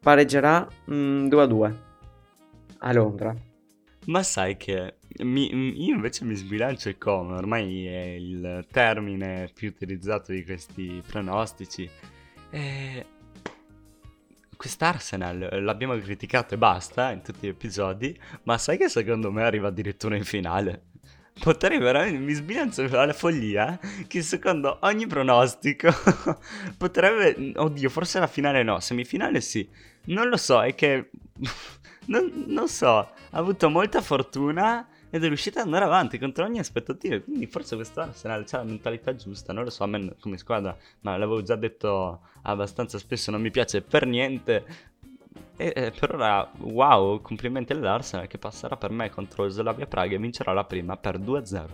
pareggerà 0.00 0.66
mm, 0.90 1.28
2-2 1.28 1.74
a 2.78 2.92
Londra. 2.92 3.32
Ma 4.06 4.22
sai 4.24 4.56
che 4.56 4.97
mi- 5.18 5.84
io 5.84 5.94
invece 5.94 6.24
mi 6.24 6.34
sbilancio 6.34 6.88
e 6.88 6.98
come, 6.98 7.34
ormai 7.34 7.86
è 7.86 8.04
il 8.18 8.66
termine 8.70 9.50
più 9.52 9.68
utilizzato 9.68 10.32
di 10.32 10.44
questi 10.44 11.02
pronostici. 11.06 11.88
E... 12.50 13.06
Quest'Arsenal 14.56 15.62
l'abbiamo 15.62 15.96
criticato 15.98 16.54
e 16.54 16.58
basta 16.58 17.12
in 17.12 17.22
tutti 17.22 17.46
gli 17.46 17.50
episodi, 17.50 18.18
ma 18.42 18.58
sai 18.58 18.76
che 18.76 18.88
secondo 18.88 19.30
me 19.30 19.44
arriva 19.44 19.68
addirittura 19.68 20.16
in 20.16 20.24
finale? 20.24 20.86
Potrei 21.38 21.78
veramente, 21.78 22.18
mi 22.18 22.32
sbilancio 22.32 22.82
alla 22.98 23.12
follia 23.12 23.78
che 24.08 24.22
secondo 24.22 24.78
ogni 24.82 25.06
pronostico 25.06 25.88
potrebbe, 26.76 27.52
oddio, 27.54 27.88
forse 27.88 28.18
la 28.18 28.26
finale 28.26 28.64
no, 28.64 28.80
semifinale 28.80 29.40
sì, 29.40 29.68
non 30.06 30.28
lo 30.28 30.36
so, 30.36 30.60
è 30.60 30.74
che, 30.74 31.10
non, 32.06 32.44
non 32.48 32.66
so, 32.66 32.96
ha 32.96 33.12
avuto 33.30 33.70
molta 33.70 34.00
fortuna 34.00 34.84
ed 35.10 35.24
è 35.24 35.26
riuscita 35.26 35.60
ad 35.60 35.66
andare 35.66 35.84
avanti 35.84 36.18
contro 36.18 36.44
ogni 36.44 36.58
aspettativa. 36.58 37.18
Quindi 37.20 37.46
forse 37.46 37.76
quest'Arsenal 37.76 38.44
ha 38.50 38.56
la 38.56 38.64
mentalità 38.64 39.14
giusta. 39.14 39.52
Non 39.52 39.64
lo 39.64 39.70
so, 39.70 39.84
a 39.84 39.86
me 39.86 40.14
come 40.20 40.38
squadra, 40.38 40.76
ma 41.00 41.16
l'avevo 41.16 41.42
già 41.42 41.56
detto 41.56 42.20
abbastanza 42.42 42.98
spesso, 42.98 43.30
non 43.30 43.40
mi 43.40 43.50
piace 43.50 43.82
per 43.82 44.06
niente. 44.06 44.64
E, 45.56 45.72
e 45.74 45.92
per 45.98 46.14
ora, 46.14 46.50
wow, 46.58 47.20
complimenti 47.20 47.72
all'Arsenal 47.72 48.26
che 48.26 48.38
passerà 48.38 48.76
per 48.76 48.90
me 48.90 49.10
contro 49.10 49.48
Slavia 49.48 49.86
Praga 49.86 50.14
e 50.14 50.18
vincerà 50.18 50.52
la 50.52 50.64
prima 50.64 50.96
per 50.96 51.18
2-0. 51.18 51.66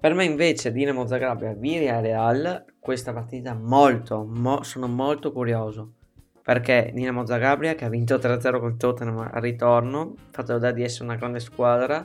Per 0.00 0.14
me 0.14 0.24
invece 0.24 0.72
Dinamo 0.72 1.06
Zagabria 1.06 2.00
Real 2.00 2.64
questa 2.78 3.12
partita 3.12 3.52
molto, 3.52 4.24
mo- 4.26 4.62
sono 4.62 4.88
molto 4.88 5.30
curioso. 5.30 5.92
Perché 6.42 6.90
Dinamo 6.94 7.26
Zagabria 7.26 7.74
che 7.74 7.84
ha 7.84 7.90
vinto 7.90 8.16
3-0 8.16 8.58
con 8.58 8.78
Tottenham 8.78 9.18
al 9.18 9.42
ritorno, 9.42 10.14
fatto 10.30 10.54
vedere 10.54 10.72
di 10.72 10.82
essere 10.82 11.04
una 11.04 11.16
grande 11.16 11.38
squadra, 11.38 12.04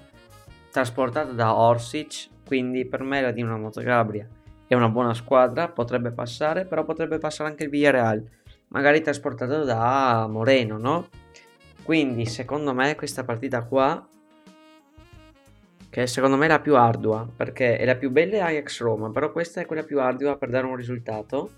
trasportata 0.76 1.32
da 1.32 1.56
Orsic, 1.56 2.28
quindi 2.46 2.84
per 2.84 3.02
me 3.02 3.22
la 3.22 3.32
Dinamo 3.32 3.72
Zagabria 3.72 4.28
è 4.68 4.74
una 4.74 4.90
buona 4.90 5.14
squadra, 5.14 5.70
potrebbe 5.70 6.12
passare, 6.12 6.66
però 6.66 6.84
potrebbe 6.84 7.18
passare 7.18 7.50
anche 7.50 7.64
il 7.64 7.70
Villarreal, 7.70 8.22
magari 8.68 9.00
trasportato 9.00 9.64
da 9.64 10.28
Moreno, 10.30 10.78
no? 10.78 11.08
Quindi 11.82 12.26
secondo 12.26 12.74
me 12.74 12.94
questa 12.96 13.24
partita 13.24 13.64
qua, 13.64 14.06
che 15.90 16.08
secondo 16.08 16.36
me 16.36 16.44
è 16.44 16.50
la 16.50 16.60
più 16.60 16.76
ardua, 16.76 17.26
perché 17.34 17.78
è 17.78 17.86
la 17.86 17.96
più 17.96 18.12
bella 18.12 18.36
è 18.36 18.40
Ajax 18.40 18.82
Roma, 18.82 19.10
però 19.12 19.32
questa 19.32 19.62
è 19.62 19.66
quella 19.66 19.84
più 19.84 20.02
ardua 20.02 20.38
per 20.38 20.50
dare 20.50 20.66
un 20.66 20.76
risultato. 20.76 21.52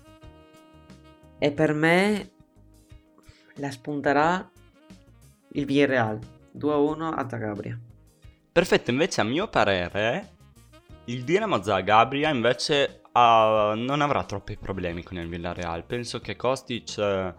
E 1.38 1.50
per 1.50 1.72
me 1.72 2.30
la 3.54 3.70
spunterà 3.72 4.48
il 5.54 5.64
Villarreal 5.64 6.20
2-1 6.56 7.14
a 7.16 7.28
Zagabria. 7.28 7.80
Perfetto, 8.58 8.90
invece 8.90 9.20
a 9.20 9.24
mio 9.24 9.46
parere 9.46 10.32
il 11.04 11.22
Dinamo 11.22 11.62
Zagabria 11.62 12.28
invece 12.30 13.02
ha- 13.12 13.74
non 13.76 14.00
avrà 14.00 14.24
troppi 14.24 14.56
problemi 14.56 15.04
con 15.04 15.16
il 15.16 15.28
Villarreal. 15.28 15.84
Penso 15.84 16.18
che 16.18 16.34
Kostic 16.34 16.98
eh, 16.98 17.34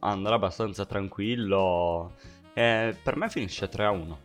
andrà 0.00 0.34
abbastanza 0.34 0.84
tranquillo 0.84 2.14
e 2.52 2.94
per 3.02 3.16
me 3.16 3.30
finisce 3.30 3.70
3-1 3.70 4.16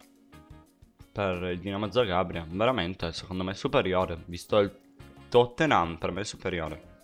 per 1.14 1.42
il 1.54 1.60
Dinamo 1.60 1.90
Zagabria. 1.90 2.46
Veramente, 2.50 3.14
secondo 3.14 3.46
me 3.46 3.54
superiore, 3.54 4.22
visto 4.26 4.60
il 4.60 4.78
Tottenham, 5.30 5.96
per 5.96 6.12
me 6.12 6.20
è 6.20 6.26
superiore. 6.26 6.96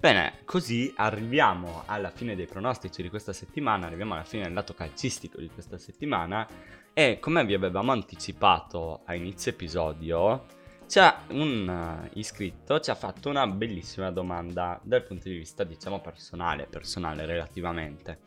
Bene, 0.00 0.40
così 0.44 0.92
arriviamo 0.96 1.84
alla 1.86 2.10
fine 2.10 2.34
dei 2.34 2.46
pronostici 2.46 3.00
di 3.00 3.10
questa 3.10 3.32
settimana, 3.32 3.86
arriviamo 3.86 4.14
alla 4.14 4.24
fine 4.24 4.42
del 4.42 4.54
lato 4.54 4.74
calcistico 4.74 5.40
di 5.40 5.48
questa 5.48 5.78
settimana 5.78 6.46
e 6.98 7.20
come 7.20 7.44
vi 7.44 7.54
avevamo 7.54 7.92
anticipato 7.92 9.02
a 9.04 9.14
inizio 9.14 9.52
episodio, 9.52 10.46
un 11.28 11.68
uh, 11.68 12.18
iscritto 12.18 12.80
ci 12.80 12.90
ha 12.90 12.96
fatto 12.96 13.28
una 13.28 13.46
bellissima 13.46 14.10
domanda 14.10 14.80
dal 14.82 15.04
punto 15.04 15.28
di 15.28 15.36
vista, 15.36 15.62
diciamo, 15.62 16.00
personale, 16.00 16.66
personale 16.68 17.24
relativamente. 17.24 18.18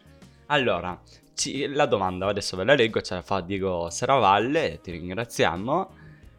Allora, 0.45 0.97
ci, 1.33 1.67
la 1.67 1.85
domanda 1.85 2.27
adesso 2.27 2.55
ve 2.55 2.63
la 2.63 2.73
leggo, 2.73 3.01
ce 3.01 3.15
la 3.15 3.21
fa 3.21 3.41
Diego 3.41 3.89
Seravalle, 3.89 4.79
ti 4.81 4.91
ringraziamo. 4.91 5.95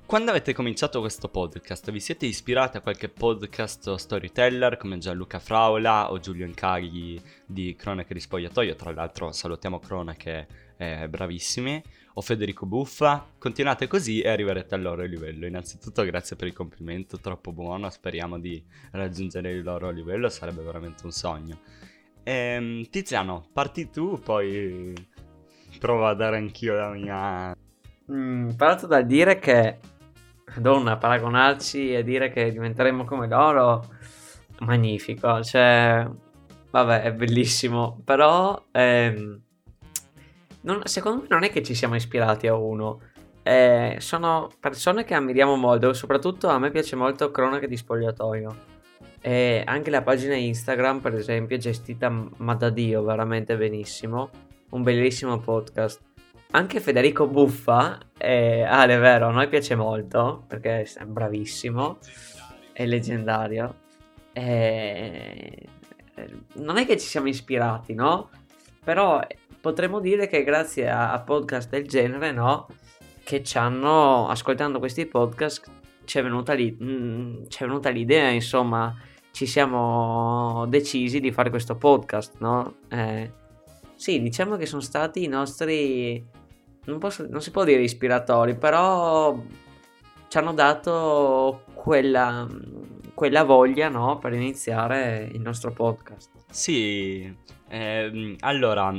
Quando 0.06 0.30
avete 0.30 0.54
cominciato 0.54 1.00
questo 1.00 1.28
podcast, 1.28 1.90
vi 1.90 2.00
siete 2.00 2.24
ispirati 2.24 2.78
a 2.78 2.80
qualche 2.80 3.10
podcast 3.10 3.88
o 3.88 3.98
storyteller 3.98 4.78
come 4.78 4.96
Gianluca 4.96 5.38
Fraula 5.38 6.10
o 6.10 6.18
Giulio 6.18 6.46
Incagli 6.46 7.20
di 7.44 7.76
Cronache 7.76 8.14
di 8.14 8.20
Spogliatoio? 8.20 8.74
Tra 8.74 8.90
l'altro 8.90 9.32
salutiamo 9.32 9.78
Cronache, 9.78 10.46
eh, 10.78 11.06
bravissimi. 11.10 12.00
O 12.14 12.20
Federico 12.20 12.66
Buffa. 12.66 13.26
Continuate 13.38 13.86
così 13.86 14.20
e 14.20 14.28
arriverete 14.28 14.74
al 14.74 14.82
loro 14.82 15.02
livello. 15.04 15.46
Innanzitutto 15.46 16.04
grazie 16.04 16.36
per 16.36 16.48
il 16.48 16.54
complimento, 16.54 17.18
troppo 17.18 17.52
buono. 17.52 17.88
Speriamo 17.90 18.38
di 18.38 18.62
raggiungere 18.92 19.52
il 19.52 19.62
loro 19.62 19.90
livello, 19.90 20.28
sarebbe 20.28 20.62
veramente 20.62 21.04
un 21.04 21.12
sogno. 21.12 21.58
Ehm, 22.22 22.84
Tiziano, 22.88 23.48
parti 23.52 23.90
tu, 23.90 24.20
poi 24.22 24.94
provo 25.78 26.06
a 26.06 26.14
dare 26.14 26.36
anch'io 26.36 26.74
la 26.74 26.90
mia... 26.90 27.56
Mm, 28.10 28.50
parto 28.50 28.86
dal 28.86 29.06
dire 29.06 29.38
che 29.38 29.78
Madonna, 30.54 30.96
paragonarci 30.98 31.94
e 31.94 32.02
dire 32.02 32.30
che 32.30 32.50
diventeremo 32.52 33.04
come 33.04 33.26
loro, 33.26 33.84
magnifico, 34.60 35.42
cioè, 35.42 36.06
vabbè, 36.70 37.02
è 37.02 37.12
bellissimo, 37.12 38.00
però 38.04 38.62
ehm, 38.70 39.40
non- 40.62 40.82
secondo 40.84 41.22
me 41.22 41.26
non 41.28 41.44
è 41.44 41.50
che 41.50 41.62
ci 41.62 41.74
siamo 41.74 41.94
ispirati 41.94 42.46
a 42.46 42.54
uno, 42.54 43.00
eh, 43.42 43.96
sono 43.98 44.50
persone 44.60 45.04
che 45.04 45.14
ammiriamo 45.14 45.56
molto, 45.56 45.92
soprattutto 45.92 46.48
a 46.48 46.58
me 46.58 46.70
piace 46.70 46.96
molto 46.96 47.30
Cronache 47.30 47.68
di 47.68 47.76
Spogliatoio. 47.76 48.70
E 49.20 49.62
anche 49.64 49.90
la 49.90 50.02
pagina 50.02 50.34
Instagram, 50.34 51.00
per 51.00 51.14
esempio, 51.14 51.56
è 51.56 51.58
gestita 51.58 52.10
ma 52.36 52.54
da 52.54 52.70
Dio 52.70 53.02
veramente 53.04 53.56
benissimo. 53.56 54.30
Un 54.70 54.82
bellissimo 54.82 55.38
podcast. 55.38 56.00
Anche 56.52 56.80
Federico 56.80 57.26
Buffa, 57.26 57.98
eh, 58.18 58.62
ah, 58.62 58.84
è 58.84 58.98
vero, 58.98 59.28
a 59.28 59.30
noi 59.30 59.48
piace 59.48 59.74
molto 59.74 60.44
perché 60.46 60.82
è 60.82 61.04
bravissimo, 61.04 61.98
è 62.72 62.84
leggendario. 62.84 63.74
Eh, 64.32 65.66
non 66.54 66.76
è 66.76 66.86
che 66.86 66.98
ci 66.98 67.06
siamo 67.06 67.28
ispirati, 67.28 67.94
no? 67.94 68.30
Però 68.84 69.24
potremmo 69.62 70.00
dire 70.00 70.26
che 70.26 70.42
grazie 70.42 70.90
a, 70.90 71.12
a 71.12 71.20
podcast 71.20 71.70
del 71.70 71.86
genere, 71.86 72.32
no? 72.32 72.66
Che 73.22 73.44
ci 73.44 73.56
hanno, 73.56 74.28
ascoltando 74.28 74.80
questi 74.80 75.06
podcast, 75.06 75.70
ci 76.04 76.18
è 76.18 76.22
venuta, 76.22 76.52
lì, 76.52 76.76
mm, 76.82 77.44
ci 77.46 77.64
venuta 77.64 77.88
l'idea, 77.88 78.28
insomma, 78.28 78.94
ci 79.30 79.46
siamo 79.46 80.66
decisi 80.66 81.20
di 81.20 81.30
fare 81.30 81.48
questo 81.48 81.76
podcast, 81.76 82.34
no? 82.40 82.74
Eh, 82.88 83.30
sì, 83.94 84.20
diciamo 84.20 84.56
che 84.56 84.66
sono 84.66 84.82
stati 84.82 85.22
i 85.22 85.28
nostri, 85.28 86.22
non, 86.86 86.98
posso- 86.98 87.28
non 87.28 87.40
si 87.40 87.52
può 87.52 87.62
dire 87.62 87.82
ispiratori, 87.82 88.56
però 88.56 89.40
ci 90.26 90.38
hanno 90.38 90.54
dato 90.54 91.62
quella, 91.72 92.48
quella 93.14 93.44
voglia, 93.44 93.88
no? 93.88 94.18
Per 94.18 94.32
iniziare 94.32 95.30
il 95.32 95.40
nostro 95.40 95.70
podcast. 95.70 96.30
Sì, 96.50 97.32
ehm, 97.68 98.36
allora, 98.40 98.92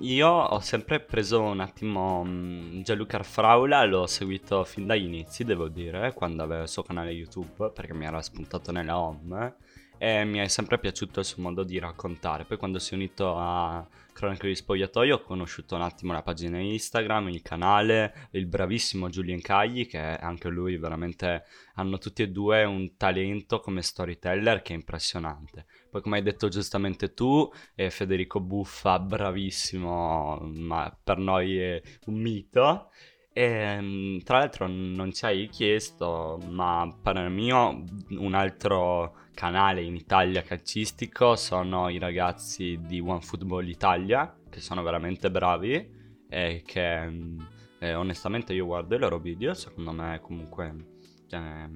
io 0.00 0.28
ho 0.28 0.60
sempre 0.60 1.00
preso 1.00 1.40
un 1.40 1.60
attimo 1.60 2.22
mm, 2.24 2.82
Gianluca 2.82 3.22
Fraula, 3.22 3.84
l'ho 3.84 4.06
seguito 4.06 4.62
fin 4.64 4.86
dagli 4.86 5.04
inizi, 5.04 5.44
devo 5.44 5.68
dire, 5.68 6.12
quando 6.12 6.42
aveva 6.42 6.62
il 6.62 6.68
suo 6.68 6.82
canale 6.82 7.10
YouTube, 7.10 7.70
perché 7.70 7.94
mi 7.94 8.04
era 8.04 8.22
spuntato 8.22 8.70
nella 8.70 8.98
home, 8.98 9.56
e 9.98 10.24
mi 10.24 10.38
è 10.38 10.46
sempre 10.46 10.78
piaciuto 10.78 11.20
il 11.20 11.26
suo 11.26 11.42
modo 11.42 11.64
di 11.64 11.78
raccontare. 11.78 12.44
Poi 12.44 12.56
quando 12.56 12.78
si 12.78 12.92
è 12.92 12.96
unito 12.96 13.36
a 13.36 13.84
Cronache 14.12 14.46
di 14.46 14.54
Spogliatoio 14.54 15.16
ho 15.16 15.22
conosciuto 15.22 15.74
un 15.74 15.82
attimo 15.82 16.12
la 16.12 16.22
pagina 16.22 16.58
Instagram, 16.58 17.28
il 17.28 17.42
canale, 17.42 18.28
il 18.32 18.46
bravissimo 18.46 19.08
Giulien 19.08 19.40
Cagli, 19.40 19.86
che 19.86 19.98
anche 19.98 20.48
lui 20.48 20.76
veramente 20.76 21.44
hanno 21.74 21.98
tutti 21.98 22.22
e 22.22 22.28
due 22.28 22.64
un 22.64 22.96
talento 22.96 23.60
come 23.60 23.82
storyteller 23.82 24.62
che 24.62 24.72
è 24.72 24.76
impressionante. 24.76 25.66
Poi 25.90 26.00
come 26.02 26.16
hai 26.16 26.22
detto 26.22 26.48
giustamente 26.48 27.14
tu, 27.14 27.50
eh, 27.74 27.90
Federico 27.90 28.40
Buffa, 28.40 28.98
bravissimo, 28.98 30.38
ma 30.54 30.96
per 31.02 31.18
noi 31.18 31.58
è 31.58 31.82
un 32.06 32.14
mito. 32.14 32.90
E, 33.32 33.80
mm, 33.80 34.18
tra 34.20 34.38
l'altro 34.38 34.66
non 34.66 35.12
ci 35.12 35.24
hai 35.24 35.48
chiesto, 35.48 36.40
ma 36.48 36.92
per 37.02 37.28
mio 37.28 37.84
un 38.10 38.34
altro 38.34 39.14
canale 39.32 39.82
in 39.82 39.94
Italia 39.94 40.42
calcistico 40.42 41.36
sono 41.36 41.88
i 41.88 41.98
ragazzi 41.98 42.80
di 42.82 42.98
OneFootball 43.00 43.68
Italia, 43.68 44.36
che 44.50 44.60
sono 44.60 44.82
veramente 44.82 45.30
bravi 45.30 45.96
e 46.28 46.62
che 46.66 47.08
mm, 47.08 47.40
eh, 47.78 47.94
onestamente 47.94 48.52
io 48.52 48.66
guardo 48.66 48.96
i 48.96 48.98
loro 48.98 49.18
video, 49.18 49.54
secondo 49.54 49.92
me 49.92 50.18
comunque 50.20 50.96
cioè, 51.28 51.68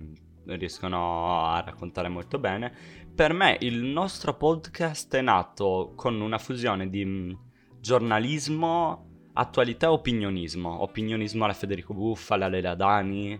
riescono 0.46 1.46
a 1.46 1.60
raccontare 1.60 2.08
molto 2.08 2.38
bene. 2.38 2.72
Per 3.14 3.32
me 3.34 3.56
il 3.60 3.82
nostro 3.82 4.34
podcast 4.36 5.14
è 5.14 5.20
nato 5.20 5.92
con 5.96 6.20
una 6.20 6.38
fusione 6.38 6.88
di 6.88 7.04
mh, 7.04 7.38
giornalismo, 7.78 9.28
attualità 9.34 9.86
e 9.86 9.90
opinionismo. 9.90 10.82
Opinionismo 10.82 11.44
alla 11.44 11.52
Federico 11.52 11.92
Buffa, 11.92 12.34
alla 12.34 12.48
Lela 12.48 12.74
Dani. 12.74 13.38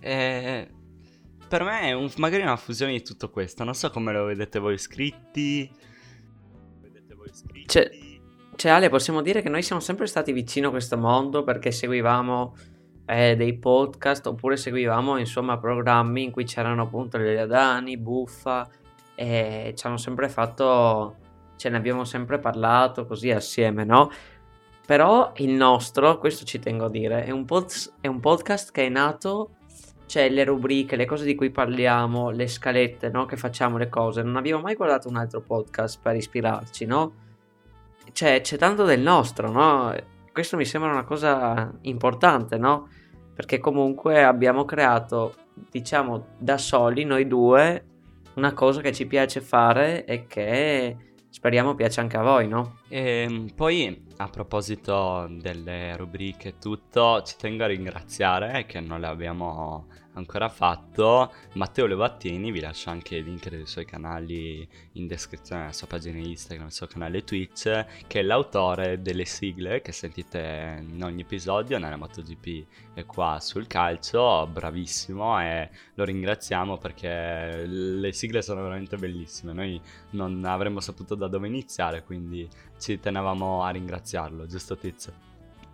E 0.00 0.70
per 1.48 1.62
me 1.62 1.80
è 1.80 1.92
un- 1.92 2.10
magari 2.18 2.42
una 2.42 2.56
fusione 2.56 2.92
di 2.92 3.02
tutto 3.02 3.30
questo. 3.30 3.64
Non 3.64 3.74
so 3.74 3.90
come 3.90 4.12
lo 4.12 4.24
vedete 4.24 4.58
voi 4.58 4.76
scritti. 4.78 5.70
Vedete. 6.80 7.14
Cioè- 7.66 7.90
Cioè, 8.56 8.70
Ale, 8.72 8.88
possiamo 8.88 9.20
dire 9.20 9.42
che 9.42 9.50
noi 9.50 9.62
siamo 9.62 9.82
sempre 9.82 10.06
stati 10.06 10.32
vicino 10.32 10.68
a 10.68 10.70
questo 10.70 10.96
mondo 10.96 11.42
perché 11.44 11.70
seguivamo 11.70 12.56
eh, 13.06 13.36
dei 13.36 13.58
podcast 13.58 14.26
oppure 14.26 14.56
seguivamo, 14.56 15.18
insomma, 15.18 15.58
programmi 15.58 16.22
in 16.24 16.30
cui 16.30 16.44
c'erano 16.44 16.82
appunto 16.84 17.18
le 17.18 17.46
Dani, 17.46 17.98
Buffa 17.98 18.66
e 19.16 19.72
ci 19.74 19.86
hanno 19.86 19.96
sempre 19.96 20.28
fatto, 20.28 21.16
ce 21.56 21.70
ne 21.70 21.78
abbiamo 21.78 22.04
sempre 22.04 22.38
parlato 22.38 23.06
così 23.06 23.30
assieme, 23.32 23.84
no? 23.84 24.10
Però 24.86 25.32
il 25.36 25.50
nostro, 25.50 26.18
questo 26.18 26.44
ci 26.44 26.60
tengo 26.60 26.84
a 26.84 26.90
dire, 26.90 27.24
è 27.24 27.32
un, 27.32 27.44
pod- 27.44 27.94
è 28.00 28.06
un 28.06 28.20
podcast 28.20 28.70
che 28.70 28.86
è 28.86 28.88
nato, 28.88 29.56
cioè 30.06 30.28
le 30.28 30.44
rubriche, 30.44 30.94
le 30.94 31.06
cose 31.06 31.24
di 31.24 31.34
cui 31.34 31.50
parliamo, 31.50 32.30
le 32.30 32.46
scalette, 32.46 33.08
no? 33.08 33.24
Che 33.24 33.36
facciamo 33.36 33.78
le 33.78 33.88
cose. 33.88 34.22
Non 34.22 34.36
abbiamo 34.36 34.62
mai 34.62 34.76
guardato 34.76 35.08
un 35.08 35.16
altro 35.16 35.40
podcast 35.40 35.98
per 36.00 36.14
ispirarci, 36.14 36.84
no? 36.84 37.14
Cioè, 38.12 38.40
c'è 38.42 38.56
tanto 38.56 38.84
del 38.84 39.00
nostro, 39.00 39.50
no? 39.50 39.92
Questo 40.32 40.56
mi 40.56 40.64
sembra 40.64 40.92
una 40.92 41.04
cosa 41.04 41.72
importante, 41.82 42.56
no? 42.56 42.88
Perché 43.34 43.58
comunque 43.58 44.22
abbiamo 44.22 44.64
creato, 44.64 45.34
diciamo, 45.70 46.26
da 46.38 46.58
soli, 46.58 47.04
noi 47.04 47.26
due, 47.26 47.84
una 48.36 48.52
cosa 48.52 48.80
che 48.80 48.92
ci 48.92 49.06
piace 49.06 49.40
fare 49.40 50.04
e 50.04 50.26
che 50.26 50.96
speriamo 51.28 51.74
piace 51.74 52.00
anche 52.00 52.16
a 52.16 52.22
voi, 52.22 52.48
no? 52.48 52.78
E 52.88 53.22
Ehm, 53.26 53.48
poi 53.54 54.04
a 54.18 54.28
proposito 54.28 55.26
delle 55.30 55.96
rubriche 55.96 56.48
e 56.50 56.58
tutto, 56.58 57.22
ci 57.22 57.36
tengo 57.36 57.64
a 57.64 57.66
ringraziare 57.66 58.64
che 58.66 58.80
non 58.80 59.00
le 59.00 59.06
abbiamo 59.06 59.86
ancora 60.16 60.48
fatto. 60.48 61.32
Matteo 61.54 61.86
Levattini, 61.86 62.50
vi 62.50 62.60
lascio 62.60 62.90
anche 62.90 63.16
il 63.16 63.24
link 63.24 63.48
dei 63.48 63.66
suoi 63.66 63.84
canali 63.84 64.66
in 64.92 65.06
descrizione, 65.06 65.66
la 65.66 65.72
sua 65.72 65.86
pagina 65.86 66.18
Instagram, 66.18 66.66
il 66.66 66.72
suo 66.72 66.86
canale 66.86 67.24
Twitch, 67.24 67.84
che 68.06 68.20
è 68.20 68.22
l'autore 68.22 69.00
delle 69.00 69.24
sigle 69.24 69.80
che 69.82 69.92
sentite 69.92 70.82
in 70.88 71.02
ogni 71.02 71.22
episodio 71.22 71.78
nella 71.78 71.96
MotoGP 71.96 72.66
e 72.94 73.04
qua 73.04 73.38
sul 73.40 73.66
calcio, 73.66 74.46
bravissimo 74.50 75.40
e 75.40 75.70
lo 75.94 76.04
ringraziamo 76.04 76.78
perché 76.78 77.64
le 77.66 78.12
sigle 78.12 78.42
sono 78.42 78.62
veramente 78.62 78.96
bellissime. 78.96 79.52
Noi 79.52 79.80
non 80.10 80.44
avremmo 80.44 80.80
saputo 80.80 81.14
da 81.14 81.28
dove 81.28 81.46
iniziare, 81.46 82.02
quindi 82.02 82.48
ci 82.78 82.98
tenevamo 83.00 83.62
a 83.62 83.70
ringraziarlo, 83.70 84.46
giusto 84.46 84.76
Tizio? 84.76 85.12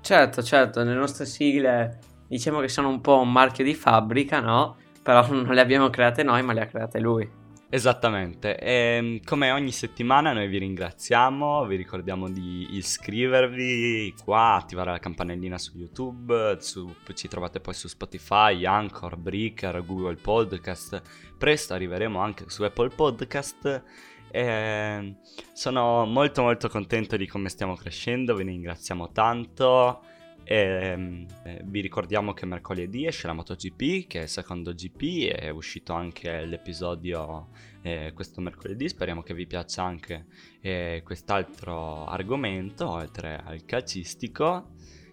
Certo, 0.00 0.42
certo, 0.42 0.82
le 0.82 0.94
nostre 0.94 1.26
sigle 1.26 1.98
diciamo 2.32 2.60
che 2.60 2.68
sono 2.68 2.88
un 2.88 3.00
po' 3.02 3.20
un 3.20 3.30
marchio 3.30 3.62
di 3.62 3.74
fabbrica, 3.74 4.40
no? 4.40 4.76
Però 5.02 5.26
non 5.30 5.52
le 5.52 5.60
abbiamo 5.60 5.90
create 5.90 6.22
noi, 6.22 6.42
ma 6.42 6.52
le 6.52 6.62
ha 6.62 6.66
create 6.66 6.98
lui. 6.98 7.40
Esattamente, 7.74 8.58
e 8.58 9.22
come 9.24 9.50
ogni 9.50 9.72
settimana 9.72 10.34
noi 10.34 10.46
vi 10.46 10.58
ringraziamo, 10.58 11.64
vi 11.64 11.76
ricordiamo 11.76 12.28
di 12.28 12.76
iscrivervi 12.76 14.14
qua, 14.22 14.56
attivare 14.56 14.90
la 14.90 14.98
campanellina 14.98 15.56
su 15.56 15.78
YouTube, 15.78 16.58
su- 16.60 16.94
ci 17.14 17.28
trovate 17.28 17.60
poi 17.60 17.72
su 17.72 17.88
Spotify, 17.88 18.66
Anchor, 18.66 19.16
Breaker, 19.16 19.82
Google 19.86 20.16
Podcast, 20.16 21.00
presto 21.38 21.72
arriveremo 21.72 22.20
anche 22.20 22.44
su 22.48 22.62
Apple 22.62 22.90
Podcast 22.90 23.82
e 24.32 25.16
sono 25.52 26.06
molto 26.06 26.40
molto 26.40 26.68
contento 26.68 27.18
di 27.18 27.26
come 27.26 27.50
stiamo 27.50 27.74
crescendo, 27.76 28.34
vi 28.34 28.44
ringraziamo 28.44 29.12
tanto. 29.12 30.02
E, 30.44 31.26
eh, 31.44 31.60
vi 31.64 31.80
ricordiamo 31.80 32.32
che 32.32 32.46
mercoledì 32.46 33.06
esce 33.06 33.26
la 33.26 33.34
MotoGP, 33.34 34.06
che 34.06 34.20
è 34.20 34.22
il 34.22 34.28
secondo 34.28 34.72
GP, 34.72 35.28
è 35.28 35.50
uscito 35.50 35.92
anche 35.92 36.44
l'episodio 36.46 37.50
eh, 37.82 38.12
questo 38.14 38.40
mercoledì. 38.40 38.88
Speriamo 38.88 39.22
che 39.22 39.34
vi 39.34 39.46
piaccia 39.46 39.82
anche 39.84 40.26
eh, 40.60 41.02
quest'altro 41.04 42.06
argomento, 42.06 42.88
oltre 42.88 43.40
al 43.44 43.64
calcistico. 43.64 44.70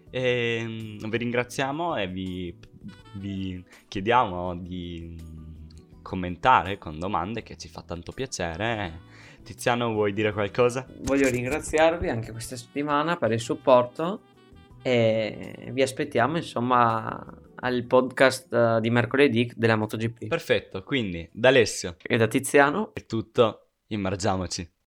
E, 0.10 0.64
mm, 0.66 1.10
vi 1.10 1.18
ringraziamo 1.18 1.96
e 1.98 2.08
vi, 2.08 2.56
vi 3.14 3.64
chiediamo 3.88 4.56
di 4.56 5.16
mm, 5.22 6.02
commentare 6.02 6.78
con 6.78 6.98
domande 6.98 7.44
che 7.44 7.58
ci 7.58 7.68
fa 7.68 7.84
tanto 7.84 8.12
piacere. 8.14 9.08
Tiziano, 9.50 9.92
vuoi 9.94 10.14
dire 10.14 10.32
qualcosa? 10.32 10.86
Voglio 11.00 11.28
ringraziarvi 11.28 12.08
anche 12.08 12.32
questa 12.32 12.56
settimana 12.56 13.18
per 13.18 13.32
il 13.32 13.40
supporto 13.40 14.22
e 14.84 15.72
vi 15.72 15.82
aspettiamo 15.82 16.38
insomma 16.38 17.26
al 17.56 17.84
podcast 17.86 18.54
eh, 18.54 18.78
di 18.80 18.92
mercoledì 18.92 19.52
della 19.56 19.76
MotoGP. 19.76 20.28
Perfetto, 20.28 20.84
quindi 20.84 21.28
da 21.34 21.48
Alessio 21.48 21.96
E 22.00 22.16
da 22.16 22.28
Tiziano 22.28 22.94
è 22.94 23.08
tutto, 23.08 23.70
immergiamoci. 23.88 24.72